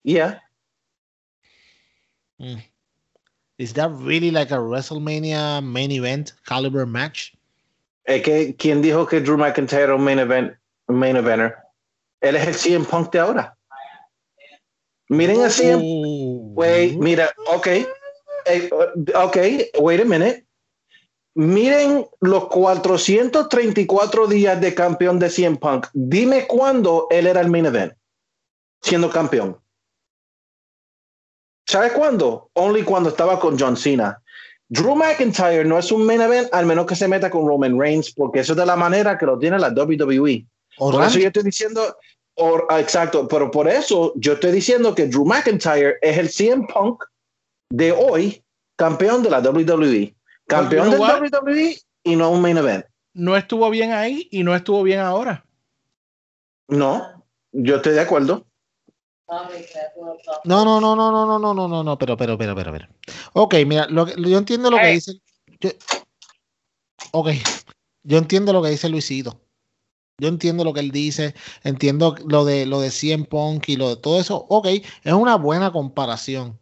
[0.03, 0.43] Yeah.
[2.39, 2.63] Mm.
[3.59, 7.33] Is that really like a WrestleMania main event caliber match?
[8.05, 10.53] Es que quién dijo que Drew McIntyre era un main event,
[10.89, 11.57] main eventer.
[12.21, 13.57] Él es el CM Punk de ahora.
[15.09, 15.83] Miren a CM
[16.55, 17.67] Wait, mira, ok.
[18.47, 18.71] Eh,
[19.15, 19.37] ok,
[19.81, 20.44] wait a minute.
[21.35, 25.87] Miren los 434 días de campeón de CM Punk.
[25.93, 27.93] Dime cuándo él era el main event
[28.83, 29.59] siendo campeón.
[31.67, 32.51] ¿Sabes cuándo?
[32.53, 34.21] Only cuando estaba con John Cena.
[34.69, 38.13] Drew McIntyre no es un main event al menos que se meta con Roman Reigns,
[38.13, 40.47] porque eso es de la manera que lo tiene la WWE.
[40.79, 41.97] O Por eso yo estoy diciendo,
[42.35, 46.67] or- ah, exacto, pero por eso yo estoy diciendo que Drew McIntyre es el CM
[46.73, 47.05] Punk
[47.71, 48.43] de hoy,
[48.77, 50.15] campeón de la WWE.
[50.47, 52.85] Campeón you know de la WWE y no un main event.
[53.15, 55.45] No estuvo bien ahí y no estuvo bien ahora.
[56.69, 58.47] No, yo estoy de acuerdo.
[60.45, 62.89] No, no, no, no, no, no, no, no, no, no, pero, pero, pero, pero, pero.
[63.33, 64.95] Ok, mira, lo que- yo entiendo lo que Ey.
[64.95, 65.13] dice.
[65.61, 65.71] yo-
[67.13, 67.29] ok,
[68.03, 69.41] yo entiendo lo que dice Luisito.
[70.19, 71.35] Yo entiendo lo que él dice,
[71.65, 74.47] entiendo lo de lo de CM Punk y lo de todo eso.
[74.49, 76.59] Ok, es una buena comparación.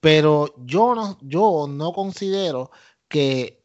[0.00, 2.70] Pero yo no, yo no considero
[3.08, 3.62] que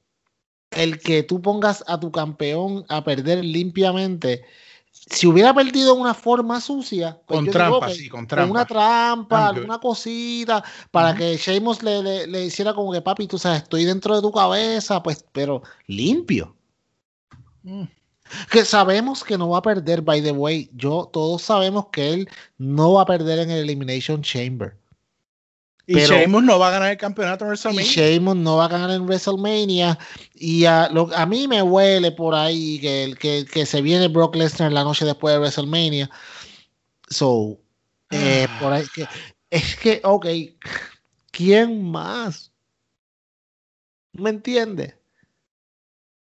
[0.72, 4.44] el que tú pongas a tu campeón a perder limpiamente,
[4.92, 8.68] si hubiera perdido de una forma sucia, pues Con trampa, sí, con con una trampa.
[8.68, 13.64] trampa, alguna cosita, para que Sheamus le, le, le hiciera como que, papi, tú sabes,
[13.64, 16.56] estoy dentro de tu cabeza, pues, pero limpio.
[17.64, 17.84] Mm.
[18.50, 20.70] Que sabemos que no va a perder, by the way.
[20.74, 24.78] Yo, todos sabemos que él no va a perder en el Elimination Chamber.
[25.88, 27.92] Y Pero- Sheamus no va a ganar el campeonato en Y WrestleMania.
[27.92, 29.98] Sheamus no va a ganar en WrestleMania.
[30.36, 34.36] Y a, lo- a mí me huele por ahí que, que, que se viene Brock
[34.36, 36.10] Lesnar la noche después de WrestleMania.
[37.10, 37.58] So,
[38.12, 38.60] eh, Ah.
[38.62, 39.08] por ahí que,
[39.50, 40.26] es que, ok,
[41.32, 42.52] ¿quién más?
[44.14, 44.96] ¿Me entiendes?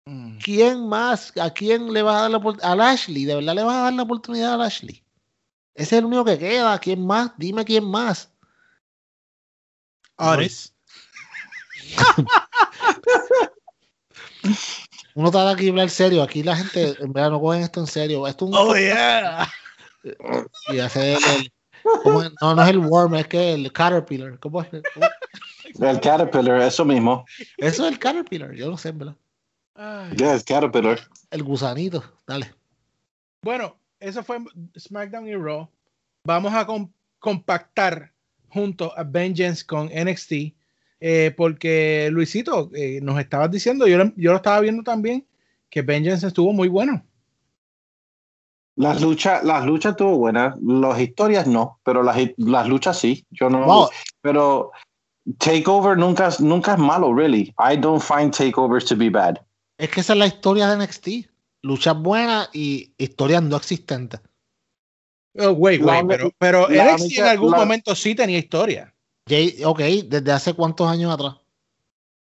[0.04, 0.38] Mm.
[0.38, 1.32] ¿Quién más?
[1.38, 2.72] ¿A quién le vas a dar la oportunidad?
[2.72, 5.02] A Lashley, ¿de verdad le vas a dar la oportunidad a Lashley?
[5.74, 6.78] Ese es el único que queda.
[6.78, 7.30] ¿Quién más?
[7.36, 8.30] Dime quién más.
[10.18, 10.74] Otis.
[15.14, 16.22] Uno trata aquí hablar serio.
[16.22, 18.26] Aquí la gente, en verdad, no cogen esto en serio.
[18.26, 19.48] Esto es un Oh, yeah.
[20.68, 21.52] y hacer el,
[22.02, 22.30] ¿cómo es?
[22.40, 24.38] no, no es el worm, es que el caterpillar.
[24.38, 24.68] ¿Cómo es?
[24.70, 25.06] ¿Cómo?
[25.80, 27.24] El Caterpillar, eso mismo.
[27.56, 29.14] Eso es el caterpillar, yo no sé, ¿verdad?
[29.74, 30.16] Ay.
[30.16, 31.00] Yeah, el Caterpillar.
[31.30, 32.54] El gusanito, dale.
[33.42, 34.38] Bueno, eso fue
[34.76, 35.68] SmackDown y Raw.
[36.24, 38.12] Vamos a com- compactar
[38.48, 40.54] junto a Vengeance con NXT.
[41.00, 45.24] eh, porque Luisito, eh, nos estabas diciendo, yo, lo- yo lo estaba viendo también,
[45.70, 47.04] que Vengeance estuvo muy bueno.
[48.76, 53.24] Las luchas, las luchas tuvo buenas, las historias no, pero las, las luchas sí.
[53.30, 53.88] Yo no, Wow.
[54.20, 54.70] pero
[55.38, 57.54] Takeover nunca, es- nunca es malo, really.
[57.58, 59.36] I don't find takeovers to be bad.
[59.78, 61.28] Es que esa es la historia de NXT.
[61.62, 64.20] Luchas buenas y historias no existentes.
[65.38, 68.92] Oh, wait, wait, pero, pero la NXT en algún la- momento sí tenía historia.
[69.64, 71.34] Ok, ¿desde hace cuántos años atrás?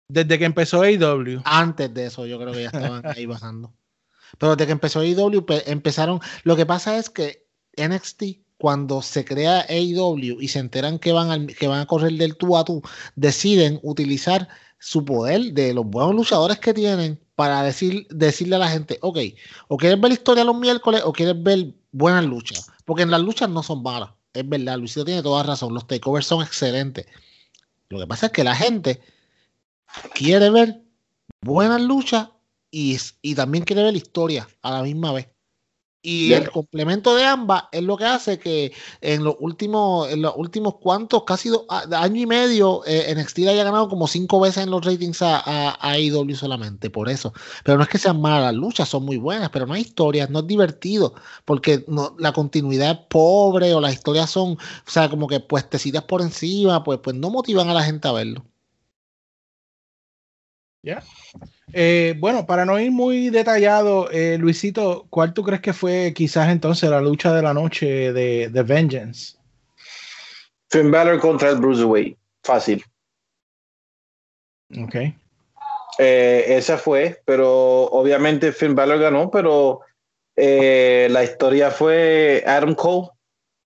[0.07, 1.41] Desde que empezó AEW.
[1.45, 3.74] Antes de eso, yo creo que ya estaban ahí bajando.
[4.38, 6.20] Pero desde que empezó AEW, pe- empezaron.
[6.43, 7.45] Lo que pasa es que
[7.78, 8.24] NXT,
[8.57, 12.36] cuando se crea AEW y se enteran que van, al- que van a correr del
[12.38, 12.82] tú a tú,
[13.16, 14.47] deciden utilizar
[14.80, 19.18] su poder de los buenos luchadores que tienen para decir, decirle a la gente, ok,
[19.68, 22.70] o quieres ver la historia los miércoles o quieres ver buenas luchas.
[22.92, 24.10] Porque en las luchas no son malas.
[24.34, 25.74] Es verdad, Luisito tiene toda razón.
[25.74, 27.06] Los takeovers son excelentes.
[27.88, 29.00] Lo que pasa es que la gente
[30.14, 30.82] quiere ver
[31.39, 32.28] buenas luchas
[32.70, 35.30] y, y también quiere ver la historia a la misma vez.
[36.04, 40.34] Y el complemento de ambas es lo que hace que en los últimos, en los
[40.36, 44.64] últimos cuantos, casi dos, a- año y medio, eh, NXT haya ganado como cinco veces
[44.64, 47.34] en los ratings a, a, a AEW solamente, por eso.
[47.64, 50.30] Pero no es que sean malas las luchas, son muy buenas, pero no hay historias,
[50.32, 51.14] no es divertido,
[51.45, 54.58] porque no, la continuidad es pobre o las historias son, o
[54.89, 58.43] sea, como que puestecitas por encima, pues, pues no motivan a la gente a verlo.
[61.74, 66.49] Eh, bueno, para no ir muy detallado, eh, Luisito, ¿cuál tú crees que fue quizás
[66.49, 69.38] entonces la lucha de la noche de, de Vengeance?
[70.69, 72.17] Finn Balor contra el Bruiserweight.
[72.43, 72.84] Fácil.
[74.84, 74.95] Ok.
[75.97, 79.82] Eh, esa fue, pero obviamente Finn Balor ganó, pero
[80.36, 83.09] la historia fue Adam Cole,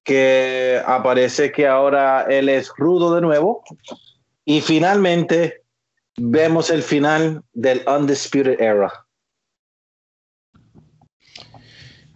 [0.04, 3.64] que aparece que ahora él es rudo de nuevo.
[4.44, 5.65] Y finalmente
[6.18, 8.92] vemos el final del Undisputed Era.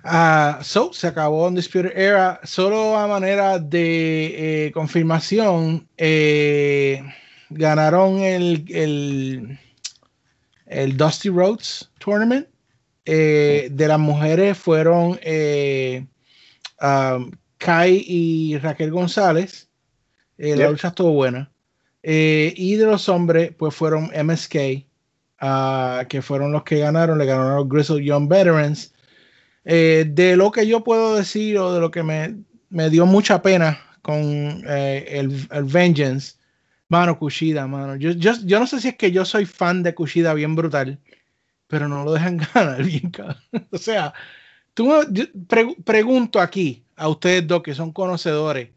[0.03, 2.39] Ah, so, se acabó Undisputed Era.
[2.43, 7.03] Solo a manera de eh, confirmación, eh,
[7.49, 9.59] ganaron el, el,
[10.67, 12.47] el Dusty Rhodes Tournament.
[13.05, 16.05] Eh, de las mujeres fueron eh,
[16.79, 19.67] um, Kai y Raquel González.
[20.37, 20.71] Eh, La Yep.
[20.71, 21.51] lucha estuvo buena.
[22.03, 24.85] Eh, y de los hombres, pues fueron MSK,
[25.39, 27.17] ah, que fueron los que ganaron.
[27.17, 28.93] Le ganaron a los Grizzled Young Veterans.
[29.65, 32.35] Eh, de lo que yo puedo decir o de lo que me,
[32.69, 36.35] me dio mucha pena con eh, el, el Vengeance,
[36.87, 37.95] mano, Kushida, mano.
[37.97, 40.99] Yo, yo, yo no sé si es que yo soy fan de Kushida bien brutal,
[41.67, 43.11] pero no lo dejan ganar bien.
[43.71, 44.13] O sea,
[44.73, 48.69] tú yo pre- pregunto aquí a ustedes dos que son conocedores,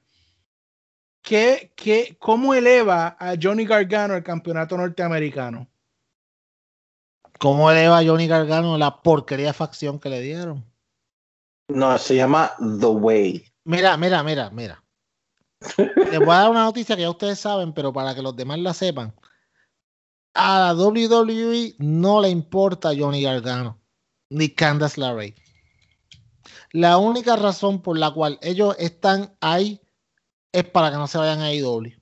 [1.23, 5.69] ¿qué, qué, ¿cómo eleva a Johnny Gargano al campeonato norteamericano?
[7.39, 10.65] ¿Cómo eleva a Johnny Gargano la porquería de facción que le dieron?
[11.69, 13.53] No, se llama The Way.
[13.65, 14.83] Mira, mira, mira, mira.
[15.77, 18.59] Les voy a dar una noticia que ya ustedes saben, pero para que los demás
[18.59, 19.15] la sepan.
[20.35, 23.81] A la WWE no le importa Johnny Gargano
[24.31, 25.35] ni Candice LeRae.
[26.73, 29.82] La única razón por la cual ellos están ahí
[30.53, 31.93] es para que no se vayan a AEW.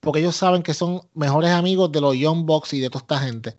[0.00, 3.18] Porque ellos saben que son mejores amigos de los Young Bucks y de toda esta
[3.18, 3.56] gente.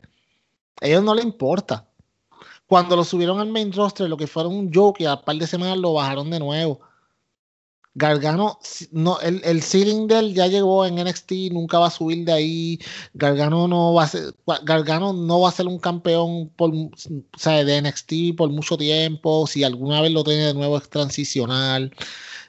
[0.81, 1.87] A ellos no les importa.
[2.67, 5.47] Cuando lo subieron al main roster, lo que fueron un joke y al par de
[5.47, 6.81] semanas lo bajaron de nuevo.
[7.97, 8.59] Gargano,
[8.91, 12.79] no, el, el ceiling ya llegó en NXT, nunca va a subir de ahí.
[13.13, 17.81] Gargano no va a ser, Gargano no va a ser un campeón por, o de
[17.81, 19.47] NXT por mucho tiempo.
[19.47, 21.95] Si alguna vez lo tiene de nuevo es transicional.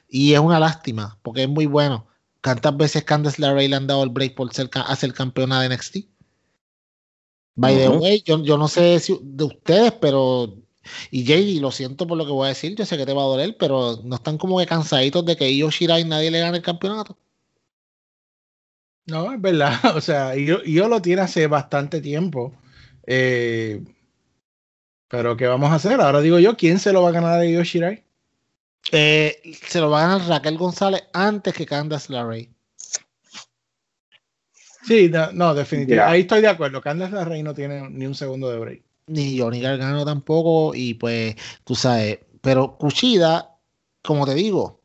[0.07, 2.07] Y es una lástima, porque es muy bueno.
[2.41, 5.97] ¿Cuántas veces Candice LeRae le han dado el break por ser, ser campeona de NXT?
[7.55, 10.53] By the way, yo, yo no sé si de ustedes, pero.
[11.11, 13.23] Y JD, lo siento por lo que voy a decir, yo sé que te va
[13.23, 16.57] a doler, pero no están como que cansaditos de que Io Shirai nadie le gane
[16.57, 17.17] el campeonato.
[19.07, 19.71] No, es verdad.
[19.97, 22.53] O sea, yo, yo lo tiene hace bastante tiempo.
[23.07, 23.83] Eh,
[25.07, 25.99] pero ¿qué vamos a hacer?
[26.01, 28.03] Ahora digo yo, ¿quién se lo va a ganar a Yoshirai?
[28.91, 32.49] Eh, se lo va a ganar Raquel González antes que Candace LeRae.
[34.85, 36.11] Sí, no, no, definitivamente.
[36.11, 36.81] Ahí estoy de acuerdo.
[36.81, 38.83] Candace LeRae no tiene ni un segundo de break.
[39.07, 43.55] Ni Johnny Gargano tampoco, y pues, tú sabes, pero Cuchida,
[44.03, 44.81] como te digo,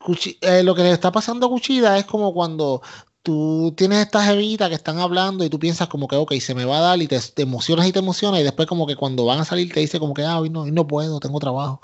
[0.00, 2.82] Cuchi- eh, lo que le está pasando a Cuchida es como cuando
[3.22, 6.64] tú tienes estas jevitas que están hablando y tú piensas como que, ok, se me
[6.64, 9.24] va a dar y te, te emocionas y te emocionas y después como que cuando
[9.24, 11.80] van a salir te dice como que, ah, hoy no, hoy no puedo, tengo trabajo.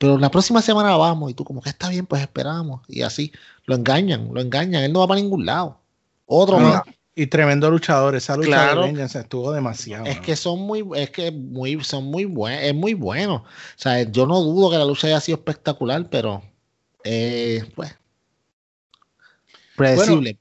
[0.00, 2.80] Pero la próxima semana vamos y tú como que está bien, pues esperamos.
[2.88, 3.32] Y así,
[3.66, 5.78] lo engañan, lo engañan, él no va para ningún lado.
[6.24, 6.82] Otro No, más.
[7.14, 8.14] Y tremendo luchador.
[8.14, 8.80] Esa lucha Claro.
[8.80, 10.06] de Vengeance estuvo demasiado.
[10.06, 10.22] Es ¿no?
[10.22, 13.44] que son muy, es que muy, son muy buenos, es muy bueno.
[13.44, 13.44] O
[13.76, 16.42] sea, yo no dudo que la lucha haya sido espectacular, pero
[17.04, 17.94] eh, pues
[19.76, 20.38] predecible.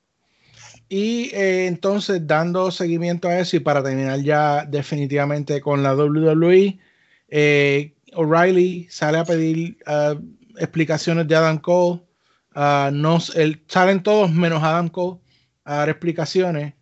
[0.88, 6.80] Y eh, entonces, dando seguimiento a eso y para terminar ya definitivamente con la WWE,
[7.28, 10.16] eh, O'Reilly sale a pedir ah,
[10.58, 12.02] explicaciones de Adam Cole.
[12.92, 15.20] Nos, el, salen todos menos Adam Cole
[15.64, 16.74] a dar explicaciones.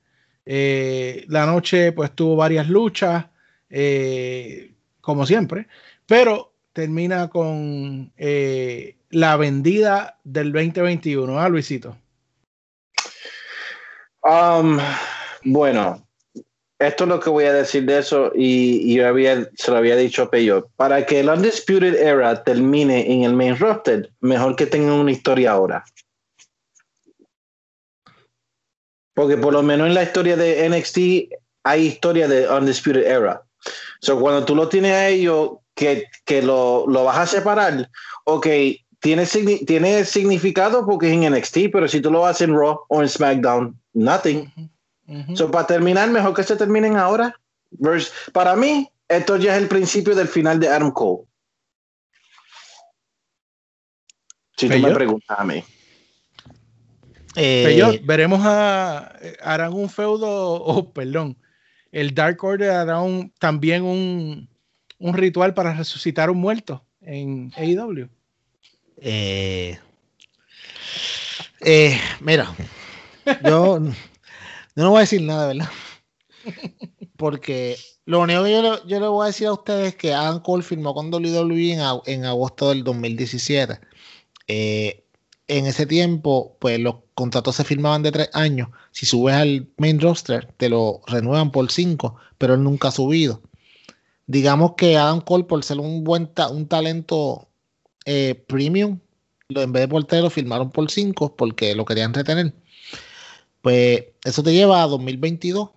[0.45, 3.25] Eh, la noche pues tuvo varias luchas,
[3.69, 5.67] eh, como siempre,
[6.05, 11.97] pero termina con eh, la vendida del 2021, ¿ah, Luisito?
[14.23, 14.79] Um,
[15.43, 16.06] bueno,
[16.79, 19.95] esto es lo que voy a decir de eso y, yo había, se lo había
[19.95, 20.69] dicho a Peyo.
[20.75, 25.51] Para que el Undisputed Era termine en el main roster, mejor que tengan una historia
[25.51, 25.83] ahora.
[29.15, 33.41] Porque por lo menos en la historia de NXT hay historia de Undisputed Era.
[33.99, 37.89] So, cuando tú lo tienes a ellos que, que lo, lo vas a separar,
[38.25, 38.47] ok,
[38.99, 43.01] tiene, tiene significado porque es en NXT, pero si tú lo haces en Raw o
[43.01, 44.51] en SmackDown, nothing.
[45.35, 47.39] So, para terminar, mejor que se terminen ahora.
[47.71, 51.23] Vers- para mí, esto ya es el principio del final de Adam Cole.
[54.57, 55.63] Si tú me preguntas a mí.
[57.35, 60.27] Eh, Peyot, veremos a harán un feudo
[60.63, 61.37] o perdón
[61.91, 64.49] el Dark Order hará un, también un,
[64.97, 68.09] un ritual para resucitar un muerto en AEW
[68.97, 69.77] Eh,
[71.61, 72.55] eh, mira,
[73.43, 73.79] yo,
[74.77, 75.69] yo no voy a decir nada, ¿verdad?
[77.17, 80.61] Porque lo único que yo le, voy a decir a ustedes es que Adam Cole
[80.61, 83.79] firmó con WWE en, en agosto del 2017.
[84.47, 85.03] Eh,
[85.47, 88.69] en ese tiempo, pues los contratos se firmaban de tres años.
[88.91, 93.41] Si subes al main roster, te lo renuevan por cinco, pero él nunca ha subido.
[94.27, 97.49] Digamos que Adam Cole, por ser un buen un talento
[98.05, 98.99] eh, premium,
[99.49, 102.53] en vez de por lo firmaron por cinco porque lo querían retener.
[103.67, 105.71] Pues eso te lleva a 2022,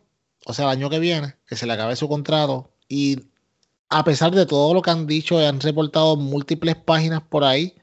[0.47, 2.71] o sea, el año que viene, que se le acabe su contrato.
[2.87, 3.19] Y
[3.89, 7.75] a pesar de todo lo que han dicho y han reportado múltiples páginas por ahí,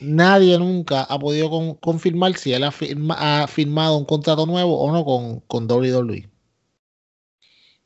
[0.00, 4.78] nadie nunca ha podido con- confirmar si él ha, firma- ha firmado un contrato nuevo
[4.78, 6.28] o no con, con WWE.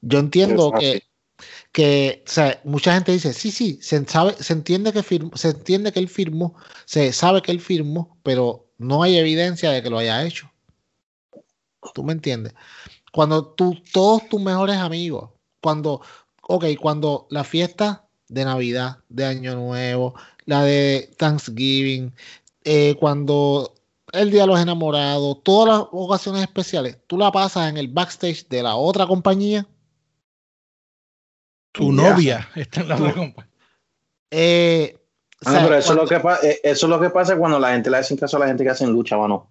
[0.01, 1.05] Yo entiendo que,
[1.71, 5.51] que o sea, mucha gente dice, sí, sí, se, sabe, se, entiende que firmó, se
[5.51, 6.57] entiende que él firmó,
[6.87, 10.51] se sabe que él firmó, pero no hay evidencia de que lo haya hecho.
[11.93, 12.55] ¿Tú me entiendes?
[13.13, 15.31] Cuando tú, todos tus mejores amigos,
[15.61, 16.01] cuando,
[16.43, 20.15] ok, cuando la fiesta de Navidad, de Año Nuevo,
[20.47, 22.13] la de Thanksgiving,
[22.65, 23.75] eh, cuando
[24.13, 28.49] el Día de los Enamorados, todas las ocasiones especiales, tú la pasas en el backstage
[28.49, 29.67] de la otra compañía.
[31.73, 32.11] tu Ya.
[32.11, 33.51] novia está en la otra compañía
[34.31, 36.15] Eh, o Ah, sea, pero eso es, lo que
[36.49, 38.65] eh, eso es lo que pasa cuando la gente le hace caso a la gente
[38.65, 39.51] que hace lucha, mano.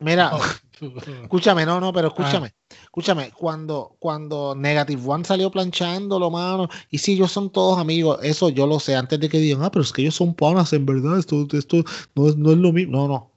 [0.00, 0.40] Mira, Oh.
[1.22, 2.54] Escúchame, no, no, pero escúchame.
[2.82, 8.48] Escúchame, cuando, cuando Negative One salió planchándolo, mano, y si ellos son todos amigos, eso
[8.48, 10.86] yo lo sé antes de que digan, ah, pero es que ellos son panas, en
[10.86, 12.96] verdad, esto, esto no, es, no es lo mismo.
[12.96, 13.30] No, no.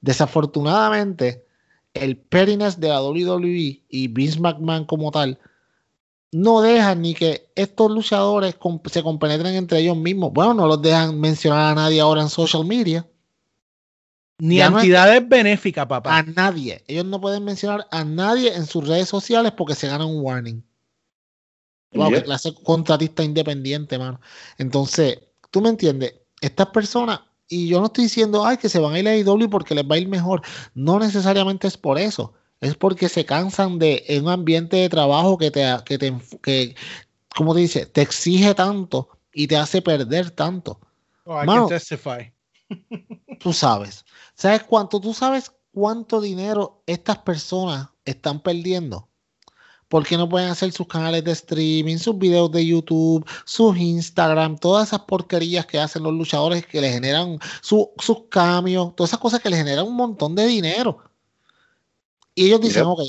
[0.00, 1.44] Desafortunadamente,
[1.94, 5.38] el pettiness de la WWE y Vince McMahon como tal
[6.32, 10.32] no dejan ni que estos luchadores se compenetren entre ellos mismos.
[10.32, 13.06] Bueno, no los dejan mencionar a nadie ahora en social media.
[14.40, 16.82] Ni Ya no entidades benéficas papá A nadie.
[16.88, 20.62] Ellos no pueden mencionar a nadie en sus redes sociales porque se ganan un warning.
[21.92, 22.24] Wow, qué Yep.
[22.24, 24.20] clase de contratista independiente, mano.
[24.58, 25.18] Entonces,
[25.50, 28.98] tú me entiendes, estas personas, y yo no estoy diciendo, ay, que se van a
[29.00, 30.42] ir a IW porque les va a ir mejor.
[30.74, 32.32] No necesariamente es por eso.
[32.60, 36.76] Es porque se cansan de en un ambiente de trabajo que te, que te, que,
[37.34, 37.86] ¿cómo te dice?
[37.86, 40.80] Te exige tanto y te hace perder tanto.
[41.26, 41.62] Oh, I Mano.
[41.62, 42.32] can testify.
[43.38, 44.04] Tú sabes.
[44.40, 44.98] ¿Sabes cuánto?
[45.00, 49.06] ¿Tú sabes cuánto dinero estas personas están perdiendo?
[49.86, 54.88] Porque no pueden hacer sus canales de streaming, sus videos de YouTube, sus Instagram, todas
[54.88, 59.40] esas porquerías que hacen los luchadores que le generan su- sus cambios, todas esas cosas
[59.40, 60.96] que le generan un montón de dinero.
[62.34, 62.92] Y ellos dicen, Yep.
[62.92, 63.00] ok,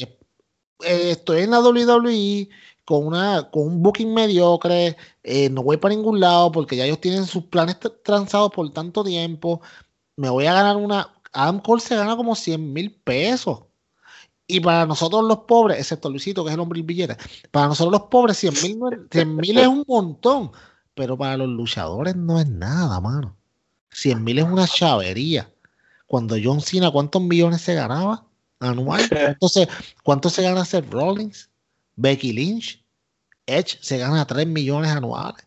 [0.84, 2.50] eh, estoy en la WWE
[2.84, 7.00] con, una, con un booking mediocre, eh, no voy para ningún lado porque ya ellos
[7.00, 9.62] tienen sus planes tra- transados por tanto tiempo,
[10.18, 11.10] me voy a ganar una...
[11.34, 13.64] Adam Cole se gana como 100 mil pesos.
[14.48, 17.16] Y para nosotros los pobres, excepto Luisito, que es el hombre del billete,
[17.52, 20.52] para nosotros los pobres 100 mil no es- 100 mil es un montón,
[20.94, 23.38] pero para los luchadores no es nada, mano.
[23.92, 25.50] 100 mil es una chavería.
[26.06, 28.26] Cuando John Cena, ¿cuántos millones se ganaba
[28.60, 29.02] anual?
[29.40, 29.70] Entonces,
[30.04, 31.50] ¿cuánto se gana Seth Rollins?
[31.96, 32.84] Becky Lynch,
[33.46, 35.46] Edge se gana 3 millones anuales.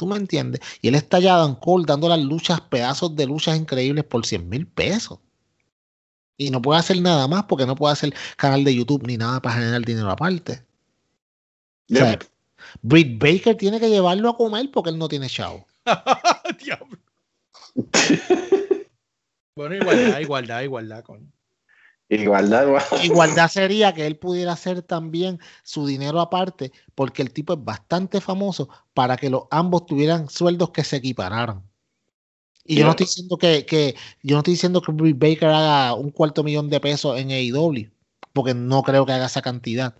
[0.00, 0.62] ¿Tú me entiendes?
[0.80, 4.48] Y él está ya Adam Cole dando las luchas, pedazos de luchas increíbles por 100
[4.48, 5.18] mil pesos.
[6.38, 9.42] Y no puede hacer nada más porque no puede hacer canal de YouTube ni nada
[9.42, 10.64] para generar dinero aparte.
[11.92, 12.24] O sea, Yep.
[12.80, 15.66] Britt Baker tiene que llevarlo a comer porque él no tiene chavo.
[16.64, 16.98] Diablo.
[19.54, 21.04] bueno, igualdad, igualdad, igualdad.
[21.04, 21.30] coño.
[22.10, 22.66] Igualdad.
[23.04, 28.20] Igualdad sería que él pudiera hacer también su dinero aparte, porque el tipo es bastante
[28.20, 31.62] famoso para que los ambos tuvieran sueldos que se equipararan.
[32.64, 35.94] Y yo no estoy diciendo que, que yo no estoy diciendo que Britt Baker haga
[35.94, 37.90] un cuarto millón de pesos en AEW,
[38.32, 39.94] porque no creo que haga esa cantidad.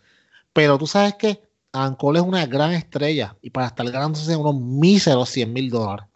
[0.52, 1.40] Pero tú sabes que
[1.72, 6.06] Adam Cole es una gran estrella y para estar ganándose unos míseros 100 mil dólares.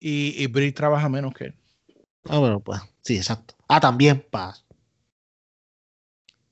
[0.00, 1.54] Y, y Brie trabaja menos que él.
[2.28, 3.54] Ah, bueno, pues sí, exacto.
[3.74, 4.66] Ah, también, paz.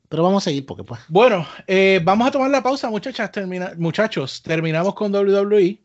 [0.08, 1.00] Pero vamos a seguir porque pues.
[1.08, 4.42] Bueno, eh, vamos a tomar la pausa, muchachas, termina, muchachos.
[4.42, 5.78] Terminamos con WWE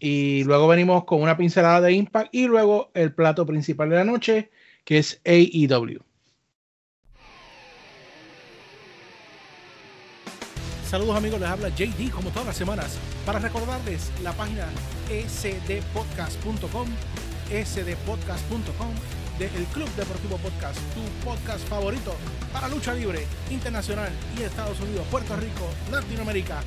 [0.00, 4.04] y luego venimos con una pincelada de Impact y luego el plato principal de la
[4.04, 4.50] noche,
[4.84, 6.00] que es AEW.
[10.86, 14.64] Saludos amigos, les habla JD como todas las semanas para recordarles la página
[15.10, 16.88] sdpodcast.com,
[17.50, 22.14] sdpodcast.com del Club Deportivo Podcast, tu podcast favorito
[22.52, 26.60] para lucha libre internacional y Estados Unidos, Puerto Rico, Latinoamérica,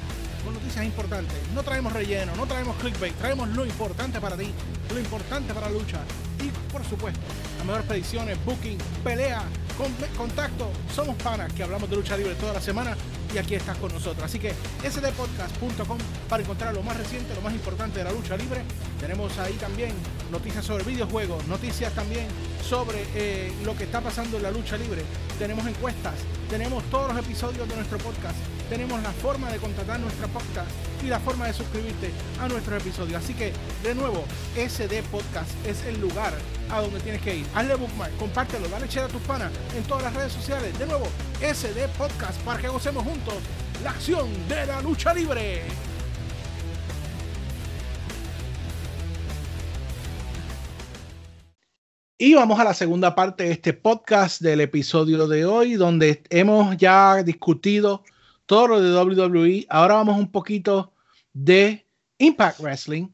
[0.45, 1.35] con noticias importantes.
[1.53, 4.51] No traemos relleno, no traemos clickbait, traemos lo importante para ti,
[4.93, 5.99] lo importante para la lucha
[6.39, 7.19] y por supuesto,
[7.57, 9.43] las mejores predicciones, booking, pelea,
[9.77, 10.71] con- contacto.
[10.95, 12.95] Somos panas que hablamos de lucha libre toda la semana
[13.33, 14.23] y aquí estás con nosotros.
[14.23, 14.53] Así que
[14.89, 15.97] sdpodcast.com
[16.29, 18.61] para encontrar lo más reciente, lo más importante de la lucha libre.
[18.99, 19.91] Tenemos ahí también
[20.31, 22.25] noticias sobre videojuegos, noticias también
[22.63, 25.03] sobre eh, lo que está pasando en la lucha libre.
[25.37, 26.13] Tenemos encuestas,
[26.49, 28.35] tenemos todos los episodios de nuestro podcast,
[28.69, 30.69] tenemos la forma de contratar nuestra podcast
[31.03, 33.23] y la forma de suscribirte a nuestros episodios.
[33.23, 33.53] Así que,
[33.83, 34.23] de nuevo,
[34.55, 36.33] SD Podcast es el lugar
[36.69, 37.45] a donde tienes que ir.
[37.53, 40.77] Hazle bookmark, compártelo, dale share a tus panas en todas las redes sociales.
[40.77, 41.07] De nuevo,
[41.41, 43.35] SD Podcast para que gocemos juntos
[43.83, 45.63] la acción de la lucha libre.
[52.23, 56.77] Y vamos a la segunda parte de este podcast del episodio de hoy, donde hemos
[56.77, 58.03] ya discutido
[58.45, 59.65] todo lo de WWE.
[59.69, 60.93] Ahora vamos un poquito
[61.33, 61.83] de
[62.19, 63.07] Impact Wrestling,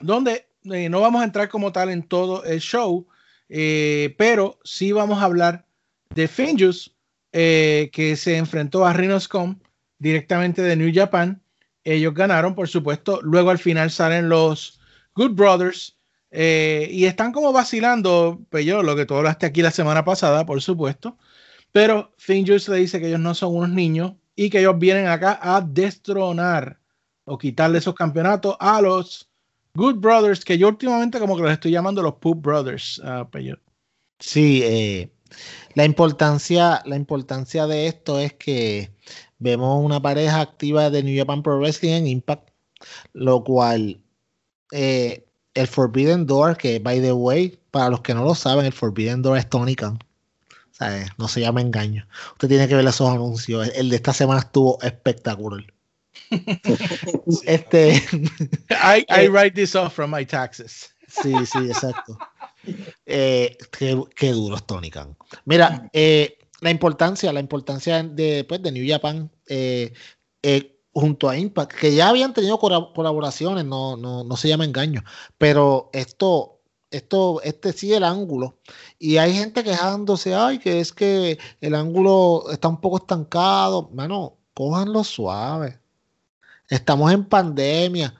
[0.00, 3.06] donde eh, no vamos a entrar como tal en todo el show,
[3.50, 5.66] eh, pero sí vamos a hablar
[6.14, 6.96] de Finjus,
[7.32, 9.58] eh, que se enfrentó a Rhinoscom
[9.98, 11.42] directamente de New Japan.
[11.84, 13.20] Ellos ganaron, por supuesto.
[13.20, 14.80] Luego al final salen los
[15.16, 15.95] Good Brothers.
[16.38, 20.44] Eh, y están como vacilando, pues yo, lo que tú hablaste aquí la semana pasada,
[20.44, 21.16] por supuesto.
[21.72, 25.38] Pero Finjus le dice que ellos no son unos niños y que ellos vienen acá
[25.40, 26.78] a destronar
[27.24, 29.30] o quitarle esos campeonatos a los
[29.72, 33.00] Good Brothers, que yo últimamente como que los estoy llamando los Poop Brothers.
[33.30, 33.58] Peyo.
[34.18, 35.10] Sí, eh,
[35.74, 38.90] la importancia, la importancia de esto es que
[39.38, 42.50] vemos una pareja activa de New Japan Pro Wrestling en Impact,
[43.14, 44.02] lo cual
[44.72, 45.25] eh,
[45.56, 49.22] el Forbidden Door, que by the way, para los que no lo saben, el Forbidden
[49.22, 49.98] Door es Tony Khan.
[50.48, 52.06] O sea, eh, no se llama engaño.
[52.32, 53.66] Usted tiene que ver esos anuncios.
[53.68, 55.64] El, el de esta semana estuvo espectacular.
[57.46, 57.94] este,
[58.70, 60.94] I, I write this off from my taxes.
[61.08, 62.18] Sí, sí, exacto.
[63.06, 65.16] Eh, qué, qué duro es Tony Khan.
[65.44, 69.92] Mira, eh, la importancia, la importancia de, pues, de New Japan eh,
[70.42, 75.04] eh, junto a Impact, que ya habían tenido colaboraciones, no, no, no se llama engaño,
[75.36, 78.56] pero esto, esto, este sí el ángulo.
[78.98, 83.90] Y hay gente quejándose, ay, que es que el ángulo está un poco estancado.
[83.92, 85.78] Mano, cójanlo suave.
[86.70, 88.14] Estamos en pandemia.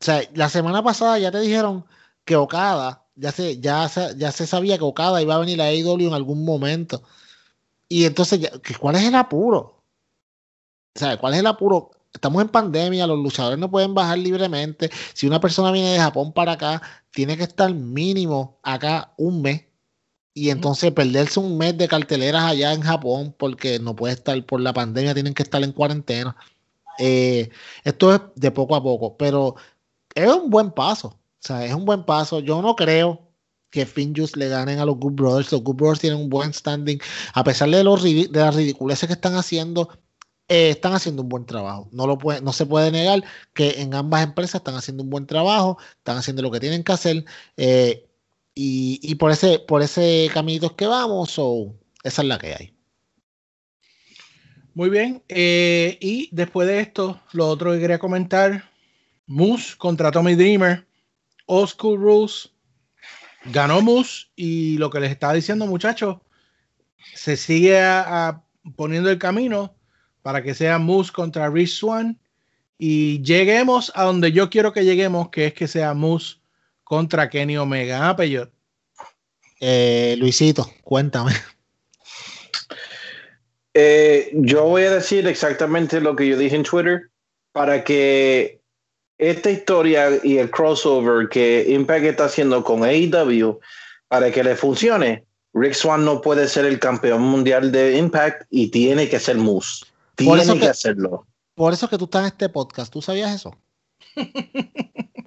[0.00, 1.84] O sea, la semana pasada ya te dijeron
[2.24, 5.66] que Okada, ya se, ya se, ya se sabía que Okada iba a venir a
[5.66, 7.02] AEW en algún momento.
[7.88, 9.82] Y entonces, ya- ¿que ¿cuál es el apuro?
[10.96, 11.90] O sea, ¿cuál es el apuro?
[12.16, 14.90] Estamos en pandemia, los luchadores no pueden bajar libremente.
[15.12, 19.64] Si una persona viene de Japón para acá, tiene que estar mínimo acá un mes.
[20.32, 24.60] Y entonces perderse un mes de carteleras allá en Japón porque no puede estar por
[24.60, 26.36] la pandemia, tienen que estar en cuarentena.
[26.98, 27.50] Eh,
[27.84, 29.56] esto es de poco a poco, pero
[30.14, 31.08] es un buen paso.
[31.08, 32.40] O sea, es un buen paso.
[32.40, 33.20] Yo no creo
[33.70, 35.52] que Finjus le ganen a los Good Brothers.
[35.52, 36.98] Los Good Brothers tienen un buen standing.
[37.34, 39.90] A pesar de, los, de las ridiculeces que están haciendo,
[40.48, 41.88] eh, están haciendo un buen trabajo.
[41.92, 43.22] No, lo puede, no se puede negar
[43.54, 46.92] que en ambas empresas están haciendo un buen trabajo, están haciendo lo que tienen que
[46.92, 47.24] hacer.
[47.56, 48.02] eh,
[48.54, 52.76] y, y por ese, por ese caminito que vamos, so, esa es la que hay.
[54.72, 55.22] Muy bien.
[55.28, 58.70] eh, y después de esto, lo otro que quería comentar,
[59.26, 60.86] Moose contra Tommy Dreamer,
[61.46, 62.50] Old School Rules,
[63.46, 66.16] ganó Moose y lo que les estaba diciendo muchachos,
[67.14, 67.78] se sigue
[68.74, 69.75] poniendo el camino
[70.26, 72.18] para que sea Moose contra Rich Swan
[72.78, 76.38] y lleguemos a donde yo quiero que lleguemos, que es que sea Moose
[76.82, 78.08] contra Kenny Omega.
[78.08, 78.50] Ah, Peyot.
[79.60, 81.30] Eh, Luisito, cuéntame.
[83.78, 87.10] Eh, yo voy a decir exactamente lo que yo dije en Twitter
[87.52, 88.58] para que
[89.18, 93.60] esta historia y el crossover que Impact está haciendo con AEW
[94.08, 95.24] para que le funcione.
[95.52, 99.84] Rick Swan no puede ser el campeón mundial de Impact y tiene que ser Moose.
[100.24, 101.26] Por eso que, que- hacerlo.
[101.54, 102.92] Por eso es que tú estás en este podcast.
[102.92, 103.56] ¿Tú sabías eso?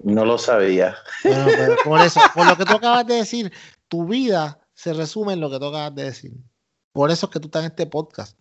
[0.01, 0.95] No lo sabía.
[1.23, 3.51] Bueno, pero por eso, por lo que tú acabas de decir,
[3.89, 6.31] tu vida se resume en lo que tú acabas de decir.
[6.93, 8.39] Por eso es que tú estás en este podcast.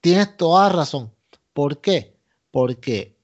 [0.00, 1.12] tienes toda razón.
[1.52, 2.16] ¿Por qué?
[2.50, 3.16] Porque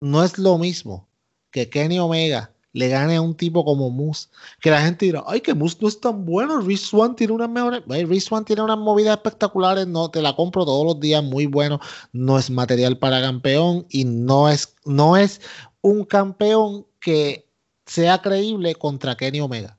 [0.00, 1.08] no es lo mismo
[1.50, 4.28] que Kenny Omega le gane a un tipo como Moose,
[4.60, 7.50] que la gente dirá, ay, que Moose no es tan bueno, Rich Swan tiene unas
[7.50, 11.46] mejores, Rich Swan tiene unas movidas espectaculares, no, te la compro todos los días, muy
[11.46, 11.80] bueno,
[12.12, 15.40] no es material para campeón y no es, no es
[15.80, 17.50] un campeón que
[17.84, 19.76] sea creíble contra Kenny Omega.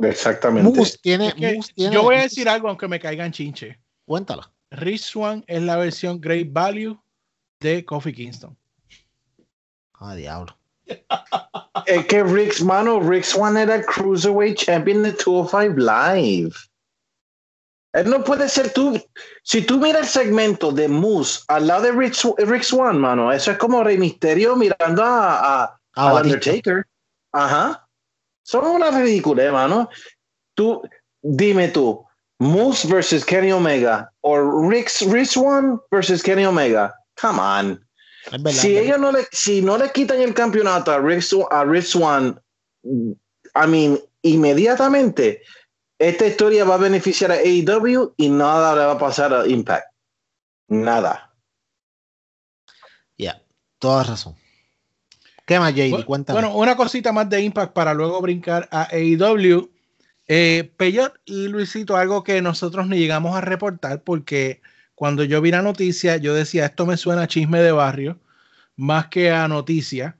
[0.00, 0.68] Exactamente.
[0.68, 3.78] Moose tiene, Es que Moose tiene- yo voy a decir algo aunque me caigan chinche.
[4.04, 4.52] Cuéntala.
[4.72, 6.98] Rich Swan es la versión Great Value
[7.60, 8.56] de Kofi Kingston.
[9.92, 10.56] Ah, diablo.
[11.86, 16.52] Es que Rick, mano, Rick Swan era el Cruiserweight Champion de 205 Live.
[17.92, 19.00] Él no puede ser tú.
[19.44, 23.52] Si tú miras el segmento de Moose al lado de Sw- Rick Swan, mano, eso
[23.52, 26.14] es como Rey Misterio mirando a, a, Ah.
[26.14, 26.84] Undertaker.
[27.32, 27.86] Ajá.
[28.42, 29.88] Son una ridícula, mano.
[30.56, 30.82] Tú,
[31.22, 32.04] dime tú,
[32.40, 36.92] Moose versus Kenny Omega o Rick, Rick Swan versus Kenny Omega.
[37.20, 37.86] Come on.
[38.32, 41.64] Es verdad, si ellos no le, si no le quitan el campeonato a Rick, a
[41.64, 42.40] Rick Swan,
[42.84, 45.42] I mean, inmediatamente
[45.98, 49.86] esta historia va a beneficiar a AEW y nada le va a pasar a Impact.
[50.68, 51.34] Nada.
[53.16, 53.40] Ya,
[53.78, 54.36] toda razón.
[55.46, 56.04] ¿Qué más, JD?
[56.04, 56.40] Cuéntame.
[56.40, 59.70] Bueno, una cosita más de Impact para luego brincar a AEW.
[60.26, 64.62] Eh, Peyot y Luisito, algo que nosotros ni llegamos a reportar porque
[64.94, 68.18] cuando yo vi la noticia, yo decía, esto me suena a chisme de barrio,
[68.76, 70.16] más que a noticia.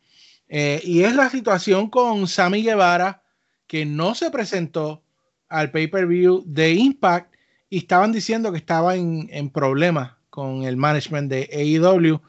[0.49, 3.23] Eh, y es la situación con Sammy Guevara,
[3.67, 5.03] que no se presentó
[5.49, 7.35] al pay-per-view de Impact
[7.71, 12.21] y estaban diciendo que estaba en, en problemas con el management de AEW.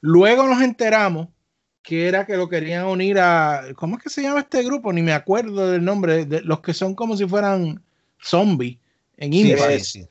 [0.00, 1.28] Luego nos enteramos
[1.82, 4.92] que era que lo querían unir a, ¿cómo es que se llama este grupo?
[4.92, 7.82] Ni me acuerdo del nombre, de los que son como si fueran
[8.20, 8.78] zombies
[9.16, 9.80] en Impact.
[9.80, 10.08] sí, sí.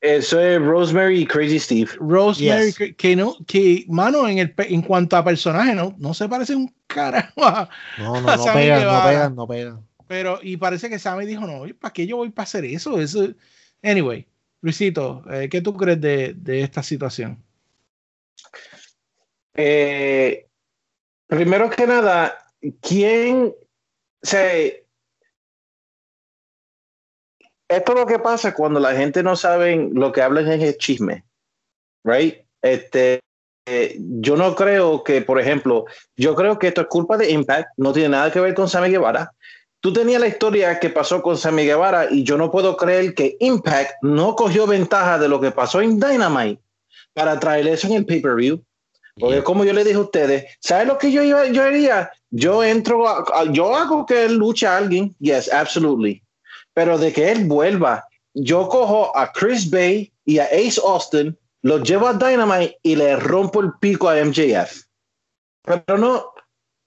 [0.00, 1.90] Eso es Rosemary y Crazy Steve.
[1.98, 2.78] Rosemary, Yes.
[2.78, 6.54] que, que no, que mano, en, el, en cuanto a personaje, no, no se parece
[6.56, 7.44] un carajo.
[7.44, 9.86] a- No, no, no pegan, no pegan, no pegan.
[10.08, 12.98] Pero, y parece que Sammy dijo, no, ¿para qué yo voy para hacer eso?
[12.98, 13.28] eso...
[13.82, 14.26] Anyway,
[14.62, 17.42] Luisito, eh, ¿qué tú crees de, de esta situación?
[19.54, 20.46] Eh,
[21.26, 22.38] primero que nada,
[22.80, 23.54] ¿quién
[24.22, 24.79] se
[27.70, 30.76] esto es lo que pasa cuando la gente no sabe lo que hablan es el
[30.76, 31.24] chisme,
[32.04, 32.36] right?
[32.62, 33.20] Este,
[33.66, 35.84] eh, yo no creo que, por ejemplo,
[36.16, 38.90] yo creo que esto es culpa de Impact, no tiene nada que ver con Sammy
[38.90, 39.32] Guevara.
[39.80, 43.36] Tú tenías la historia que pasó con Sammy Guevara y yo no puedo creer que
[43.40, 46.60] Impact no cogió ventaja de lo que pasó en Dynamite
[47.14, 48.62] para traer eso en el pay-per-view.
[49.18, 52.10] Porque como yo le dije a ustedes, ¿sabes lo que yo, iba, yo haría?
[52.30, 56.22] Yo entro, a- a- yo hago que él luche a alguien, yes, absolutely.
[56.74, 58.04] Pero de que él vuelva,
[58.34, 63.16] yo cojo a Chris Bay y a Ace Austin, los llevo a Dynamite y le
[63.16, 64.84] rompo el pico a MJF.
[65.62, 66.32] Pero no,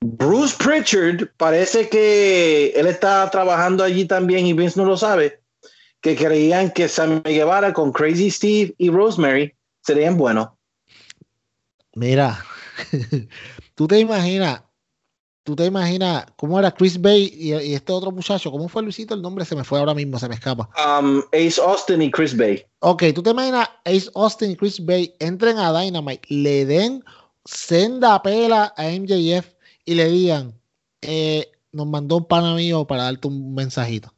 [0.02, 5.42] Bruce Pritchard parece que él está trabajando allí también y Vince no lo sabe,
[6.02, 10.50] que creían que Sammy Guevara con Crazy Steve y Rosemary serían buenos.
[11.96, 12.44] Mira,
[13.76, 14.64] tú te imaginas,
[15.44, 19.14] tú te imaginas cómo era Chris Bay y, y este otro muchacho, ¿cómo fue Luisito?
[19.14, 20.70] El nombre se me fue ahora mismo, se me escapa.
[20.78, 22.66] Um, Ace Austin y Chris Bay.
[22.80, 27.04] Ok, tú te imaginas Ace Austin y Chris Bay entren a Dynamite, le den
[27.46, 29.54] senda pela a MJF
[29.86, 30.54] y le digan,
[31.02, 34.14] eh, nos mandó un pana mío para darte un mensajito.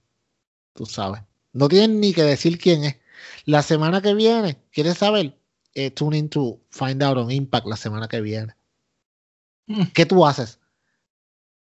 [0.73, 1.21] Tú sabes.
[1.53, 2.95] No tienen ni que decir quién es.
[3.45, 5.37] La semana que viene, ¿quieres saber?
[5.73, 8.53] Eh, tune in to find out on Impact la semana que viene.
[9.67, 9.83] Mm.
[9.93, 10.59] ¿Qué tú haces?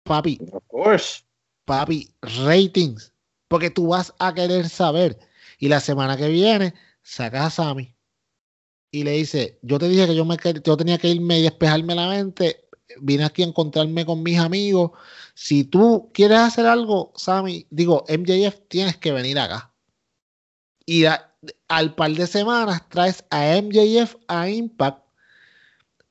[0.07, 1.23] Papi, Of course.
[1.65, 3.13] papi, ratings.
[3.47, 5.17] Porque tú vas a querer saber.
[5.59, 7.95] Y la semana que viene, sacas a Sammy
[8.91, 11.95] y le dice: Yo te dije que yo, me, yo tenía que irme y despejarme
[11.95, 12.65] la mente.
[13.01, 14.91] Vine aquí a encontrarme con mis amigos.
[15.33, 19.73] Si tú quieres hacer algo, Sammy, digo, MJF, tienes que venir acá.
[20.85, 21.33] Y a-
[21.67, 25.03] al par de semanas traes a MJF a Impact.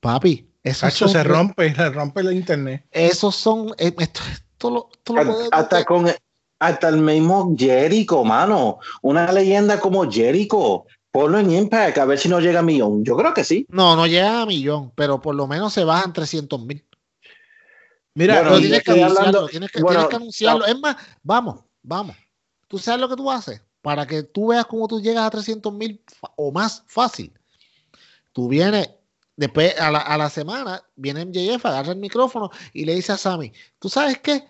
[0.01, 2.85] Papi, son se rompe, se rompe el internet.
[2.91, 3.69] Esos son.
[3.79, 6.11] eh, Esto, esto lo, esto lo podemos- Hasta con
[6.59, 8.79] hasta el mismo Jericho, mano.
[9.03, 10.87] Una leyenda como Jericho.
[11.11, 13.03] Ponlo en Impact, a ver si no llega a millón.
[13.05, 13.67] Yo creo que sí.
[13.71, 16.85] No, no llega a millón, pero por lo menos se bajan 300 mil.
[18.15, 20.67] Mira, Bueno, tienes que hablando- tienes que, bueno, tienes que anunciarlo.
[20.67, 22.17] Es más, vamos, vamos.
[22.69, 23.63] ¿Tú sabes lo que tú haces?
[23.83, 26.03] Para que tú veas cómo tú llegas a 300 mil
[26.37, 27.33] o más fácil.
[28.33, 28.91] Tú vienes,
[29.37, 33.17] después a la, a la semana, viene MJF, agarra el micrófono y le dice a
[33.17, 34.45] Sammy, ¿tú sabes qué?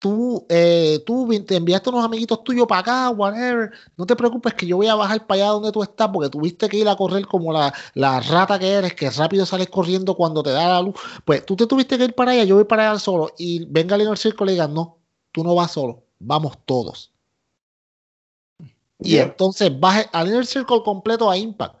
[0.00, 3.70] tú, eh, tú te enviaste unos amiguitos tuyos para acá, whatever.
[3.96, 6.68] No te preocupes que yo voy a bajar para allá donde tú estás porque tuviste
[6.68, 10.42] que ir a correr como la, la rata que eres, que rápido sales corriendo cuando
[10.42, 10.94] te da la luz.
[11.24, 13.32] Pues tú te tuviste que ir para allá, yo voy para allá solo.
[13.38, 14.98] Y venga al Inner Circle y le digan, no,
[15.32, 17.12] tú no vas solo, vamos todos.
[19.02, 19.24] Y Yeah.
[19.24, 21.76] entonces baje al Inner Circle completo a Impact.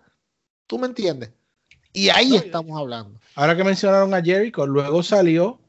[0.66, 1.30] ¿Tú me entiendes?
[1.92, 3.18] Y ahí No, estamos hablando.
[3.34, 5.60] Ahora que mencionaron a Jericho, luego salió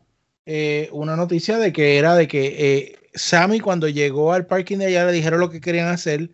[0.45, 4.87] eh, una noticia de que era de que eh, Sammy cuando llegó al parking de
[4.87, 6.31] allá le dijeron lo que querían hacer.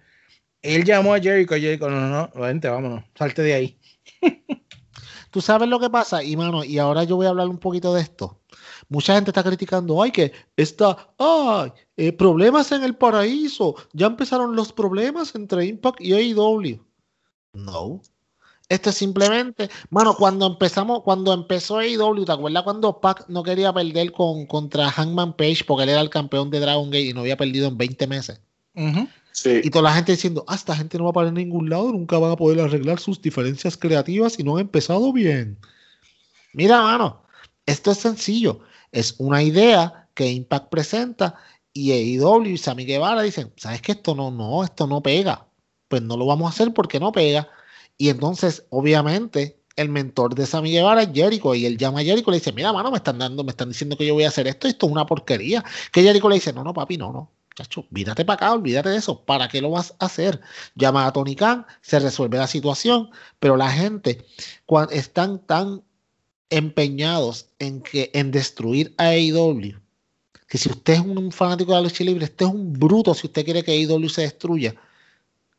[0.61, 3.80] Él llamó a Jericho y Jericho, no, no, no, vente, vámonos, salte de ahí.
[5.31, 7.93] Tú sabes lo que pasa, y mano, y ahora yo voy a hablar un poquito
[7.93, 8.41] de esto.
[8.89, 13.76] Mucha gente está criticando, ay, que está, ay, eh, problemas en el paraíso.
[13.93, 16.80] Ya empezaron los problemas entre Impact y AEW.
[17.53, 18.01] No.
[18.69, 23.72] Esto es simplemente, mano, cuando empezamos, cuando empezó AEW, ¿te acuerdas cuando Pac no quería
[23.72, 27.22] perder con, contra Hangman Page porque él era el campeón de Dragon Gate y no
[27.22, 28.41] había perdido en 20 meses?
[29.31, 29.61] Sí.
[29.64, 31.91] Y toda la gente diciendo, ah, esta gente no va a parar en ningún lado,
[31.94, 35.57] nunca van a poder arreglar sus diferencias creativas y no han empezado bien.
[36.53, 37.23] Mira, mano,
[37.65, 38.60] esto es sencillo.
[38.91, 41.35] Es una idea que Impact presenta
[41.72, 45.48] y AEW y Sammy Guevara dicen, ¿sabes que esto no, no, esto no pega?
[45.88, 47.48] Pues no lo vamos a hacer porque no pega.
[47.97, 52.29] Y entonces, obviamente, el mentor de Sammy Guevara es Jericho y él llama a Jericho
[52.29, 54.29] y le dice, mira, mano, me están dando, me están diciendo que yo voy a
[54.29, 55.63] hacer esto, esto es una porquería.
[55.91, 57.31] Que Jericho le dice, no, no, papi, no, no.
[57.55, 59.23] Chacho, mírate para acá, olvídate de eso.
[59.25, 60.39] ¿Para qué lo vas a hacer?
[60.75, 63.09] Llama a Tony Khan, se resuelve la situación,
[63.39, 64.25] pero la gente
[64.67, 65.81] cuando están tan
[66.49, 69.79] empeñados en que en destruir a AEW
[70.47, 73.27] que si usted es un fanático de la lucha libre, usted es un bruto si
[73.27, 74.75] usted quiere que AEW se destruya.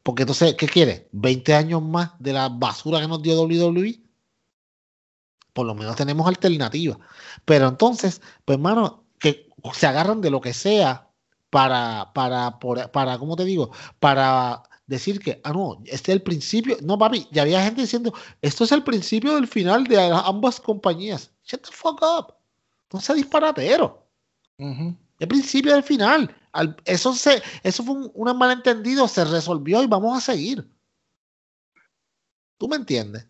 [0.09, 1.07] Porque entonces, ¿qué quiere?
[1.13, 4.01] ¿20 años más de la basura que nos dio WWE?
[5.53, 6.99] Por lo menos tenemos alternativa.
[7.45, 11.11] Pero entonces, pues hermano, que se agarran de lo que sea
[11.51, 13.71] para, para, por- para, ¿cómo te digo?
[14.01, 16.79] Para decir que, ah, no, este es el principio.
[16.81, 21.31] No, papi, ya había gente diciendo, esto es el principio del final de ambas compañías.
[21.45, 22.33] Shut the fuck up.
[22.95, 24.07] No sea disparatero.
[24.57, 24.97] Ujú.
[25.19, 26.35] El principio del final.
[26.85, 30.69] Eso, se, eso fue un, un malentendido, se resolvió y vamos a seguir.
[32.59, 33.27] ¿Tú me entiendes?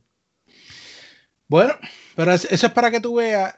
[1.49, 1.75] Bueno,
[2.17, 3.55] pero es- eso es para que tú veas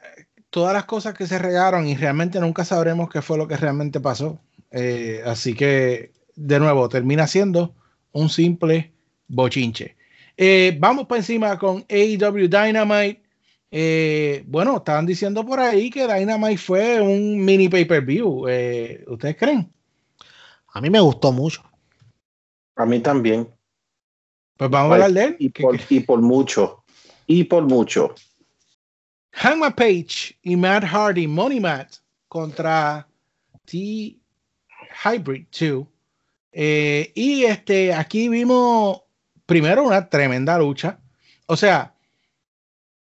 [0.49, 3.99] todas las cosas que se regaron y realmente nunca sabremos qué fue lo que realmente
[3.99, 4.39] pasó.
[4.71, 7.75] Eh, así que, de nuevo, termina siendo
[8.11, 8.93] un simple
[9.27, 9.97] bochinche.
[10.37, 13.20] Eh, vamos para encima con AEW Dynamite.
[13.73, 18.47] Eh, bueno, estaban diciendo por ahí que Dynamite fue un mini pay-per-view.
[18.49, 19.71] Eh, ¿Ustedes creen?
[20.73, 21.63] A mí me gustó mucho.
[22.75, 23.49] A mí también.
[24.57, 25.35] Pues vamos a hablar de él.
[25.39, 26.83] Y Que- por, y por mucho.
[27.27, 28.13] Y por mucho.
[29.33, 31.95] Hangman Page y Matt Hardy, Money Matt,
[32.27, 33.07] contra
[33.65, 34.17] T
[35.05, 35.87] Hybrid 2.
[36.51, 39.01] Eh, y este, aquí vimos
[39.45, 40.99] primero una tremenda lucha.
[41.45, 41.95] O sea,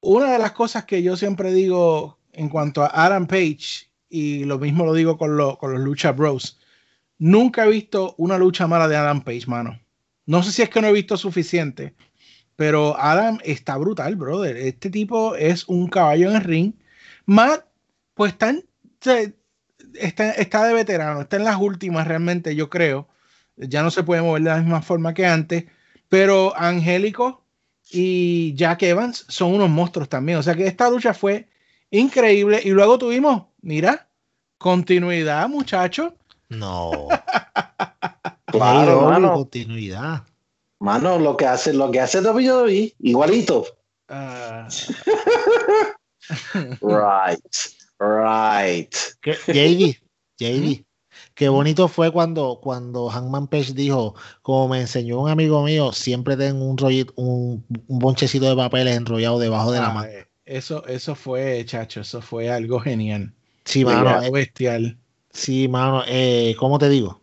[0.05, 4.59] una de las cosas que yo siempre digo en cuanto a Adam Page, y lo
[4.59, 6.59] mismo lo digo con, con los Lucha Bros,
[7.17, 9.79] nunca he visto una lucha mala de Adam Page, mano.
[10.27, 11.95] No sé si es que no he visto suficiente,
[12.55, 14.57] pero Adam está brutal, brother.
[14.57, 16.73] Este tipo es un caballo en el ring.
[17.25, 17.65] Matt,
[18.13, 18.55] pues está,
[19.95, 23.07] está, está de veterano, está en las últimas realmente, yo creo.
[23.57, 25.65] Ya no se puede mover de la misma forma que antes,
[26.09, 27.44] pero Angélico
[27.91, 30.37] y Jack Evans son unos monstruos también.
[30.39, 31.47] O sea que esta lucha fue
[31.91, 32.61] increíble.
[32.63, 34.07] Y luego tuvimos, mira,
[34.57, 36.13] continuidad, muchachos.
[36.49, 37.07] No.
[38.47, 39.33] Claro, mano.
[39.33, 40.23] continuidad.
[40.79, 43.65] Mano, lo que hace, lo que hace WWE, igualito.
[44.07, 44.69] Ah,
[46.81, 47.39] Right.
[47.99, 48.95] Right.
[49.21, 49.97] ¿Qué- JD,
[50.37, 50.84] JD,
[51.35, 56.37] qué bonito fue cuando, cuando Hangman Page dijo, como me enseñó un amigo mío, siempre
[56.37, 60.09] ten un rollito, un, un bonchecito de papeles enrollado debajo de la ah, mano.
[60.09, 63.33] eh, eso, eso fue, chacho, eso fue algo genial.
[63.65, 64.99] Sí, mano, Algo eh, bestial.
[65.31, 67.21] sí, mano, eh, ¿cómo te digo?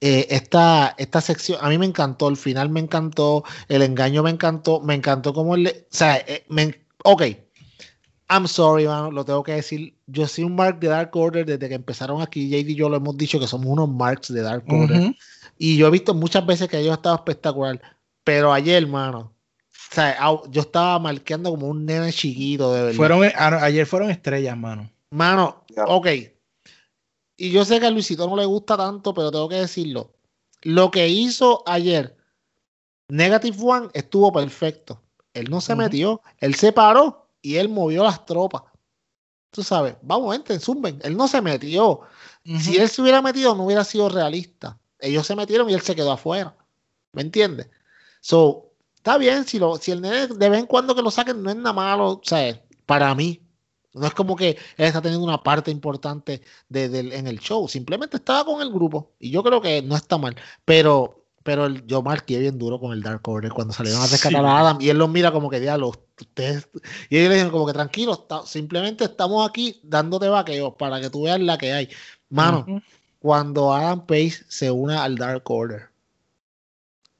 [0.00, 4.30] Eh, esta, esta sección, a mí me encantó, el final me encantó, el engaño me
[4.30, 7.22] encantó, me encantó como el, o sea, me ok,
[8.28, 11.68] I'm sorry, mano, lo tengo que decir, yo soy un mark de Dark Order desde
[11.68, 14.64] que empezaron aquí, JD y yo lo hemos dicho que somos unos marks de Dark
[14.68, 15.14] Order,
[15.58, 17.80] y yo he visto muchas veces que ellos estaban espectacular,
[18.24, 19.32] pero ayer, mano,
[19.70, 20.18] o sea,
[20.50, 22.96] yo estaba marqueando como un nene chiquito, de verdad.
[22.96, 24.90] Fueron, a- ayer fueron estrellas, mano.
[25.10, 26.06] Mano, ok.
[27.36, 30.10] Y yo sé que a Luisito no le gusta tanto, pero tengo que decirlo.
[30.62, 32.16] Lo que hizo ayer,
[33.08, 35.00] Negative One, estuvo perfecto.
[35.32, 38.62] Él no se metió, él se paró y él movió las tropas.
[39.50, 40.98] Tú sabes, vamos, entren, zumben.
[41.04, 42.00] Él no se metió.
[42.44, 44.80] Si él se hubiera metido, no hubiera sido realista.
[44.98, 46.56] Ellos se metieron y él se quedó afuera.
[47.12, 47.70] ¿Me entiendes?
[48.20, 51.40] So, está bien, si, lo, si el nene de vez en cuando que lo saquen
[51.40, 53.40] no es nada malo, o sea, para mí.
[53.92, 56.84] No es como que él está teniendo una parte importante de,
[57.16, 57.68] en el show.
[57.68, 59.12] Simplemente estaba con el grupo.
[59.20, 60.34] Y yo creo que no está mal.
[60.64, 61.15] Pero,
[61.46, 64.46] pero el, yo marqué bien duro con el Dark Order cuando salieron a rescatar Sí.
[64.46, 64.78] a Adam.
[64.80, 66.68] Y él los mira como que diablo, ustedes.
[67.08, 71.08] Y ellos le dicen como que tranquilo, está- simplemente estamos aquí dándote vaqueos para que
[71.08, 71.88] tú veas la que hay.
[72.28, 72.82] Mano,
[73.20, 75.88] cuando Adam Page se una al Dark Order.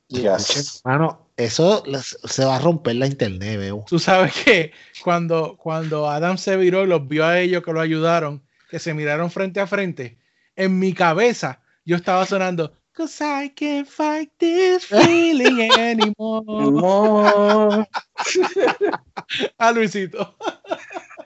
[0.08, 0.82] Yes.
[0.84, 3.84] Mano, eso les- se va a romper la internet, veo.
[3.88, 4.72] Tú sabes que
[5.02, 8.94] cuando, cuando Adam se viró y los vio a ellos que lo ayudaron, que se
[8.94, 10.18] miraron frente a frente,
[10.54, 16.42] en mi cabeza yo estaba sonando Cause I can't fight this feeling anymore.
[16.46, 17.84] No.
[19.58, 20.34] A Luisito.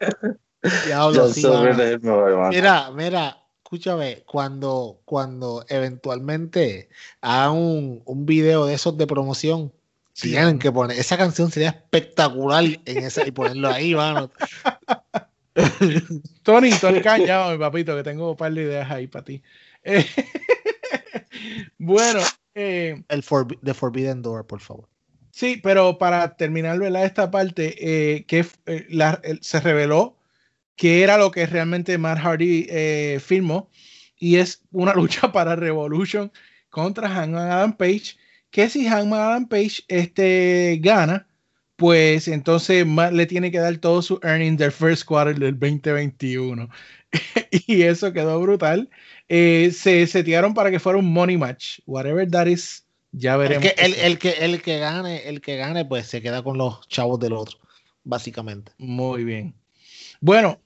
[0.85, 1.47] Diablo, sí.
[2.51, 6.89] Mira, mira, escúchame, cuando, cuando eventualmente
[7.21, 9.73] hagan un, un video de esos de promoción,
[10.13, 14.31] Sí, tienen que poner, esa canción sería espectacular en esa y ponerlo ahí, mano.
[16.43, 19.41] Tony, Tony Cañado, mi papito, que tengo un par de ideas ahí para ti.
[19.85, 20.05] Eh,
[21.81, 22.20] bueno,
[22.55, 24.89] eh, El Forbi- The Forbidden Door, por favor.
[25.32, 27.05] Sí, pero para terminar ¿verdad?
[27.05, 30.16] esta parte, eh, que eh, la- se reveló
[30.77, 32.66] que era lo que realmente Matt Hardy
[33.20, 33.70] firmó
[34.19, 36.31] y es una lucha para Revolution
[36.70, 38.16] contra Hangman Adam Page,
[38.51, 41.27] que si Hangman Adam Page este, gana,
[41.77, 46.69] pues entonces Matt le tiene que dar todo su earning del first quarter del 2021.
[47.51, 48.90] y eso quedó brutal.
[49.32, 53.62] Eh, se setearon para que fuera un money match, whatever that is, ya El veremos.
[53.62, 56.81] que, el, el que, el que gane, el que gane, pues se queda con los
[56.89, 57.59] chavos del otro,
[58.02, 58.73] básicamente.
[58.78, 59.55] Muy bien.
[60.20, 60.61] Bueno,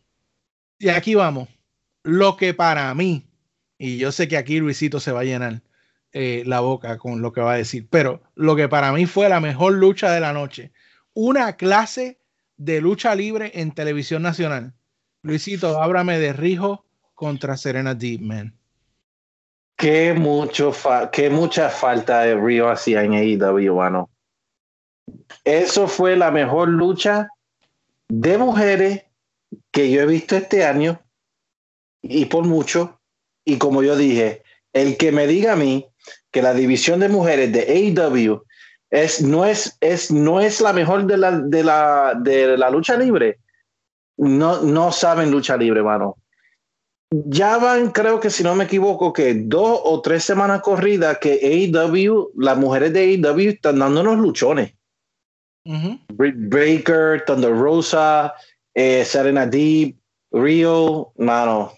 [0.78, 1.51] y aquí vamos.
[2.05, 3.27] Lo que para mí,
[3.77, 5.61] y yo sé que aquí Luisito se va a llenar
[6.12, 9.28] eh, la boca con lo que va a decir, pero lo que para mí fue
[9.28, 10.73] la mejor lucha de la noche,
[11.12, 12.19] una clase
[12.57, 14.73] de lucha libre en televisión nacional.
[15.20, 18.53] Luisito, ábrame de Rijo contra Serena Deepman.
[19.77, 20.73] Qué, mucho
[21.11, 24.11] qué mucha falta de Río hacía en AEW, mano.
[25.45, 27.28] Eso fue la mejor lucha
[28.09, 29.05] de mujeres
[29.70, 31.01] que yo he visto este año
[32.03, 33.01] y por mucho.
[33.45, 34.43] Y como yo dije,
[34.73, 35.86] el que me diga a mí
[36.31, 38.43] que la división de mujeres de AEW
[38.91, 42.97] es, no, es, es, no es la mejor de la, de la, de la lucha
[42.97, 43.41] libre,
[44.16, 46.16] no, no saben lucha libre, mano.
[47.27, 51.39] Ya van, creo que si no me equivoco, que dos o tres semanas corridas que
[51.73, 54.74] AEW, las mujeres de AEW están dándonos luchones.
[55.65, 56.01] Ujú.
[56.12, 58.35] Britt Breaker, Thunder Rosa,
[58.74, 59.97] eh, Serena Deep,
[60.32, 61.73] Rio, mano.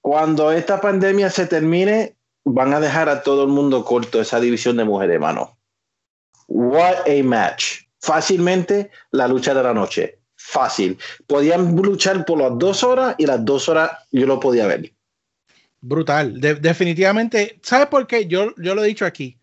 [0.00, 4.78] Cuando esta pandemia se termine, van a dejar a todo el mundo corto esa división
[4.78, 5.58] de mujeres, mano.
[6.48, 7.82] What a match.
[8.00, 10.18] Fácilmente la lucha de la noche.
[10.46, 10.98] Fácil.
[11.26, 14.92] Podían luchar por las dos horas y las dos horas yo lo podía ver.
[15.80, 16.38] Brutal.
[16.38, 18.26] De- definitivamente, ¿sabes por qué?
[18.26, 19.38] Yo, yo lo he dicho aquí.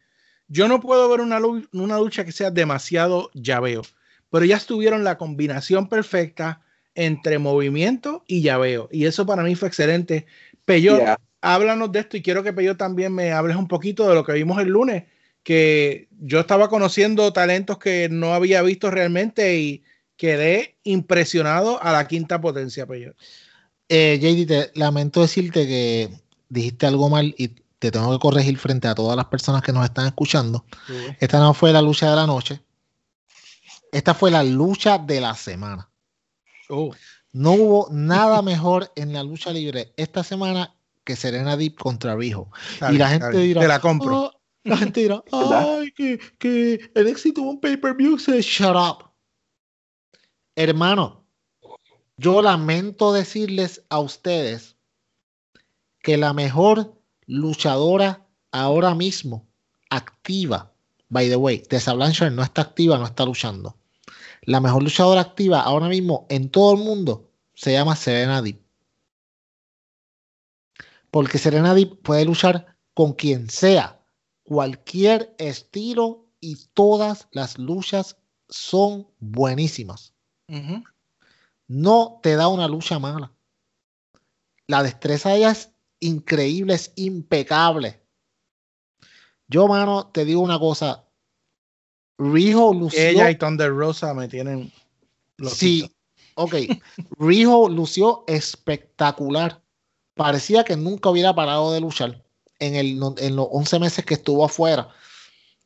[0.48, 1.40] Yo no puedo ver una,
[1.74, 3.82] una lucha que sea demasiado llaveo,
[4.30, 6.62] pero ya estuvieron la combinación perfecta
[6.94, 8.88] entre movimiento y llaveo.
[8.92, 10.28] Y eso para mí fue excelente.
[10.66, 11.18] Peyo, Yeah.
[11.42, 14.34] háblanos de esto y quiero que Peyo también me hables un poquito de lo que
[14.34, 15.06] vimos el lunes,
[15.42, 19.84] que yo estaba conociendo talentos que no había visto realmente y
[20.22, 23.16] quedé impresionado a la quinta potencia, Peyo.
[23.90, 26.12] Eh, JD, te lamento decirte que
[26.48, 27.48] dijiste algo mal y
[27.80, 30.64] te tengo que corregir frente a todas las personas que nos están escuchando.
[31.20, 32.62] Esta no fue la lucha de la noche.
[33.92, 35.90] Esta fue la lucha de la semana.
[36.70, 36.94] Oh,
[37.34, 42.52] No hubo nada mejor en la lucha libre esta semana que Serena Deep contra Rijo.
[42.92, 44.26] y la gente dirá, Te la compro.
[44.28, 49.11] "Ah", la gente dirá, ay, que, que el éxito de un pay-per-view se shut up.
[50.56, 51.26] Hermano,
[52.18, 54.76] yo lamento decirles a ustedes
[56.02, 59.48] que la mejor luchadora ahora mismo
[59.90, 60.74] activa,
[61.10, 63.78] by the way, Tessa Blanchard no está activa, no está luchando.
[64.42, 68.62] La mejor luchadora activa ahora mismo en todo el mundo se llama Serena Deep.
[71.12, 74.02] Porque Serena Deep puede luchar con quien sea,
[74.44, 78.18] cualquier estilo y todas las luchas
[78.50, 80.14] son buenísimas.
[81.68, 83.32] No te da una lucha mala.
[84.68, 88.02] La destreza de ella es increíble, es impecable.
[89.48, 91.06] Yo, mano, te digo una cosa.
[92.18, 93.00] Rijo lució.
[93.02, 94.72] Ella y Thunder Rosa me tienen.
[95.38, 95.56] loquito.
[95.56, 95.92] Sí.
[96.36, 96.56] Ok,
[97.20, 99.62] Rijo lució espectacular.
[100.14, 102.24] Parecía que nunca hubiera parado de luchar
[102.60, 104.90] en, el, en los 11 meses que estuvo afuera.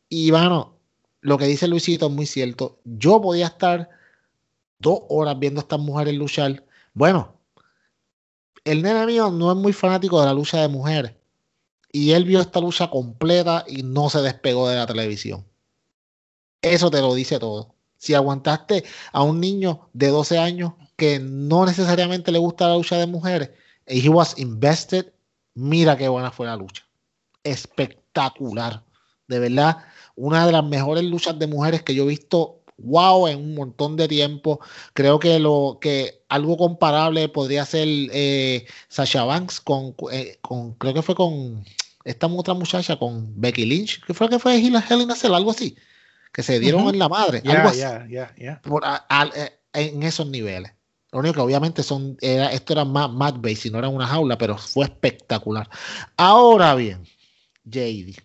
[0.10, 0.78] Y bueno,
[1.22, 2.80] lo que dice Luisito es muy cierto.
[2.84, 3.90] Yo podía estar
[4.80, 6.64] dos horas viendo a estas mujeres luchar.
[6.94, 7.36] Bueno,
[8.64, 11.14] el nene mío no es muy fanático de la lucha de mujeres.
[11.92, 15.46] Y él vio esta lucha completa y no se despegó de la televisión.
[16.62, 17.76] Eso te lo dice todo.
[17.98, 18.84] Si aguantaste
[19.14, 23.52] a un niño de 12 años que no necesariamente le gusta la lucha de mujeres,
[23.88, 25.14] y he was invested,
[25.54, 26.84] mira qué buena fue la lucha.
[27.44, 28.84] Espectacular.
[29.28, 29.78] De verdad,
[30.16, 33.96] una de las mejores luchas de mujeres que yo he visto wow en un montón
[33.96, 34.60] de tiempo.
[34.94, 40.94] Creo que lo que algo comparable podría ser eh, Sasha Banks con, eh, con, creo
[40.94, 41.64] que fue con
[42.04, 45.52] esta otra muchacha, con Becky Lynch, que fue que fue Hell in a Cell, algo
[45.52, 45.76] así,
[46.32, 48.62] que se dieron en la madre, Ya, algo así, ya, ya.
[48.62, 50.72] por- a- a- eh, en esos niveles.
[51.12, 54.38] Lo único que obviamente son, era, esto era más mat base, no era una jaula,
[54.38, 55.70] pero fue espectacular.
[56.18, 57.04] Ahora bien,
[57.64, 58.16] JD.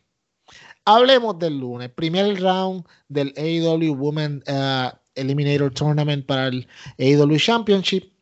[0.84, 1.90] Hablemos del lunes.
[1.90, 6.66] Primer round del AEW Women uh, Eliminator Tournament para el
[6.98, 8.12] AEW Championship.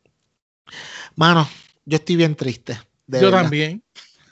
[1.15, 1.47] Mano,
[1.85, 2.79] yo estoy bien triste.
[3.07, 3.83] de Yo también.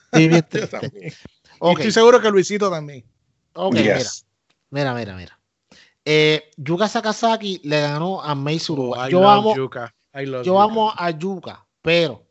[0.05, 0.67] Estoy bien Yo triste.
[0.79, 1.07] también.
[1.11, 1.13] Y
[1.59, 3.03] Ok, Estoy seguro que Luisito también.
[3.53, 4.25] ok, Yes.
[4.69, 5.39] mira, mira, mira, mira.
[6.05, 9.05] Eh, Yuka Sakazaki le ganó a Mei Suruga.
[9.05, 9.93] Oh, yo amo, Yuka.
[10.13, 10.63] Yo Yuka.
[10.63, 12.23] amo a Yuka, pero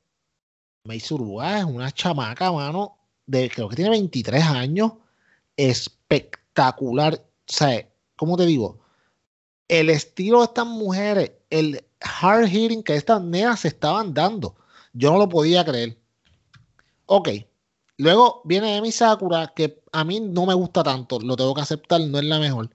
[0.84, 2.96] Mei Suruga es una chamaca, mano,
[3.26, 4.92] de creo que tiene 23 años,
[5.56, 7.14] espectacular.
[7.14, 8.80] O sea, ¿cómo te digo?
[9.68, 14.54] El estilo de estas mujeres, el hard hitting que estas nenas se estaban dando,
[14.92, 15.98] yo no lo podía creer.
[17.06, 17.28] Ok,
[17.98, 22.00] luego viene Emi Sakura, que a mí no me gusta tanto, lo tengo que aceptar,
[22.00, 22.70] no es la mejor.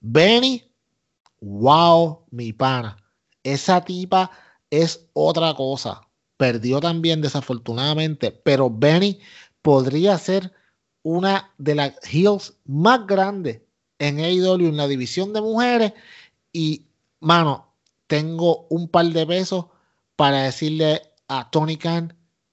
[0.00, 0.62] Benny,
[1.40, 2.96] wow, mi pana.
[3.42, 4.30] Esa tipa
[4.70, 6.00] es otra cosa.
[6.36, 9.20] Perdió también desafortunadamente, pero Benny
[9.62, 10.52] podría ser
[11.06, 13.60] una de las heels más grandes
[14.00, 15.92] en AEW en la división de mujeres.
[16.52, 16.84] Y,
[17.20, 17.72] mano,
[18.08, 19.66] tengo un par de pesos
[20.16, 22.12] para decirle a Tony Khan,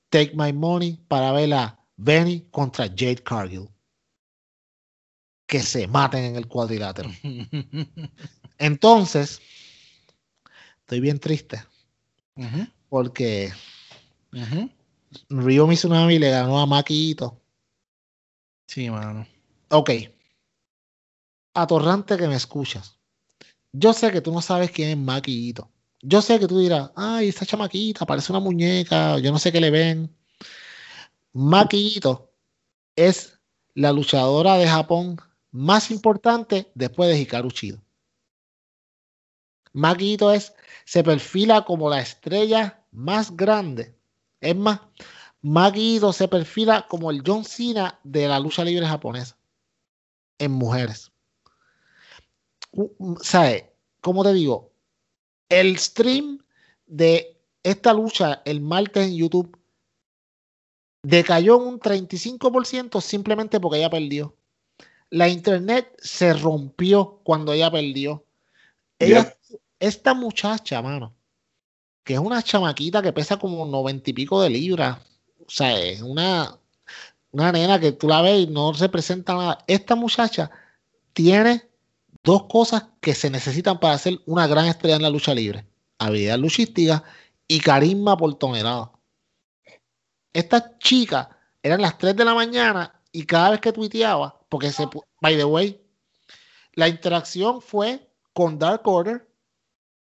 [0.10, 3.68] take my money para ver a Benny contra Jade Cargill.
[5.48, 7.10] Que se maten en el cuadrilátero.
[8.60, 9.42] Entonces,
[10.82, 11.64] estoy bien triste
[12.88, 13.52] porque
[14.32, 14.70] ujú.
[15.30, 17.43] Ryo Mizunami le ganó a Maquito.
[18.68, 19.26] Sí, mano.
[19.70, 19.92] Ok.
[21.54, 23.00] Atorrante que me escuchas.
[23.72, 25.70] Yo sé que tú no sabes quién es Maquito.
[26.02, 29.62] Yo sé que tú dirás, ay, esa chamaquita parece una muñeca, yo no sé qué
[29.62, 30.16] le ven.
[31.34, 32.32] Maquito
[32.96, 33.40] es
[33.74, 35.18] la luchadora de Japón
[35.52, 37.82] más importante después de Hikaru Chido.
[39.72, 40.54] Maquito es,
[40.86, 43.98] se perfila como la estrella más grande.
[44.42, 44.82] Es más,
[45.44, 49.38] Maquito se perfila como el John Cena de la lucha libre japonesa
[50.40, 51.12] en mujeres.
[53.22, 53.66] ¿Sabes?
[54.02, 54.72] Como te digo,
[55.50, 56.40] el stream
[56.88, 59.58] de esta lucha el martes en YouTube
[61.04, 64.36] decayó un 35% simplemente porque ella perdió.
[65.10, 68.26] La internet se rompió cuando ella perdió.
[68.98, 69.38] Ella,
[69.80, 71.14] esta muchacha, mano,
[72.06, 75.00] que es una chamaquita que pesa como noventa y pico de libras.
[75.48, 76.58] O sea, es una,
[77.32, 79.58] una nena que tú la ves y no representa nada.
[79.68, 80.52] Esta muchacha
[81.14, 81.68] tiene
[82.24, 85.66] dos cosas que se necesitan para ser una gran estrella en la lucha libre:
[86.00, 87.04] habilidad luchística
[87.48, 88.92] y carisma por tonelada.
[90.34, 94.88] Esta chica eran las 3 de la mañana y cada vez que tuiteaba, porque se,
[95.22, 95.80] by the way,
[96.74, 99.28] la interacción fue con Dark Order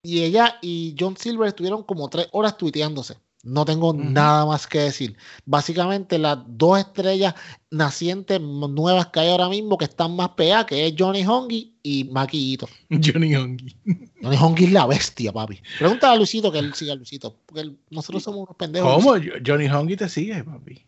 [0.03, 3.17] y ella y John Silver estuvieron como tres horas tuiteándose.
[3.43, 5.15] No tengo nada más que decir.
[5.45, 7.33] Básicamente las dos estrellas
[7.71, 12.03] nacientes nuevas que hay ahora mismo que están más pegadas, que es Johnny Hongi y
[12.03, 12.69] Maki Ito.
[12.89, 13.75] Johnny Hongi.
[14.21, 15.59] Johnny Hongi es la bestia, papi.
[15.79, 17.35] Pregúntale a Luisito que él siga a Luisito.
[17.45, 18.93] Porque él- nosotros somos unos pendejos.
[18.93, 19.15] ¿Cómo?
[19.45, 20.85] Johnny Hongi te sigue, papi.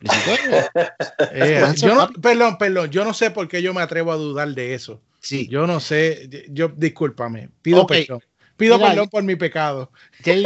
[0.00, 2.20] Eh, Influencer, yo no, papi.
[2.20, 5.00] perdón, perdón, yo no sé por qué yo me atrevo a dudar de eso.
[5.20, 5.48] Sí.
[5.48, 8.20] Yo no sé, yo discúlpame, pido perdón.
[8.56, 9.90] Pido Mira, perdón por mi pecado.
[10.24, 10.44] Jay,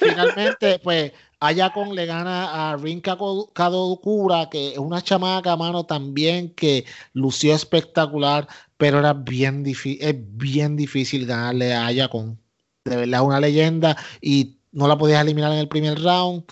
[0.00, 6.52] finalmente, pues, Ayakon le gana a Rin Kako- Kadokura, que es una chamaca, mano, también
[6.54, 12.38] que lució espectacular, pero era bien difícil, es bien difícil ganarle a Ayakon.
[12.84, 16.44] De verdad, una leyenda y no la podías eliminar en el primer round.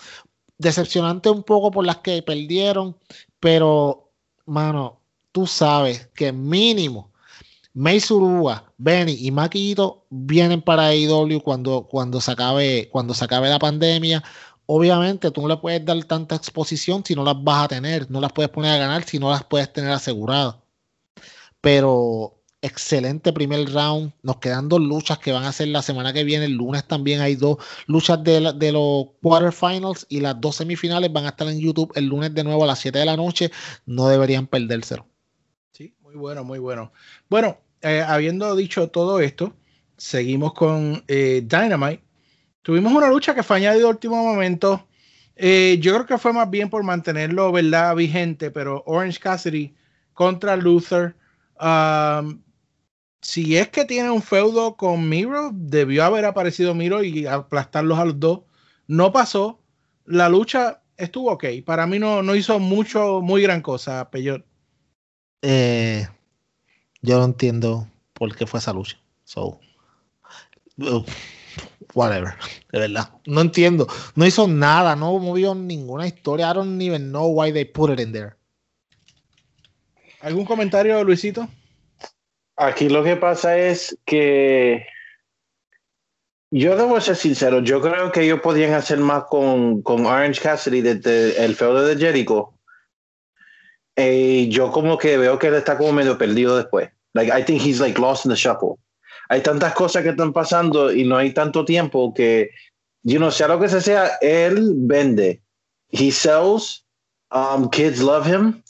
[0.57, 2.97] Decepcionante un poco por las que perdieron,
[3.39, 4.11] pero,
[4.45, 5.01] mano,
[5.31, 7.11] tú sabes que mínimo
[7.77, 13.49] Mace Urúa, Benny y Maquito vienen para AEW cuando, cuando, se acabe, cuando se acabe
[13.49, 14.23] la pandemia.
[14.65, 18.19] Obviamente tú no le puedes dar tanta exposición si no las vas a tener, no
[18.19, 20.55] las puedes poner a ganar si no las puedes tener aseguradas.
[21.61, 24.11] Pero excelente primer round.
[24.23, 26.45] Nos quedan dos luchas que van a ser la semana que viene.
[26.45, 31.25] El lunes también hay dos luchas de, de los quarterfinals y las dos semifinales van
[31.25, 33.51] a estar en YouTube el lunes de nuevo a las 7 de la noche.
[33.85, 35.05] No deberían perdérselo.
[35.73, 36.91] Sí, muy bueno, muy bueno.
[37.29, 39.53] Bueno, eh, habiendo dicho todo esto,
[39.97, 42.03] seguimos con eh, Dynamite.
[42.61, 44.87] Tuvimos una lucha que fue añadida a último momento.
[45.35, 47.95] Eh, yo creo que fue más bien por mantenerlo, ¿verdad?
[47.95, 49.75] Vigente, pero Orange Cassidy
[50.13, 51.15] contra Luther.
[51.59, 52.41] um,
[53.21, 58.05] si es que tiene un feudo con Miro, debió haber aparecido Miro y aplastarlos a
[58.05, 58.41] los dos.
[58.87, 59.59] No pasó.
[60.05, 61.45] La lucha estuvo ok.
[61.65, 64.45] Para mí no, no hizo mucho, muy gran cosa, Peyot.
[65.41, 66.07] Eh,
[67.01, 68.97] yo no entiendo por qué fue esa lucha.
[69.23, 69.59] So,
[70.79, 71.03] uh,
[71.93, 72.35] whatever,
[72.71, 73.09] de verdad.
[73.25, 73.87] No entiendo.
[74.15, 76.49] No hizo nada, no movió ninguna historia.
[76.51, 78.35] I don't even know why they put it in there.
[80.21, 81.47] ¿Algún comentario, Luisito?
[82.55, 84.85] Aquí lo que pasa es que
[86.49, 90.81] yo debo ser sincero, yo creo que ellos podían hacer más con, con Orange Cassidy
[90.81, 92.56] desde el feudo de Jericho.
[93.97, 96.89] Eh, yo como que veo que él está como medio perdido después.
[97.13, 98.77] Like, I think he's like lost in the shuffle.
[99.29, 102.51] Hay tantas cosas que están pasando y no hay tanto tiempo que,
[103.03, 105.41] you know, sea lo que sea, él vende.
[105.89, 106.85] He sells.
[107.31, 108.63] Um, kids love him.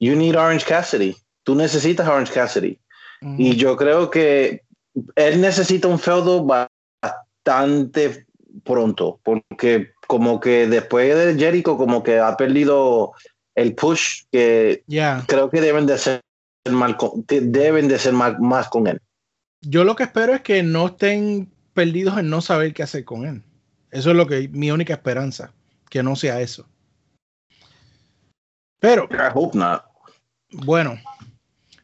[0.00, 1.16] You need Orange Cassidy.
[1.44, 2.78] Tú necesitas Orange Cassidy.
[3.38, 4.62] Y yo creo que
[5.14, 8.26] él necesita un feudo bastante
[8.64, 13.12] pronto, porque como que después de Jericho, como que ha perdido
[13.54, 14.84] el push que
[15.26, 16.20] creo que deben de hacer
[16.70, 19.00] mal con- deben de ser más, más con él.
[19.60, 23.26] Yo lo que espero es que no estén perdidos en no saber qué hacer con
[23.26, 23.42] él.
[23.90, 25.52] Eso es lo que mi única esperanza,
[25.90, 26.66] que no sea eso.
[28.80, 29.84] Pero I hope not.
[30.50, 30.98] Bueno,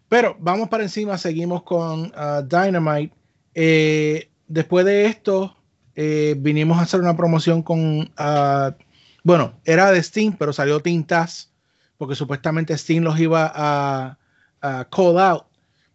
[0.09, 3.15] pero vamos para encima, seguimos con ah, Dynamite.
[3.55, 5.57] Eh, después de esto,
[5.95, 8.75] eh, vinimos a hacer una promoción con, ah,
[9.23, 11.48] bueno, era de Steam, pero salió Taz,
[11.99, 14.17] porque supuestamente Steam los iba a,
[14.63, 15.45] a call out,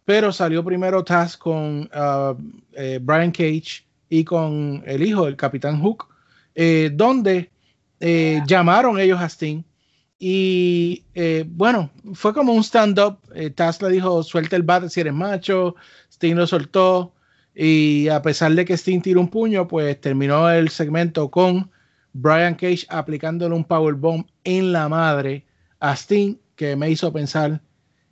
[0.04, 2.34] pero salió primero Taz con ah,
[2.74, 6.06] eh, Brian Cage y con el hijo, el Capitán Hook,
[6.54, 7.50] eh, donde
[8.00, 9.64] eh, llamaron ellos a Steam
[10.18, 11.02] y
[11.48, 13.18] bueno, fue como un stand-up.
[13.56, 15.74] Taz le dijo, suelta el bate si eres macho.
[16.10, 17.12] Sting lo soltó.
[17.54, 21.70] Y a pesar de que Sting tiró un puño, pues terminó el segmento con
[22.14, 25.44] Brian Cage aplicándole un powerbomb en la madre
[25.80, 27.60] a Sting, que me hizo pensar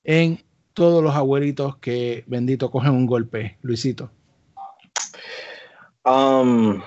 [0.03, 4.11] en todos los abuelitos que bendito cogen un golpe, Luisito.
[6.05, 6.81] Um,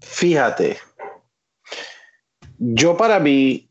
[0.00, 0.78] fíjate,
[2.58, 3.70] yo para mí,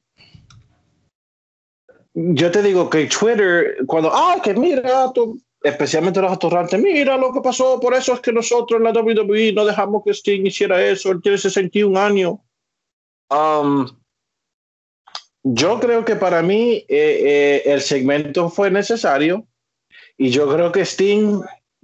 [2.13, 5.11] yo te digo que Twitter, cuando, ah, que mira,
[5.61, 9.53] especialmente los atorrantes, mira lo que pasó, por eso es que nosotros en la WWE
[9.53, 12.35] no dejamos que Sting hiciera eso, él tiene 61 años.
[13.29, 13.87] Um,
[15.43, 19.45] yo creo que para mí eh, eh, el segmento fue necesario
[20.17, 21.41] y yo creo que Sting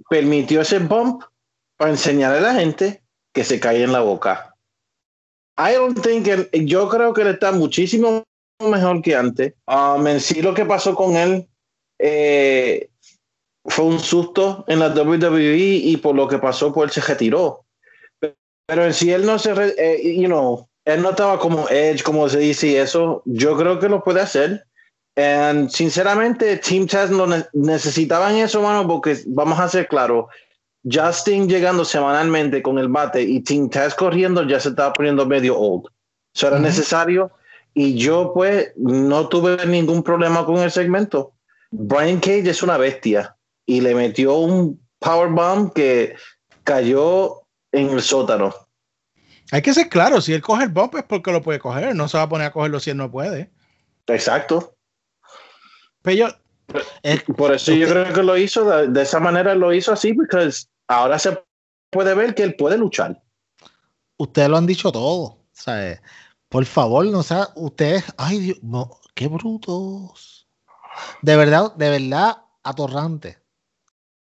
[0.08, 1.22] permitió ese bump
[1.76, 4.54] para enseñarle a la gente que se cae en la boca.
[5.58, 8.24] I don't think él- yo creo que él está muchísimo
[8.60, 9.54] mejor que antes.
[9.66, 11.46] Um, en sí lo que pasó con él
[11.98, 12.88] eh,
[13.66, 17.66] fue un susto en la WWE y por lo que pasó pues él se retiró.
[18.66, 22.02] Pero en sí él no se, re- eh, you know, él no estaba como Edge,
[22.02, 23.22] como se dice y eso.
[23.24, 24.64] Yo creo que lo puede hacer.
[25.16, 30.26] And sinceramente, Team Taz no ne- necesitaban eso, mano, porque vamos a ser claros.
[30.90, 35.58] Justin llegando semanalmente con el bate y Team Taz corriendo ya se estaba poniendo medio
[35.58, 35.84] old.
[36.34, 36.64] Eso era Ujú.
[36.64, 37.30] necesario
[37.74, 41.32] y yo pues no tuve ningún problema con el segmento.
[41.70, 43.36] Brian Cage es una bestia
[43.66, 46.14] y le metió un powerbomb que
[46.64, 47.42] cayó
[47.72, 48.54] en el sótano.
[49.52, 52.08] Hay que ser claro, si él coge el bump es porque lo puede coger, no
[52.08, 53.50] se va a poner a cogerlo si él no puede.
[54.06, 54.76] Exacto.
[56.02, 56.28] Pero yo,
[57.02, 60.12] Es- Por eso yo creo que lo hizo de, de esa manera, lo hizo así,
[60.14, 60.50] porque
[60.86, 61.42] ahora se
[61.90, 63.20] puede ver que él puede luchar.
[64.18, 65.38] ustedes lo han dicho todo.
[65.66, 65.98] Eh,
[66.48, 70.46] por favor, no sea, ustedes, ay Dios, no, qué brutos.
[71.22, 73.38] De verdad, de verdad, atorrante.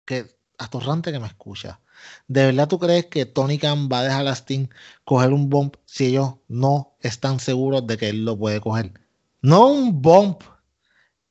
[0.04, 0.26] Que,
[0.58, 1.80] atorrante que me escucha.
[2.28, 4.68] ¿De verdad tú crees que Tony Khan va a dejar a Sting
[5.06, 8.92] coger un bump si ellos no están seguros de que él lo puede coger?
[9.40, 10.42] No un bump,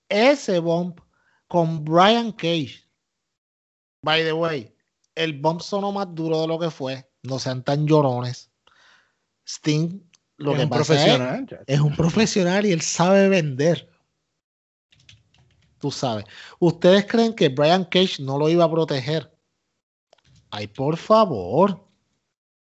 [0.10, 1.02] ese bump
[1.48, 2.84] con Brian Cage.
[4.02, 4.74] By the way,
[5.14, 7.08] el bump sonó más duro de lo que fue.
[7.24, 8.50] No sean tan llorones.
[9.46, 10.02] Sting,
[10.38, 11.64] lo es que un pasa es, profesional.
[11.68, 13.90] es un profesional y él sabe vender.
[15.80, 16.26] Tú sabes.
[16.60, 19.38] ¿Ustedes creen que Brian Cage no lo iba a proteger?
[20.50, 21.85] Ay, por favor.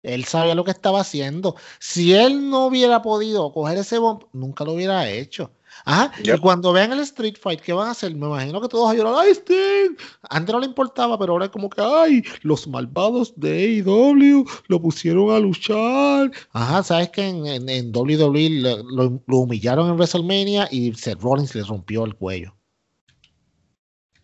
[0.05, 1.55] Él sabía lo que estaba haciendo.
[1.79, 5.51] Si él no hubiera podido coger ese bump, nunca lo hubiera hecho.
[5.83, 6.11] Ajá.
[6.23, 8.15] Y cuando vean el Street Fight, ¿qué van a hacer?
[8.15, 9.15] Me imagino que todos a llorar.
[9.17, 9.97] ¡Ay, Sting!
[10.29, 12.23] Antes no le importaba, pero ahora es como que, ¡ay!
[12.43, 16.31] Los malvados de AEW lo pusieron a luchar.
[16.53, 21.19] Ajá, ¿sabes que en, en, en WWE lo, lo- lo humillaron en WrestleMania y Seth
[21.21, 22.55] Rollins le rompió el cuello?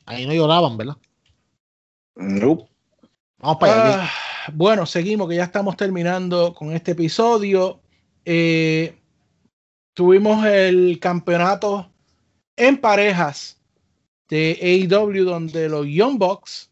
[0.06, 0.95] Ahí no lloraban, ¿verdad?
[2.16, 2.66] Nope.
[3.40, 4.03] Vamos para allá.
[4.03, 4.10] Ah,
[4.54, 7.82] bueno, seguimos, que ya estamos terminando con este episodio.
[8.26, 8.98] Eh,
[9.94, 11.92] tuvimos el campeonato
[12.56, 13.60] en parejas
[14.30, 16.72] de AEW, donde los Young Bucks,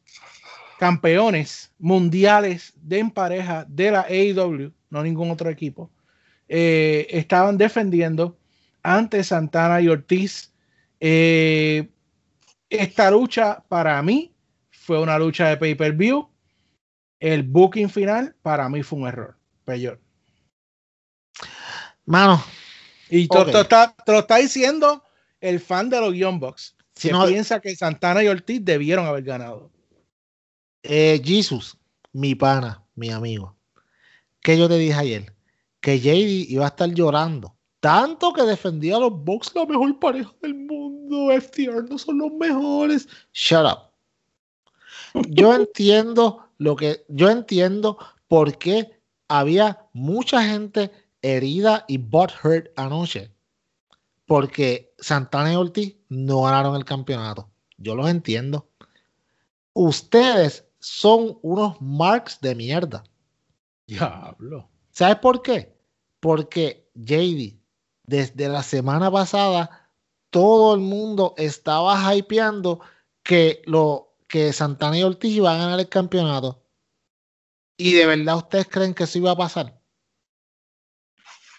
[0.79, 5.91] campeones mundiales de en pareja de la AEW, no ningún otro equipo,
[6.47, 8.37] eh, estaban defendiendo
[8.81, 10.53] ante Santana y Ortiz.
[10.99, 11.89] Eh,
[12.69, 14.33] esta lucha para mí
[14.71, 16.29] fue una lucha de pay-per-view.
[17.19, 19.37] El booking final para mí fue un error.
[19.65, 19.99] Peor.
[22.05, 22.43] Mano,
[23.11, 23.51] Y te, Ok.
[23.51, 25.03] te está, te lo está diciendo
[25.41, 26.75] el fan de los Young Bucks.
[26.95, 29.71] Si que no- piensa que Santana y Ortiz debieron haber ganado.
[30.83, 31.77] eh, Jesus,
[32.13, 33.57] mi pana, mi amigo.
[34.41, 35.33] Que yo te dije ayer?
[35.81, 37.55] Que JD iba a estar llorando.
[37.79, 41.31] Tanto que defendía a los Bucks, la mejor pareja del mundo.
[41.31, 43.07] FTR no son los mejores.
[43.33, 43.91] Shut up.
[45.29, 47.03] Yo entiendo lo que.
[47.07, 50.91] Yo entiendo por qué había mucha gente
[51.23, 53.33] herida y butthurt anoche.
[54.25, 57.49] Porque Santana y Ortiz no ganaron el campeonato.
[57.77, 58.69] Yo los entiendo.
[59.73, 63.03] Ustedes son unos marks de mierda.
[63.87, 64.69] Diablo.
[64.91, 65.75] ¿Sabes por qué?
[66.19, 67.57] Porque JD,
[68.03, 69.89] desde la semana pasada,
[70.29, 72.81] todo el mundo estaba hypeando
[73.23, 76.63] que, lo, que Santana y Ortiz iban a ganar el campeonato.
[77.75, 79.81] ¿Y de verdad ustedes creen que eso iba a pasar?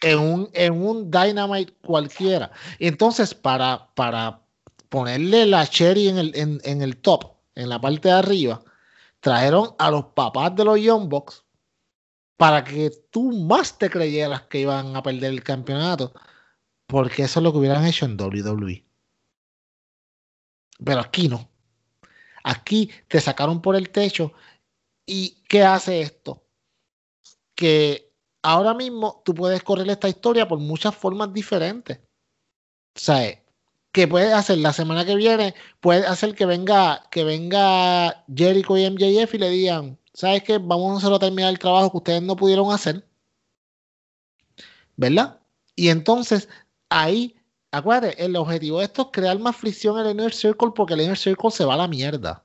[0.01, 2.51] En un, en un Dynamite cualquiera.
[2.79, 4.43] Y entonces, para, para
[4.89, 8.63] ponerle la cherry en el, en, en el top, en la parte de arriba,
[9.21, 11.45] trajeron a los papás de los Young Bucks
[12.37, 16.15] para que tú más te creyeras que iban a perder el campeonato,
[16.87, 18.87] porque eso es lo que hubieran hecho en WWE.
[20.83, 21.50] Pero aquí no.
[22.43, 24.33] Aquí te sacaron por el techo.
[25.07, 26.43] ¿Y qué hace esto?
[27.55, 28.13] Que
[28.43, 31.99] ahora mismo tú puedes correr esta historia por muchas formas diferentes.
[32.97, 33.43] O sea,
[33.93, 38.89] que puedes hacer la semana que viene, puedes hacer que venga, que venga Jericho y
[38.89, 40.59] MJF y le digan, ¿sabes qué?
[40.59, 43.05] Vamos a terminar el trabajo que ustedes no pudieron hacer.
[44.97, 45.41] ¿Verdad?
[45.75, 46.49] Y entonces
[46.89, 47.35] ahí,
[47.73, 51.03] acuérdate, el objetivo de esto es crear más fricción en el Inner Circle porque el
[51.03, 52.45] Inner Circle se va a la mierda.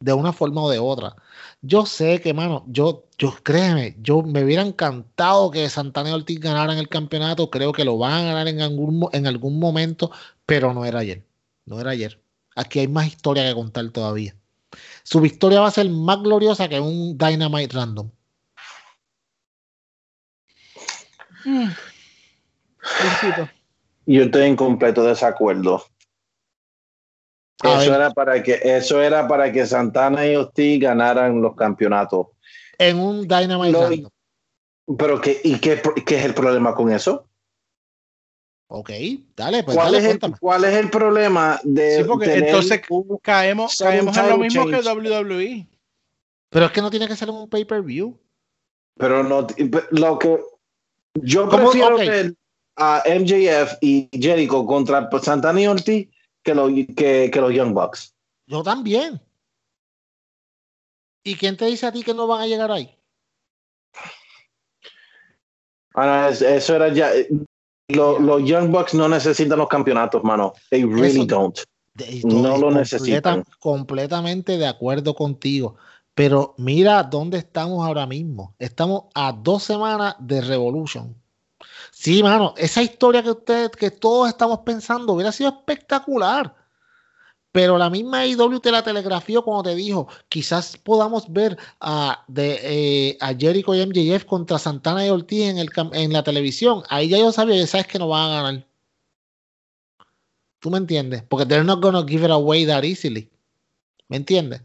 [0.00, 1.16] De una forma o de otra.
[1.62, 6.40] Yo sé que, mano, yo, yo créeme, yo me hubiera encantado que Santana y Ortiz
[6.40, 7.48] ganaran el campeonato.
[7.50, 10.10] Creo que lo van a ganar en algún, en algún momento,
[10.46, 11.24] pero no era ayer.
[11.64, 12.20] No era ayer.
[12.56, 14.36] Aquí hay más historia que contar todavía.
[15.04, 18.10] Su victoria va a ser más gloriosa que un Dynamite random.
[21.44, 21.70] Mm.
[24.06, 25.84] Yo estoy en completo desacuerdo.
[27.62, 28.00] A Eso ver.
[28.00, 32.26] era, para que, eso era para que Santana y Ortiz ganaran los campeonatos.
[32.78, 34.10] En un Dynamite Lo-.
[34.98, 37.26] Pero qué, ¿y qué, qué es el problema con eso?
[38.68, 38.90] Ok,
[39.36, 40.38] dale, pues ¿Cuál, dale, es el.
[40.40, 44.66] ¿Cuál es el problema de Sí, porque tener entonces un- Caemos, caemos en lo mismo
[44.66, 44.88] que change.
[45.22, 45.66] WWE.
[46.50, 48.18] Pero es que no tiene que ser en un pay-per-view.
[48.96, 49.46] pero no
[49.90, 50.40] lo que
[51.14, 52.00] yo prefiero Ok.
[52.00, 52.34] ver
[52.76, 56.08] a MJF y Jericho contra Santana y Ortiz
[56.42, 58.14] que los, que, que los Young Bucks.
[58.46, 59.20] Yo también.
[61.24, 62.94] ¿Y quién te dice a ti que no van a llegar ahí?
[65.94, 67.10] Ah, es- eso era ya.
[67.88, 70.52] lo- Los Young Bucks no necesitan los campeonatos, mano.
[70.70, 71.58] They really Eso- don't.
[72.24, 73.44] No lo completa- necesitan.
[73.60, 75.76] Completamente de acuerdo contigo.
[76.14, 78.54] Pero mira dónde estamos ahora mismo.
[78.58, 81.14] Estamos a dos semanas de Revolution.
[81.96, 86.54] Sí, mano, esa historia que ustedes, que todos estamos pensando, hubiera sido espectacular.
[87.52, 93.16] Pero la misma IW te la telegrafió cuando te dijo, quizás podamos ver a, eh,
[93.38, 96.82] Jericho y MJF contra Santana y Ortiz en, el, en la televisión.
[96.90, 98.66] Ahí ya yo sabía, ya sabes que no van a ganar.
[100.58, 101.22] ¿Tú me entiendes?
[101.22, 103.30] Porque they're not gonna give it away that easily.
[104.08, 104.62] ¿Me entiendes?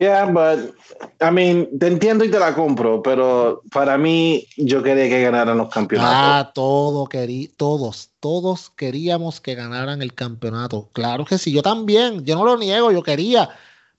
[0.00, 0.74] Yeah, but
[1.20, 5.58] I mean, te entiendo y te la compro, pero para mí yo quería que ganaran
[5.58, 6.16] los campeonatos.
[6.16, 10.88] Ah, todo querí, todos, todos queríamos que ganaran el campeonato.
[10.94, 13.50] Claro que sí, yo también, yo no lo niego, yo quería.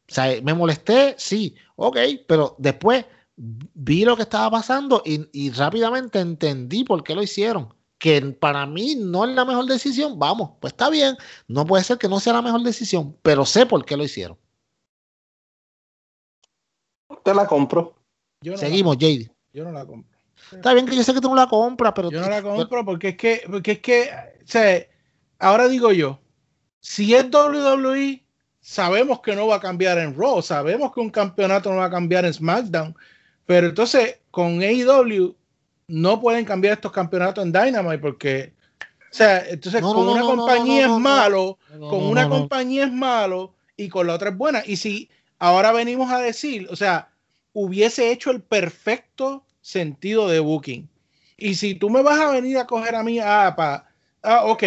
[0.09, 1.97] O sea, me molesté, sí, ok,
[2.27, 3.05] pero después
[3.35, 7.75] vi lo que estaba pasando y, y rápidamente entendí por qué lo hicieron.
[7.99, 11.15] Que para mí no es la mejor decisión, vamos, pues está bien,
[11.47, 14.35] no puede ser que no sea la mejor decisión, pero sé por qué lo hicieron.
[17.23, 17.95] Te la compro.
[18.41, 19.27] Yo no Seguimos, JD.
[19.27, 20.17] La, yo no la compro.
[20.51, 22.83] Está bien que yo sé que tú no la compras, pero Yo no la compro
[22.83, 24.09] porque es que, porque es que,
[24.43, 24.85] o sea,
[25.39, 26.19] ahora digo yo,
[26.79, 28.23] si es WWE,
[28.59, 31.91] sabemos que no va a cambiar en Raw, sabemos que un campeonato no va a
[31.91, 32.95] cambiar en SmackDown,
[33.45, 35.35] pero entonces con AEW
[35.87, 40.21] no pueden cambiar estos campeonatos en Dynamite porque, o sea, entonces No, con no, una
[40.21, 44.63] no, compañía es malo, con una compañía es malo y con la otra es buena.
[44.65, 45.09] Y si
[45.41, 47.09] ahora venimos a decir, o sea,
[47.51, 50.87] hubiese hecho el perfecto sentido de booking.
[51.35, 53.89] Y si tú me vas a venir a coger a mí, ah, pa,
[54.21, 54.63] ah ok,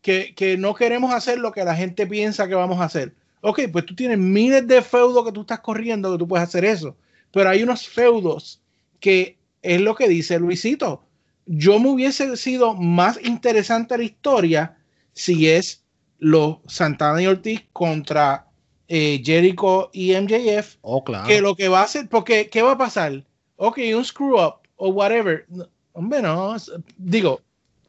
[0.00, 3.12] que, que no queremos hacer lo que la gente piensa que vamos a hacer.
[3.40, 6.64] Ok, pues tú tienes miles de feudos que tú estás corriendo que tú puedes hacer
[6.64, 6.96] eso.
[7.32, 8.62] Pero hay unos feudos
[9.00, 11.04] que es lo que dice Luisito.
[11.44, 14.78] Yo me hubiese sido más interesante la historia
[15.12, 15.82] si es
[16.20, 18.43] los Santana y Ortiz contra
[18.88, 21.26] eh, Jericho y MJF Oh, claro.
[21.26, 23.24] que lo que va a hacer, porque ¿qué va a pasar?
[23.56, 25.44] Ok, un screw up o whatever.
[25.48, 26.56] No, hombre, no,
[26.96, 27.40] digo,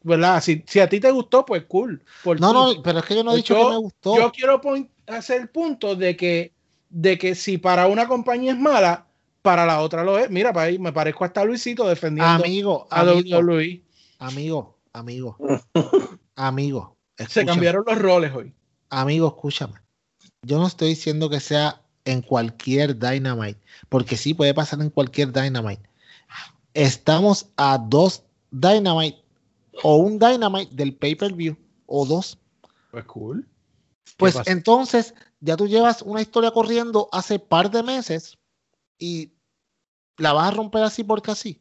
[0.03, 0.41] ¿verdad?
[0.41, 2.01] Si, si a ti te gustó, pues cool.
[2.23, 2.75] por No, ti.
[2.77, 4.17] no, pero es que yo no he Pues dicho yo- que me gustó.
[4.17, 4.61] Yo quiero
[5.07, 6.53] hacer el punto de que,
[6.89, 9.05] de que si para una compañía es mala,
[9.41, 10.29] para la otra lo es.
[10.29, 13.81] Mira, para ahí me parezco hasta Luisito defendiendo amigo, a amigo, WWE.
[14.19, 15.37] amigo, amigo,
[16.35, 16.95] amigo.
[17.27, 18.53] Se cambiaron los roles hoy.
[18.89, 19.73] Amigo, escúchame.
[20.45, 23.59] Yo no estoy diciendo que sea en cualquier Dynamite,
[23.89, 25.89] porque sí puede pasar en cualquier Dynamite.
[26.75, 29.17] Estamos a dos Dynamite
[29.81, 31.57] o un Dynamite del pay-per-view
[31.87, 32.37] o dos.
[32.91, 33.47] Pues cool.
[34.17, 34.51] Pues pasa?
[34.51, 38.37] entonces ya tú llevas una historia corriendo hace par de meses
[38.99, 39.31] y
[40.17, 41.59] la vas a romper así porque así.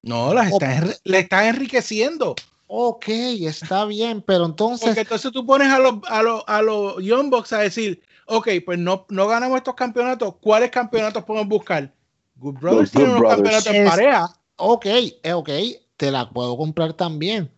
[0.00, 2.34] No, las O- están le están enriqueciendo.
[2.66, 7.04] Ok, está bien, pero entonces Porque entonces tú pones a los, a los, a los
[7.04, 8.02] Young Bucks a decir,
[8.36, 11.92] ok, pues no, no ganamos estos campeonatos, ¿cuáles campeonatos podemos buscar?
[12.36, 13.36] Good Brothers Los tiene unos Brothers.
[13.42, 14.36] campeonatos en pareja.
[14.56, 14.86] ok,
[15.22, 15.50] eh, ok,
[15.96, 17.50] te la puedo comprar también.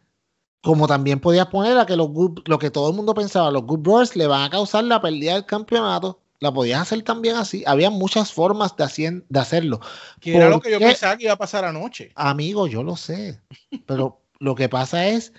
[0.63, 3.65] Como también podías poner a que los good- lo que todo el mundo pensaba, los
[3.65, 6.21] Good Brothers le van a causar la pérdida del campeonato.
[6.41, 7.63] La podías hacer también así.
[7.67, 9.81] Había muchas formas de, hacien- de hacerlo.
[10.21, 12.13] Que era lo ¿Por que yo pensaba que iba a pasar anoche.
[12.15, 13.41] Amigo, yo lo sé.
[13.87, 15.33] Pero lo que pasa es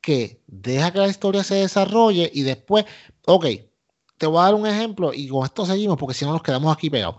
[0.00, 2.84] que deja que la historia se desarrolle y después,
[3.26, 3.46] ok,
[4.18, 6.72] te voy a dar un ejemplo y con esto seguimos porque si no nos quedamos
[6.74, 7.16] aquí pegados.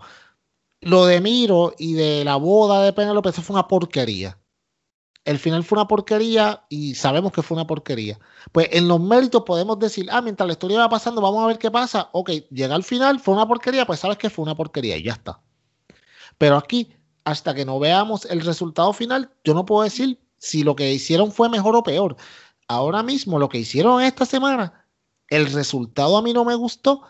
[0.82, 4.38] Lo de Miro y de la boda de Penélope, eso fue una porquería.
[5.24, 8.18] El final fue una porquería y sabemos que fue una porquería.
[8.52, 11.58] Pues en los méritos podemos decir, ah, mientras la historia va pasando, vamos a ver
[11.58, 12.08] qué pasa.
[12.12, 15.12] Ok, llega al final, fue una porquería, pues sabes que fue una porquería y ya
[15.12, 15.40] está.
[16.38, 16.94] Pero aquí,
[17.24, 21.32] hasta que no veamos el resultado final, yo no puedo decir si lo que hicieron
[21.32, 22.16] fue mejor o peor.
[22.66, 24.79] Ahora mismo, lo que hicieron esta semana,
[25.30, 27.02] el resultado a mí no me gustó,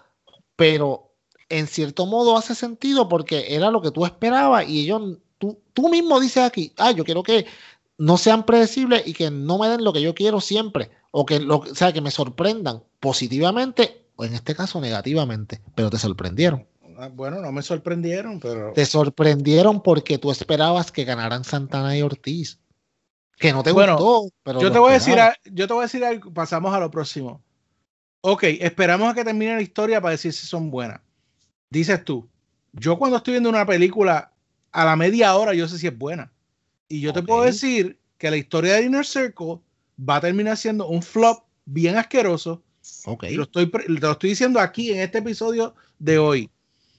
[0.57, 1.15] pero
[1.49, 5.89] en cierto modo hace sentido porque era lo que tú esperabas y ellos, tú, tú
[5.89, 7.47] mismo dices aquí, ah, yo quiero que
[7.99, 11.41] no sean predecibles y que no me den lo que yo quiero siempre, o que,
[11.41, 16.67] lo, o sea, que me sorprendan positivamente o en este caso negativamente, pero te sorprendieron.
[16.99, 22.03] Ah, Bueno, no me sorprendieron, pero Te sorprendieron porque tú esperabas que ganaran Santana y
[22.03, 22.61] Ortiz.
[23.39, 25.17] Que no te Bueno, gustó, pero yo te voy a decir,
[25.47, 27.43] yo te voy a decir algo, pasamos a lo próximo.
[28.23, 31.01] Ok, esperamos a que termine la historia para decir si son buenas.
[31.71, 32.29] Dices tú,
[32.73, 34.33] yo cuando estoy viendo una película
[34.73, 36.31] a la media hora, yo sé si es buena.
[36.89, 37.27] Y yo te Ok.
[37.27, 39.59] puedo decir que la historia de Inner Circle
[39.99, 42.63] va a terminar siendo un flop bien asqueroso.
[43.07, 43.25] Ok.
[43.25, 46.51] Y lo estoy, te lo estoy diciendo aquí en este episodio de hoy.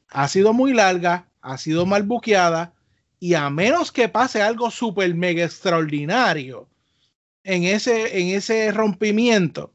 [0.09, 2.73] Ha sido muy larga, ha sido mal buqueada
[3.19, 6.67] y a menos que pase algo súper mega extraordinario
[7.43, 9.71] en ese, en ese rompimiento,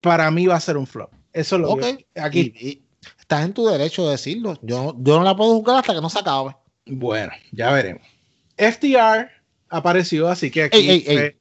[0.00, 1.12] para mí va a ser un flop.
[1.32, 1.80] Eso es lo Ok.
[1.80, 2.52] que aquí.
[2.56, 2.82] Y- y
[3.18, 4.58] estás en tu derecho de decirlo.
[4.62, 6.56] Yo, yo no la puedo juzgar hasta que no se acabe.
[6.86, 8.02] Bueno, ya veremos.
[8.56, 9.30] FTR
[9.68, 10.78] apareció, así que aquí.
[10.78, 11.16] Ey, ey, ey.
[11.16, 11.36] fue-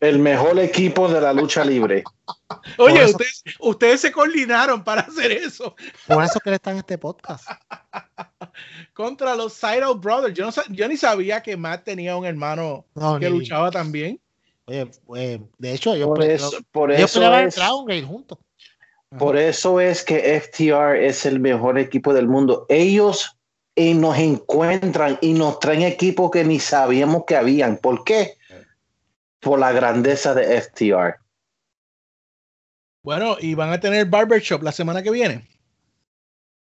[0.00, 2.04] El mejor equipo de la lucha libre.
[2.78, 5.74] Oye, eso- ustedes, ustedes se coordinaron para hacer eso
[6.06, 7.48] Por eso que él está en este podcast.
[8.94, 10.34] contra los Sydal Brothers.
[10.34, 14.20] Yo, no, yo ni sabía que Matt tenía un hermano No, que ni- luchaba también.
[14.66, 18.38] Oye, eh, de hecho, ellos, Por eso, por ellos eso es, Crown Gate juntos.
[19.16, 22.66] Por eso es que FTR es el mejor equipo del mundo.
[22.68, 23.38] Ellos
[23.76, 27.76] eh, nos encuentran y nos traen equipos que ni sabíamos que habían.
[27.76, 28.36] ¿Por qué?
[29.38, 31.20] Por la grandeza de FTR.
[33.04, 35.48] Bueno, y van a tener barbershop la semana que viene.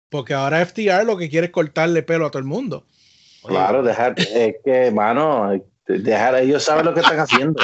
[0.09, 2.87] Porque ahora FTR lo que quiere es cortarle pelo a todo el mundo.
[3.45, 5.53] Claro, dejar, es que, mano,
[5.87, 7.63] dejar, ellos saben lo que están haciendo.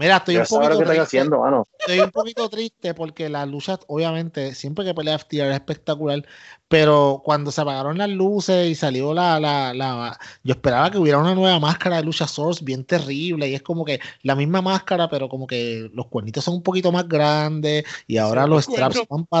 [0.00, 1.00] Mira, estoy un poquito triste.
[1.02, 1.68] haciendo, mano.
[1.78, 6.24] Estoy un poquito triste porque las luchas, obviamente, siempre que pelea FTR es espectacular,
[6.68, 11.18] pero cuando se apagaron las luces y salió la, la, la- yo esperaba que hubiera
[11.18, 15.08] una nueva máscara de Lucha Source bien terrible y es como que la misma máscara,
[15.10, 18.96] pero como que los cuernitos son un poquito más grandes y ahora Sí, los straps
[19.00, 19.08] cuernos.
[19.10, 19.40] van para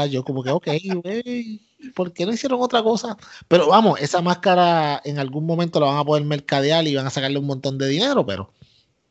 [0.00, 0.66] atrás, yo como que, ok,
[1.02, 1.60] güey,
[1.94, 3.16] ¿por qué no hicieron otra cosa?
[3.48, 7.10] Pero vamos, esa máscara en algún momento la van a poder mercadear y van a
[7.10, 8.52] sacarle un montón de dinero, pero,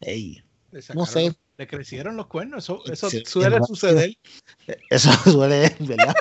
[0.01, 0.43] hey,
[0.93, 1.34] No sé.
[1.57, 2.64] Le crecieron los cuernos.
[2.64, 4.18] Eso, eso Sí, suele es suceder.
[4.89, 6.15] Eso suele, ¿verdad?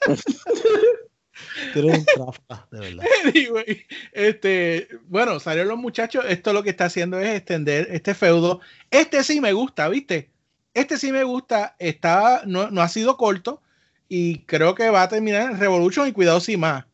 [1.72, 3.04] Tú eres un trafa, de verdad.
[3.24, 6.24] Anyway, este, bueno, salieron los muchachos.
[6.28, 8.60] Esto lo que está haciendo es extender este feudo.
[8.90, 10.30] Este sí me gusta, ¿viste?
[10.74, 11.76] Este sí me gusta.
[11.78, 13.62] Está, no, no ha sido corto
[14.08, 16.84] y creo que va a terminar en Revolution y cuidado si más.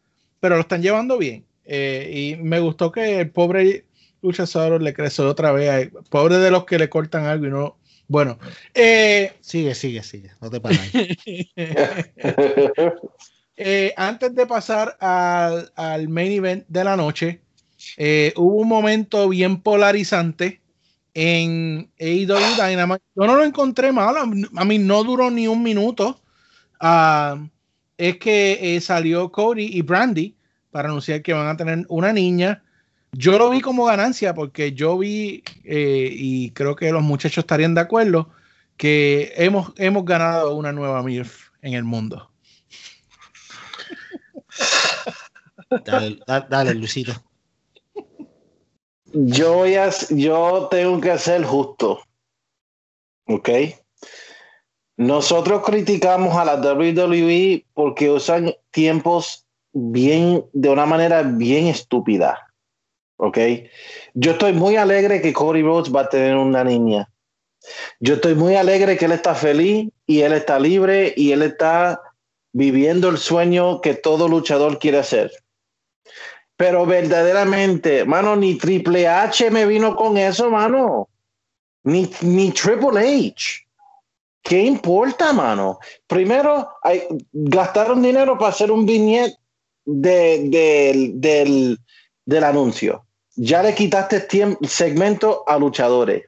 [0.40, 1.46] Pero lo están llevando bien.
[1.64, 3.86] Eh, y me gustó que el pobre
[4.24, 5.90] luchador le creció otra vez.
[6.08, 7.76] Pobre de los que le cortan algo y no.
[8.08, 8.38] Bueno,
[8.74, 10.30] eh, Sigue, sigue, sigue.
[10.40, 10.80] No te paras.
[13.56, 17.40] Eh, antes de pasar al, al main event de la noche,
[17.96, 20.60] eh, hubo un momento bien polarizante
[21.14, 23.04] en AEW Dynamite.
[23.14, 26.20] Yo no lo encontré mal, a mí no duró ni un minuto.
[26.80, 27.46] Ah,
[27.96, 30.36] es que eh, salió Cody y Brandy
[30.70, 32.63] para anunciar que van a tener una niña.
[33.16, 37.74] Yo lo vi como ganancia porque yo vi, eh, y creo que los muchachos estarían
[37.74, 38.30] de acuerdo,
[38.76, 42.30] que hemos, hemos ganado una nueva MILF en el mundo.
[45.84, 47.12] Dale, da- dale, Luisito.
[49.12, 52.00] Yo, voy a, yo tengo que ser justo.
[53.26, 53.48] ¿Ok?
[54.96, 62.53] Nosotros criticamos a la WWE porque usan tiempos bien, de una manera bien estúpida.
[63.16, 63.38] ¿Ok?
[64.14, 67.08] Yo estoy muy alegre que Cody Rhodes va a tener una niña.
[68.00, 72.00] Yo estoy muy alegre que él está feliz y él está libre y él está
[72.52, 75.32] viviendo el sueño que todo luchador quiere hacer.
[76.56, 81.08] Pero verdaderamente, mano, ni Triple H me vino con eso, mano.
[81.84, 83.00] Ni, ni Triple
[83.32, 83.66] H.
[84.42, 85.78] ¿Qué importa, mano?
[86.06, 86.68] Primero,
[87.32, 89.34] gastaron dinero para hacer un viñet
[89.86, 91.78] de, del- del,
[92.26, 93.06] del anuncio.
[93.36, 94.28] Ya le quitaste
[94.66, 96.24] segmento a luchadores.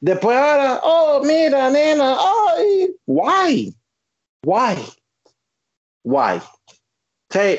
[0.00, 3.74] Después ahora, oh, mira, nena, ay, why?
[4.44, 4.76] Why?
[6.04, 6.36] Why?
[6.38, 7.58] O sea,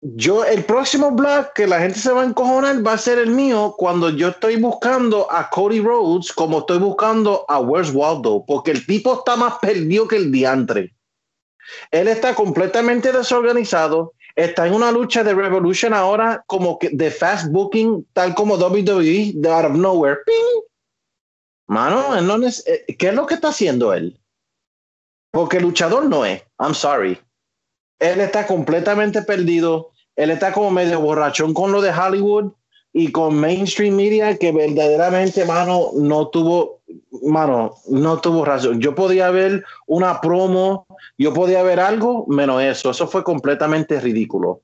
[0.00, 3.30] yo, el próximo blog que la gente se va a encojonar va a ser el
[3.30, 8.72] mío cuando yo estoy buscando a Cody Rhodes como estoy buscando a Where's Waldo, porque
[8.72, 10.94] el tipo está más perdido que el diantre.
[11.90, 17.50] Él está completamente desorganizado, está en una lucha de Revolution ahora como que de fast
[17.50, 20.18] booking, tal como WWE, de out of nowhere.
[20.24, 20.62] ¡Ping!
[21.68, 24.20] Mano, él no eh, ¿qué es lo que está haciendo él?
[25.30, 26.42] Porque luchador no es.
[26.58, 27.18] I'm sorry.
[27.98, 29.90] Él está completamente perdido.
[30.16, 32.52] Él está como medio borrachón con lo de Hollywood
[32.92, 36.82] y con mainstream media que verdaderamente, mano, no tuvo,
[37.22, 38.80] mano, no tuvo razón.
[38.80, 40.86] Yo podía ver una promo,
[41.16, 42.90] yo podía ver algo, menos eso.
[42.90, 44.60] Eso fue completamente ridículo.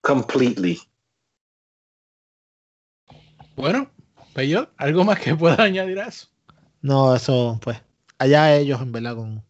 [0.00, 0.80] Completely.
[3.56, 3.90] Bueno,
[4.32, 6.28] pues yo, ¿algo más que pueda añadir a eso?
[6.82, 7.82] No, eso, pues,
[8.18, 9.44] allá ellos, en verdad, con.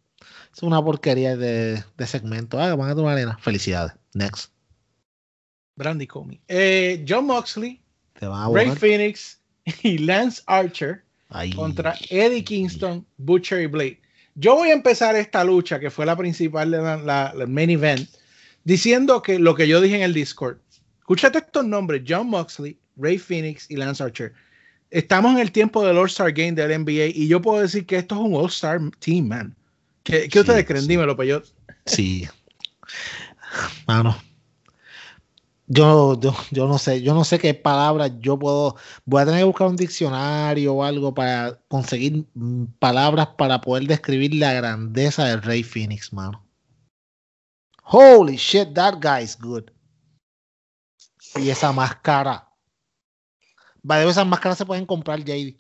[0.55, 2.59] Es una porquería de, de segmento.
[2.59, 3.36] Ah, van a tomar arena.
[3.43, 3.93] Felicidades.
[4.14, 4.51] Next.
[5.76, 6.40] Brandy Comey.
[6.48, 7.82] Eh, John Moxley,
[8.18, 8.70] Te van a Ray.
[8.76, 9.40] Phoenix
[9.82, 11.05] y Lance Archer
[11.55, 14.01] contra Eddie Kingston, Butcher y Blade.
[14.34, 17.70] Yo voy a empezar esta lucha, que fue la principal de la, la- la main
[17.70, 18.09] event,
[18.64, 20.59] diciendo que lo que yo dije en el Discord.
[20.98, 24.32] Escúchate estos nombres: John Moxley, Ray Phoenix y Lance Archer.
[24.90, 28.14] Estamos en el tiempo del All-Star Game del NBA y yo puedo decir que esto
[28.14, 29.56] es un All-Star Team, man.
[30.05, 30.82] ¿Qué, qué Sí, ustedes creen?
[30.82, 30.88] sí.
[30.88, 31.43] Dímelo, pues yo.
[31.86, 32.28] Sí.
[33.86, 34.16] Mano.
[35.68, 38.76] Yo, yo, yo no sé, yo no sé qué palabras yo puedo.
[39.05, 43.86] Voy a tener que buscar un diccionario o algo para conseguir mm, palabras para poder
[43.86, 46.47] describir la grandeza de Rey Phoenix, mano.
[47.82, 49.64] Holy shit, that guy is good.
[51.34, 52.48] Y esa máscara.
[53.82, 55.56] Vale, esas máscaras se pueden comprar, JD.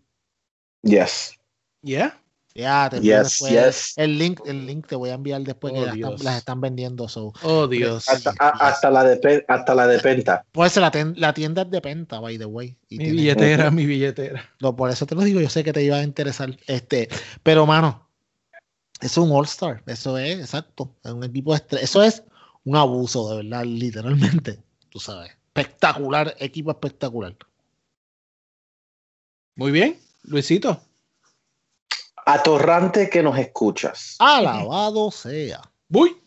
[0.82, 1.38] Yes.
[1.82, 2.20] Yeah.
[2.56, 3.92] Ya, te envío Yes, después yes.
[3.96, 6.24] el link, el link te voy a enviar después Oh, que las están, Dios.
[6.24, 7.08] las están vendiendo.
[7.08, 7.32] So.
[7.42, 8.08] Oh, Dios.
[8.08, 10.44] Hasta, a- hasta la de hasta la de Penta.
[10.52, 12.76] Pues la, ten- la tienda es de Penta, by the way.
[12.88, 14.48] y Mi tiene- billetera, mi billetera.
[14.60, 16.56] No, por eso te lo digo, yo sé que te iba a interesar.
[16.66, 17.08] Este,
[17.42, 18.08] pero mano,
[19.00, 20.96] eso es un All-Star, eso es, exacto.
[21.04, 22.22] Es un equipo de Eso es
[22.64, 24.58] un abuso, de verdad, literalmente.
[24.88, 25.30] Tú sabes.
[25.54, 27.36] Espectacular, equipo espectacular.
[29.54, 30.80] Muy bien, Luisito.
[32.26, 34.16] Atorrante que nos escuchas.
[34.18, 35.62] Alabado sea.
[35.90, 36.20] Uy.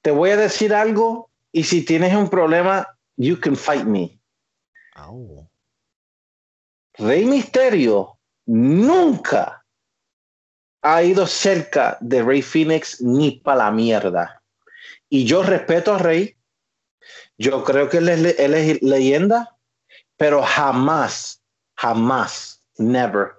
[0.00, 2.86] Te voy a decir algo y si tienes un problema,
[3.16, 4.18] you can fight me.
[4.94, 5.46] Au.
[6.94, 9.64] Rey Misterio nunca
[10.82, 14.42] ha ido cerca de Rey Phoenix ni para la mierda.
[15.08, 16.36] Y yo respeto a Rey.
[17.36, 19.56] Yo creo que él es, le- él es leyenda,
[20.16, 21.42] pero jamás,
[21.76, 23.32] jamás, never.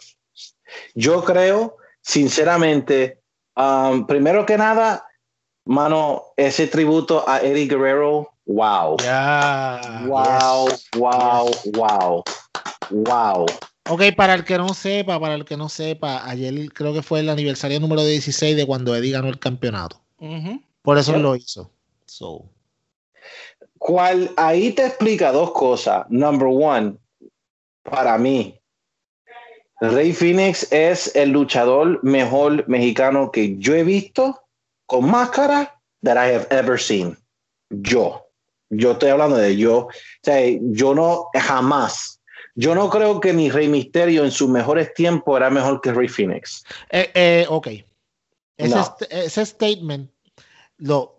[0.95, 3.19] Yo creo, sinceramente,
[3.55, 5.05] um, primero que nada,
[5.65, 8.97] mano, ese tributo a Eddie Guerrero, wow.
[10.07, 12.23] Wow, wow, wow,
[12.89, 13.45] wow.
[13.89, 17.21] Ok, para el que no sepa, para el que no sepa, ayer creo que fue
[17.21, 20.01] el aniversario número 16 de cuando Eddie ganó el campeonato.
[20.83, 21.71] Por eso lo hizo.
[22.05, 22.45] So,
[23.81, 26.05] cual ahí te explica dos cosas.
[26.09, 26.97] Number one,
[27.81, 28.60] para mí,
[29.81, 34.43] Rey Phoenix es el luchador mejor mexicano que yo he visto
[34.85, 37.17] con máscara that I have ever seen.
[37.69, 38.27] Yo.
[38.69, 39.77] Yo estoy hablando de yo.
[39.87, 39.89] O
[40.23, 42.21] sea, yo no jamás.
[42.55, 46.07] Yo no creo que ni Rey Misterio en sus mejores tiempos era mejor que Rey
[46.07, 46.63] Phoenix.
[46.89, 47.67] Eh, eh, ok.
[48.57, 48.97] Ese, No.
[49.09, 50.11] ese statement
[50.77, 51.17] lo,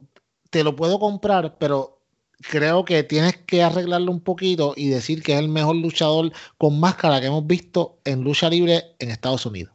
[0.51, 2.02] te lo puedo comprar, pero
[2.51, 6.78] creo que tienes que arreglarlo un poquito y decir que es el mejor luchador con
[6.81, 9.73] máscara que hemos visto en lucha libre en Estados Unidos.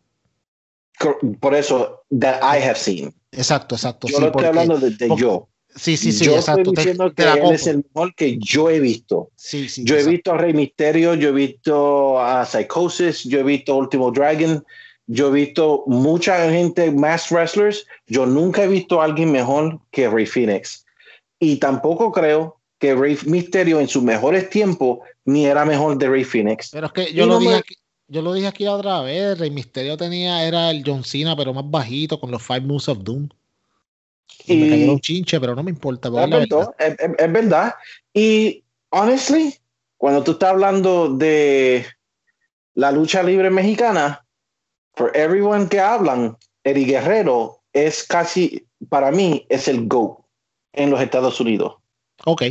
[1.39, 3.13] Por eso, that I have seen.
[3.31, 4.07] Exacto, exacto.
[4.07, 5.47] Yo sí, no estoy hablando de, de porque- yo.
[5.75, 6.61] sí, sí, sí, yo exacto.
[6.61, 9.29] estoy te- diciendo te que la él es el mejor que yo he visto.
[9.35, 13.43] Sí, sí, Yo he visto a Rey Misterio, yo he visto a Psychosis, yo he
[13.43, 14.65] visto Último Dragon,
[15.05, 17.85] yo he visto mucha gente, más wrestlers.
[18.07, 20.83] Yo nunca he visto a alguien mejor que Rey Phoenix.
[21.39, 26.23] Y tampoco creo que Rey Misterio en sus mejores tiempos ni era mejor de Rey
[26.23, 26.69] Phoenix.
[26.71, 27.75] Pero es que yo Y lo no dije me- aquí,
[28.07, 31.69] yo lo dije aquí otra vez, Rey Misterio tenía, era el John Cena, pero más
[31.69, 33.27] bajito, con los Five Moves of Doom.
[34.45, 36.07] Y, me cayó un chinche, pero no me importa.
[36.07, 36.75] Es la verdad, verdad.
[36.79, 37.73] es, es- es verdad.
[38.13, 39.55] Y honestly,
[39.97, 41.85] cuando tú estás hablando de
[42.75, 44.23] la lucha libre mexicana,
[44.93, 50.19] for everyone que hablan, Eddie Guerrero es casi, para mí, es el GOAT
[50.73, 51.75] en los Estados Unidos.
[52.25, 52.43] Ok.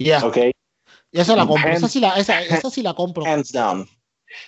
[0.00, 0.38] Ya, ¿Ok?
[1.12, 1.68] y esa la compro.
[1.70, 3.24] Esa Hands- sí la, esa, esa sí la compro.
[3.26, 3.82] Hands down.
[3.82, 3.86] O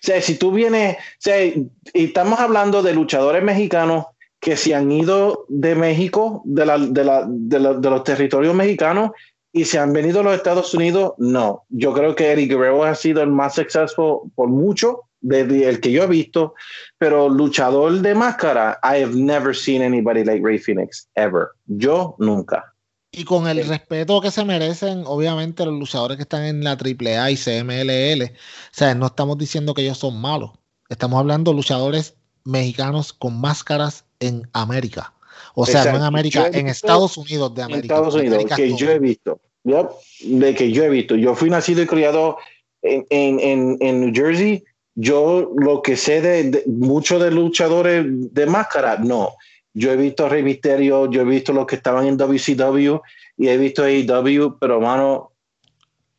[0.00, 4.06] sea, si tú vienes, o sea, y estamos hablando de luchadores mexicanos
[4.40, 8.54] que se han ido de México, de, la, de, la, de, la- de los territorios
[8.54, 9.10] mexicanos,
[9.52, 11.64] y se han venido a los Estados Unidos, no.
[11.68, 15.92] Yo creo que Eddie Guerrero ha sido el más successful por mucho, desde el que
[15.92, 16.54] yo he visto,
[16.98, 21.48] pero luchador de máscara, I have never seen anybody like Ray Phoenix, ever.
[21.66, 22.71] Yo nunca.
[23.14, 27.30] Y con el respeto que se merecen, obviamente, los luchadores que están en la AAA
[27.30, 28.22] y CMLL.
[28.24, 28.38] O
[28.70, 30.52] sea, no estamos diciendo que ellos son malos.
[30.88, 32.14] Estamos hablando de luchadores
[32.44, 35.12] mexicanos con máscaras en América.
[35.54, 36.06] O sea, no en Exacto.
[36.06, 37.94] América, he en visto Estados Unidos de América.
[37.94, 38.96] Estados Unidos, América que es yo todo.
[38.96, 39.40] he visto.
[39.64, 39.90] Yep,
[40.22, 41.14] de que yo he visto.
[41.14, 42.38] Yo fui nacido y criado
[42.80, 44.64] en, en, en, en New Jersey.
[44.94, 49.34] Yo lo que sé de, de muchos de luchadores de máscara, no.
[49.74, 53.00] Yo he visto Rey Misterio, yo he visto los que estaban en WCW
[53.38, 55.32] y he visto AEW, pero mano,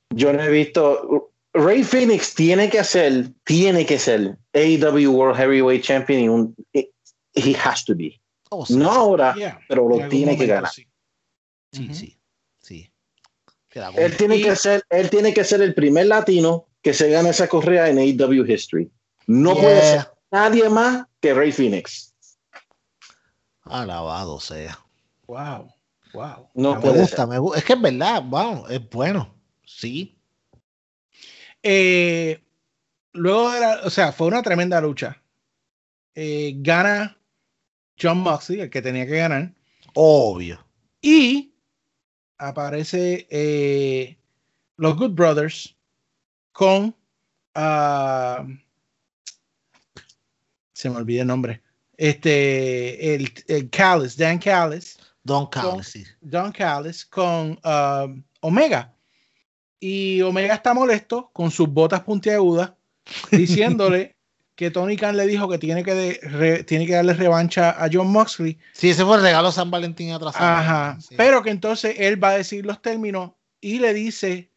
[0.10, 1.32] yo no he visto.
[1.54, 7.56] Ray Phoenix tiene que ser, tiene que ser AEW World Heavyweight Champion y un, he
[7.64, 8.20] has to be.
[8.50, 10.72] Oh, sí, No ahora, Yeah, pero lo tiene que ganar.
[10.72, 10.88] sí.
[11.72, 12.18] sí,
[12.60, 12.92] sí,
[13.96, 17.48] Él tiene, que ser, él tiene que ser el primer latino que se gane esa
[17.48, 18.90] correa en AEW History.
[19.28, 19.62] No Yeah.
[19.64, 22.13] puede ser nadie más que Ray Phoenix.
[23.66, 24.80] Alabado sea.
[25.28, 25.74] Wow,
[26.14, 26.50] wow.
[26.54, 27.60] No Me gusta, me gusta.
[27.60, 29.34] Es que es verdad, wow, es bueno.
[29.66, 30.18] Sí.
[31.62, 32.44] Eh,
[33.14, 35.22] luego de la, o sea, fue una tremenda lucha.
[36.16, 37.18] Eh, gana
[38.00, 39.54] John Moxley, el que tenía que ganar,
[39.96, 40.64] Obvio.
[41.02, 41.54] y
[42.38, 44.18] aparece eh,
[44.78, 45.76] los Good Brothers
[46.52, 46.96] con
[47.56, 48.46] ah,
[50.74, 51.63] se me olvidó el nombre.
[51.98, 56.04] Este, el, el Callis, Dan Callis, Don Callis, sí.
[56.22, 58.08] Don Callis con ah,
[58.42, 58.94] Omega.
[59.80, 62.72] Y Omega está molesto con sus botas puntiagudas,
[63.32, 64.16] diciéndole
[64.56, 67.90] que Tony Khan le dijo que tiene que, de- re- tiene que darle revancha a
[67.92, 68.58] John Moxley.
[68.72, 70.46] Sí, ese fue el regalo San Valentín atrasado.
[70.46, 70.98] Ajá.
[71.02, 71.16] Sí.
[71.18, 74.50] Pero que entonces él va a decir los términos y le dice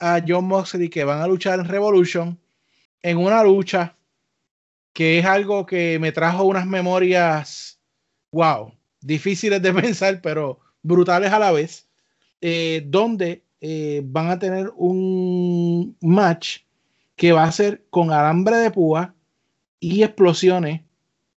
[0.00, 2.38] a John Moxley que van a luchar en Revolution
[3.02, 3.94] en una lucha
[4.98, 7.78] que es algo que me trajo unas memorias,
[8.32, 11.86] wow, difíciles de pensar, pero brutales a la vez,
[12.40, 16.62] eh, donde eh, van a tener un match
[17.14, 19.14] que va a ser con alambre de púa
[19.78, 20.80] y explosiones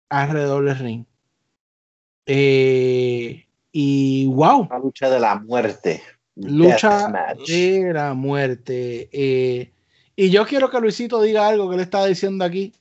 [0.07, 1.05] alrededor del ring.
[2.27, 6.01] Eh, y wow, Una lucha de la muerte.
[6.37, 7.11] lucha
[7.45, 9.09] de la muerte.
[9.11, 9.73] eh,
[10.15, 12.71] y yo quiero que Luisito diga algo que le estaba diciendo aquí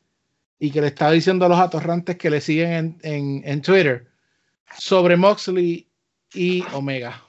[0.58, 4.06] y que le estaba diciendo a los atorrantes que le siguen en, en- en Twitter
[4.78, 5.86] sobre Moxley
[6.34, 7.22] y Omega.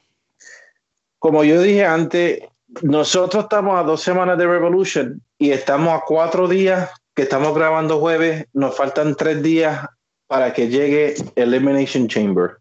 [1.19, 2.39] Como yo dije antes,
[2.81, 7.99] nosotros estamos a dos semanas de Revolution y estamos a cuatro días que estamos grabando
[7.99, 8.45] jueves.
[8.53, 9.85] Nos faltan tres días
[10.27, 12.57] para que llegue Elimination Chamber.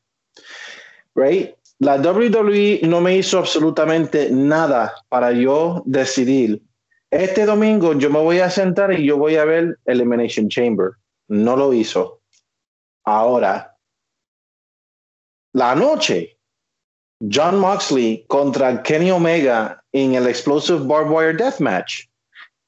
[1.15, 1.55] Right?
[1.81, 6.61] La WWE no me hizo absolutamente nada para yo decidir.
[7.11, 10.91] Este domingo yo me voy a sentar y yo voy a ver Elimination Chamber.
[11.29, 12.21] No lo hizo.
[13.05, 13.77] Ahora,
[15.55, 16.39] la noche,
[17.21, 22.07] John Moxley contra Kenny Omega en el Explosive Barbed Wire Deathmatch.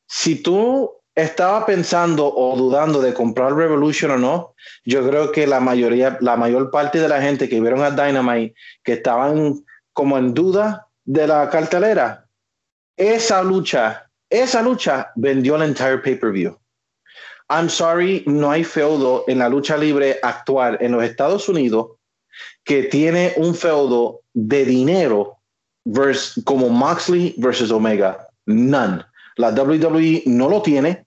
[0.08, 4.54] Si tú estabas pensando o dudando de comprar Revolution o no,
[4.84, 8.54] yo creo que la mayoría, la mayor parte de la gente que vieron a Dynamite,
[8.82, 9.62] que estaban
[9.92, 12.26] como en duda de la cartelera,
[12.96, 16.56] esa lucha, esa lucha vendió el entire pay-per-view.
[17.48, 21.96] I'm sorry, no hay feudo en la lucha libre actual en los Estados Unidos
[22.64, 25.36] que tiene un feudo de dinero
[25.84, 28.28] vers- como Moxley versus Omega.
[28.46, 29.04] None.
[29.36, 31.04] La WWE no lo tiene.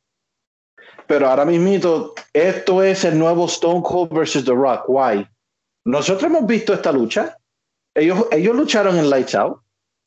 [1.07, 4.83] Pero ahora mismo esto es el nuevo Stone Cold versus The Rock.
[4.87, 5.25] Why?
[5.85, 7.37] Nosotros hemos visto esta lucha.
[7.95, 9.61] Ellos, ellos lucharon en Lights Out.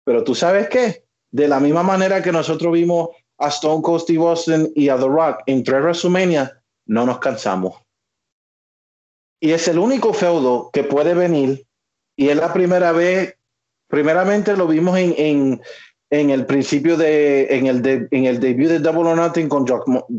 [0.05, 1.06] Pero tú sabes qué?
[1.37, 5.07] De la misma manera que nosotros vimos a Stone Cold Steve Austin y a The
[5.07, 7.75] Rock en tres WrestleMania, no nos cansamos.
[9.39, 11.67] Y es el único feudo que puede venir.
[12.17, 13.37] Y es la primera vez,
[13.87, 15.61] primeramente lo vimos en, en,
[16.09, 19.67] en el principio de, en el, de, en el debut de Double or Nothing con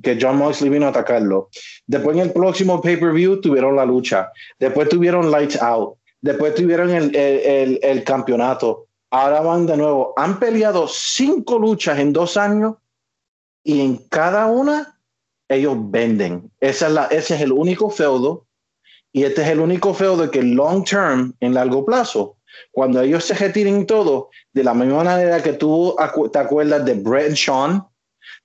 [0.03, 1.49] que John Moxley vino a atacarlo.
[1.87, 4.31] Después en el próximo pay-per-view tuvieron la lucha.
[4.59, 5.97] Después tuvieron Lights Out.
[6.21, 8.86] Después tuvieron el, el, el, el campeonato.
[9.09, 10.13] Ahora van de nuevo.
[10.17, 12.75] Han peleado cinco luchas en dos años
[13.63, 14.99] y en cada una
[15.47, 16.51] ellos venden.
[16.59, 18.45] Esa es la, ese es el único feudo
[19.13, 22.35] y este es el único feudo que long term, en largo plazo,
[22.71, 26.93] cuando ellos se retiren todo, de la misma manera que tú acu- te acuerdas de
[26.95, 27.83] Brett Sean,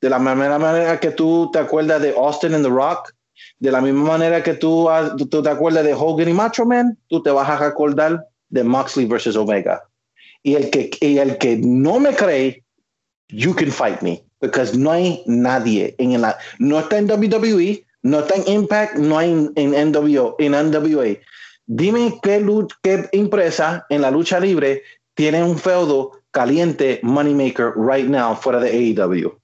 [0.00, 3.12] de la misma manera que tú te acuerdas de Austin and The Rock,
[3.58, 4.88] de la misma manera que tú,
[5.28, 9.06] tú te acuerdas de Hogan y Macho Man, tú te vas a recordar de Moxley
[9.06, 9.82] versus Omega.
[10.42, 12.64] Y el que, y el que no me cree,
[13.28, 14.22] you can fight me.
[14.40, 19.18] Because no hay nadie en la, no está en WWE, no está en Impact, no
[19.18, 21.16] hay en, NWO, en NWA.
[21.66, 22.44] Dime qué,
[22.82, 24.82] qué empresa en la lucha libre
[25.14, 29.41] tiene un feudo caliente moneymaker right now fuera de AEW.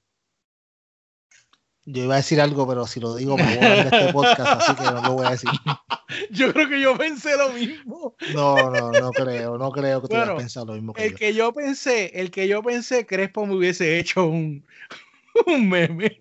[1.91, 4.75] Yo iba a decir algo, pero si lo digo me borran de este podcast, así
[4.75, 5.49] que no lo voy a decir.
[6.31, 8.15] Yo creo que yo pensé lo mismo.
[8.35, 11.11] No, no, no creo, no creo que tú Bueno, hayas pensado lo mismo que El
[11.13, 11.17] yo.
[11.19, 14.65] que yo pensé, el que yo pensé, Crespo me hubiese hecho un,
[15.47, 16.19] un meme.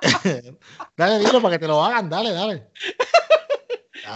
[0.96, 2.66] dale, dilo para que te lo hagan, dale, dale.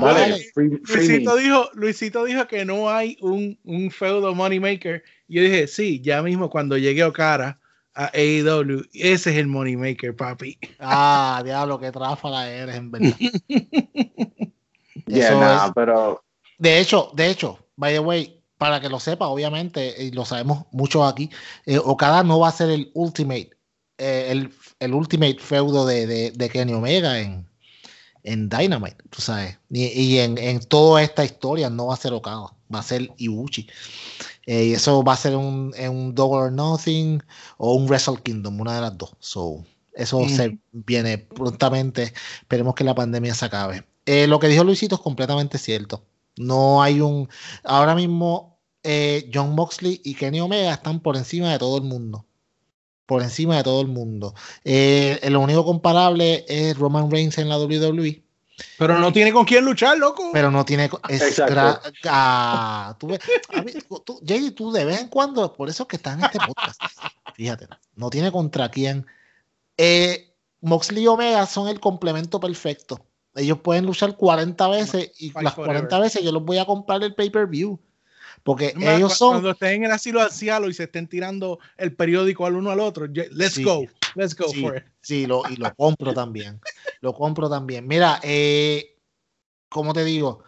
[0.00, 0.50] Vale, Dale.
[0.54, 1.06] free- free me.
[1.08, 5.04] Luisito dijo, Luisito dijo que no hay un, un feudo moneymaker.
[5.28, 7.58] Y yo dije, sí, ya mismo cuando llegue Okara
[7.94, 10.58] a AEW, ese es el moneymaker, papi.
[10.78, 13.16] Ah, diablo, qué tráfala eres, en verdad.
[15.06, 16.22] Yeah, nah, es- pero
[16.58, 20.64] De hecho, de hecho, by the way, para que lo sepa, obviamente, y lo sabemos
[20.72, 21.28] mucho aquí,
[21.66, 23.50] eh, Okada no va a ser el ultimate,
[23.98, 27.46] eh, el, el ultimate feudo de, de, de Kenny Omega en,
[28.22, 29.58] en Dynamite, tú sabes.
[29.70, 33.10] Y, y en, en toda esta historia no va a ser Okada, va a ser
[33.18, 33.68] Ibuchi.
[34.46, 37.22] Eh, y eso va a ser un, un Double or Nothing
[37.56, 39.12] o un Wrestle Kingdom, una de las dos.
[39.18, 39.64] So,
[39.94, 42.12] eso se viene prontamente.
[42.40, 43.84] Esperemos que la pandemia se acabe.
[44.06, 46.04] Eh, lo que dijo Luisito es completamente cierto.
[46.36, 47.28] No hay un.
[47.62, 52.26] Ahora mismo, eh, John Moxley y Kenny Omega están por encima de todo el mundo.
[53.06, 54.34] Por encima de todo el mundo.
[54.64, 58.23] Lo único comparable es Roman Reigns en la WWE,
[58.78, 60.30] Pero no tiene con quién luchar, loco.
[60.32, 60.88] pero no tiene.
[62.98, 63.20] tú ves-
[63.54, 63.72] a mí,
[64.04, 66.80] tú- Jay, tú de vez en cuando, por eso es que está en este podcast.
[67.34, 69.06] Fíjate, no tiene contra quién.
[69.76, 73.04] Eh, Moxley y Omega son el complemento perfecto.
[73.34, 75.76] Ellos pueden luchar 40 veces y Fight las forever.
[75.88, 77.78] 40 veces yo los voy a comprar el pay-per-view.
[78.44, 79.30] Porque ellos son.
[79.32, 82.78] Cuando estén en el asilo anciano y se estén tirando el periódico al uno al
[82.80, 83.64] otro, let's Sí.
[83.64, 84.84] go, let's go Sí, for it.
[85.00, 86.60] sí, lo, y lo compro también.
[87.00, 87.86] Lo compro también.
[87.86, 88.96] Mira, eh,
[89.70, 90.44] como te digo,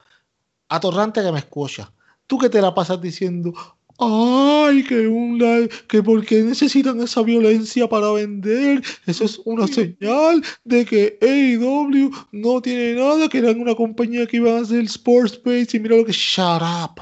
[0.68, 1.90] atorrante que me escucha.
[2.26, 3.54] Tú que te la pasas diciendo,
[3.98, 8.82] ay, que un live, que por qué necesitan esa violencia para vender.
[9.06, 14.36] Eso es una señal de que AEW no tiene nada, que eran una compañía que
[14.36, 17.00] iba a hacer Sports Space y mira lo que shut up.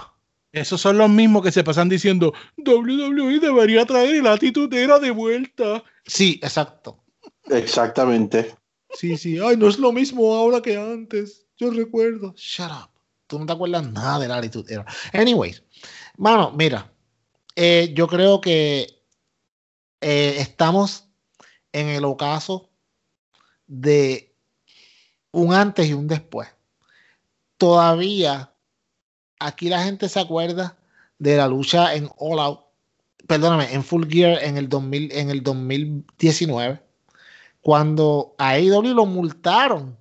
[0.55, 5.83] Esos son los mismos que se pasan diciendo WWE debería traer el atitudera de vuelta.
[6.07, 7.03] Sí, exacto.
[7.51, 8.55] Exactamente.
[8.91, 11.45] Sí, sí, ay, no es lo mismo ahora que antes.
[11.57, 12.35] Yo recuerdo.
[12.37, 12.91] Shut up.
[13.27, 14.65] Tú no te acuerdas nada de la actitud.
[14.71, 14.87] Era.
[15.13, 15.65] Anyways,
[16.19, 16.89] mano, mira,
[17.57, 19.03] eh, yo creo que
[20.01, 21.09] eh, estamos
[21.73, 22.71] en el ocaso
[23.67, 24.37] de
[25.33, 26.49] un antes y un después.
[27.57, 28.54] Todavía
[29.39, 30.77] aquí la gente se acuerda
[31.19, 32.61] de la lucha en All Out,
[33.27, 36.85] perdóname, en Full Gear en el, 2000, en el 2019
[37.65, 39.97] cuando a AEW lo multaron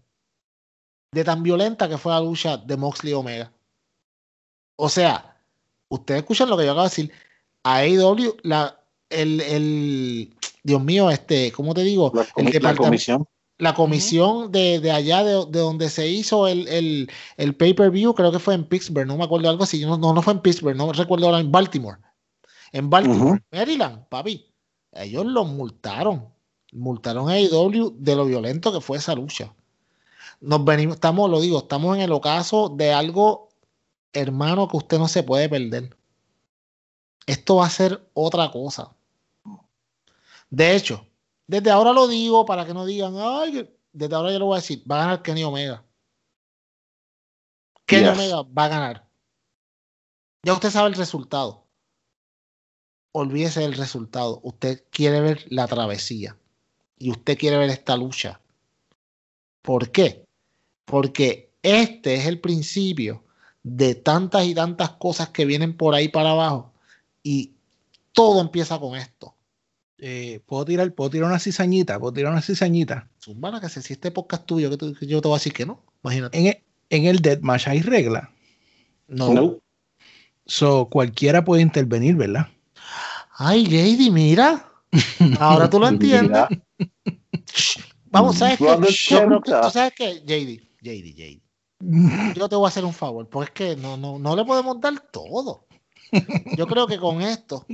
[1.14, 3.53] de tan violenta que fue la lucha de Moxley y Omega.
[4.76, 5.39] O sea,
[5.88, 7.11] ustedes escuchan lo que yo acabo de decir.
[7.64, 12.11] A AEW, la, el, el, Dios mío, este, ¿cómo te digo?
[12.14, 13.26] La, el la comisión.
[13.64, 18.31] La comisión de, de allá, de, de donde se hizo el, el, el pay-per-view, creo
[18.31, 20.76] que fue en Pittsburgh, no me acuerdo algo así, no, no, no fue en Pittsburgh,
[20.76, 21.98] no recuerdo ahora, en Baltimore.
[22.72, 23.41] En Baltimore.
[23.52, 24.45] Maryland, papi.
[24.91, 26.27] Ellos los multaron.
[26.72, 29.53] Multaron a AEW de lo violento que fue esa lucha.
[30.41, 33.49] Nos venimos, estamos, lo digo, estamos en el ocaso de algo,
[34.11, 35.95] hermano, que usted no se puede perder.
[37.26, 38.91] Esto va a ser otra cosa.
[40.49, 41.06] De hecho,
[41.48, 43.78] desde ahora lo digo para que no digan, ay, que-".
[43.91, 45.84] desde ahora yo lo voy a decir, va a ganar Kenny Omega.
[47.86, 48.18] Kenny Yes.
[48.18, 49.10] Omega va a ganar.
[50.44, 51.65] Ya usted sabe el resultado.
[53.14, 54.40] Olvídese del resultado.
[54.44, 56.38] Usted quiere ver la travesía.
[56.98, 58.41] Y usted quiere ver esta lucha.
[59.61, 60.26] ¿Por qué?
[60.86, 63.24] Porque este es el principio
[63.64, 66.74] de tantas y tantas cosas que vienen por ahí para abajo.
[67.22, 67.53] Y
[68.11, 69.36] todo empieza con esto.
[69.99, 73.07] Eh, puedo tirar, puedo tirar una cizañita, puedo tirar una cizañita.
[73.20, 75.65] Zumbana, que si este podcast tuyo, que, tú- que yo te voy a decir que
[75.65, 75.84] no.
[76.03, 76.38] Imagínate.
[76.38, 76.57] En el,
[76.90, 78.32] en el deathmatch hay regla.
[79.07, 79.34] No.
[79.34, 79.57] No.
[80.45, 82.48] So, cualquiera puede intervenir, ¿verdad?
[83.38, 84.70] Ay, JD, mira.
[85.40, 86.44] Ahora tú lo entiendes.
[88.11, 88.65] Vamos, ¿sabes qué?
[89.10, 89.41] Yo.
[89.41, 90.22] ¿Tú sabes qué?
[90.26, 92.34] JD, JD, JD.
[92.36, 94.80] Yo te voy a hacer un favor, porque es que no, no, no le podemos
[94.80, 95.65] dar todo.
[96.56, 97.65] Yo creo que con esto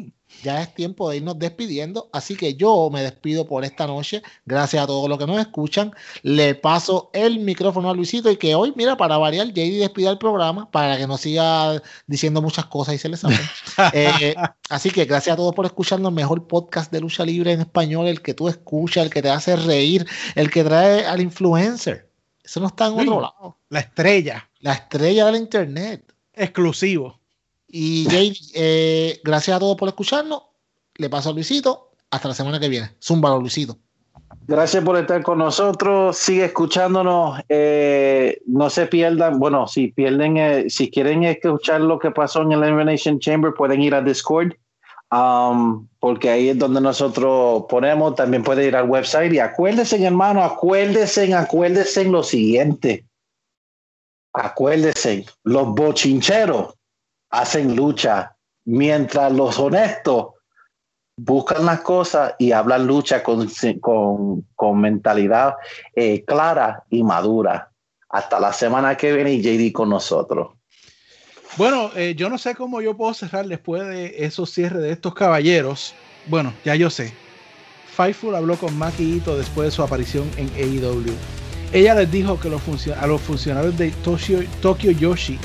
[0.43, 2.09] ya es tiempo de irnos despidiendo.
[2.13, 4.21] Así que yo me despido por esta noche.
[4.45, 5.91] Gracias a todos los que nos escuchan.
[6.21, 10.17] Le paso el micrófono a Luisito y que hoy, mira, para variar, JD despida el
[10.17, 13.37] programa para que no siga diciendo muchas cosas y se le sabe.
[13.93, 14.35] Eh,
[14.69, 16.11] así que gracias a todos por escucharnos.
[16.11, 19.55] Mejor podcast de lucha libre en español, el que tú escuchas, el que te hace
[19.55, 22.09] reír, el que trae al influencer.
[22.43, 23.57] Eso no está en otro lado.
[23.69, 26.13] La estrella, La estrella del internet.
[26.33, 27.18] exclusivo.
[27.71, 30.41] Y Jay, eh, gracias a todos por escucharnos.
[30.95, 31.91] Le paso a Luisito.
[32.11, 32.89] Hasta la semana que viene.
[33.01, 33.77] Zúmbalo, Luisito.
[34.47, 36.17] Gracias por estar con nosotros.
[36.17, 37.39] Sigue escuchándonos.
[37.47, 39.39] Eh, no se pierdan.
[39.39, 43.81] Bueno, si pierden, eh, si quieren escuchar lo que pasó en el Elimination Chamber, pueden
[43.81, 44.53] ir a Discord.
[45.11, 48.15] um, porque ahí es donde nosotros ponemos.
[48.15, 49.33] También pueden ir al website.
[49.33, 53.05] Y acuérdense, hermano, acuérdense, acuérdense en lo siguiente.
[54.33, 56.78] Acuérdense, los bochincheros
[57.29, 58.35] hacen lucha,
[58.65, 60.27] mientras los honestos
[61.17, 63.49] buscan las cosas y hablan lucha con,
[63.81, 65.55] con, con mentalidad
[65.95, 67.71] eh, clara y madura.
[68.09, 70.53] Hasta la semana que viene y JD con nosotros.
[71.57, 75.13] Bueno, eh, yo no sé cómo yo puedo cerrar después de esos cierres de estos
[75.13, 75.93] caballeros.
[76.27, 77.13] Bueno, ya yo sé.
[77.95, 81.13] Fightful habló con Maki Ito después de su aparición en AEW.
[81.73, 83.91] Ella les dijo que a los funcionarios de
[84.61, 85.37] Tokyo Yoshi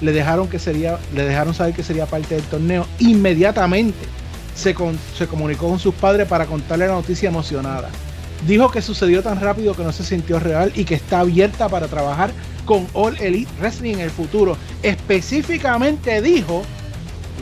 [0.00, 2.86] le dejaron, que sería, le dejaron saber que sería parte del torneo.
[2.98, 3.98] Inmediatamente
[4.54, 7.88] se, con- se comunicó con sus padres para contarle la noticia emocionada.
[8.46, 11.88] Dijo que sucedió tan rápido que no se sintió real y que está abierta para
[11.88, 12.30] trabajar
[12.64, 14.56] con All Elite Wrestling en el futuro.
[14.82, 16.62] Específicamente dijo,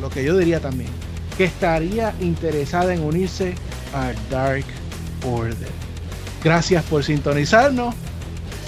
[0.00, 0.90] lo que yo diría también,
[1.36, 3.54] que estaría interesada en unirse
[3.94, 4.64] a Dark
[5.24, 5.68] Order.
[6.42, 7.94] Gracias por sintonizarnos.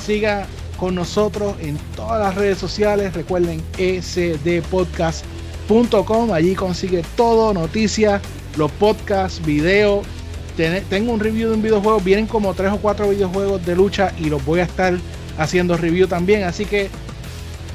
[0.06, 0.46] Siga
[0.80, 3.12] con nosotros en todas las redes sociales.
[3.12, 6.32] Recuerden sdpodcast.com.
[6.32, 8.20] Allí consigue todo, noticias,
[8.56, 10.04] los podcasts, videos,
[10.56, 12.00] ten- tengo un review de un videojuego.
[12.00, 14.94] Vienen como tres o cuatro videojuegos de lucha y los voy a estar
[15.38, 16.42] haciendo review también.
[16.44, 16.88] Así que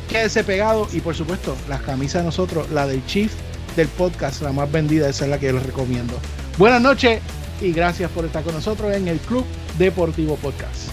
[0.09, 3.31] quédese pegado y por supuesto las camisas de nosotros, la del Chief
[3.75, 6.13] del podcast, la más vendida, esa es la que les recomiendo.
[6.57, 7.19] Buenas noches
[7.61, 9.45] y gracias por estar con nosotros en el Club
[9.77, 10.89] Deportivo Podcast.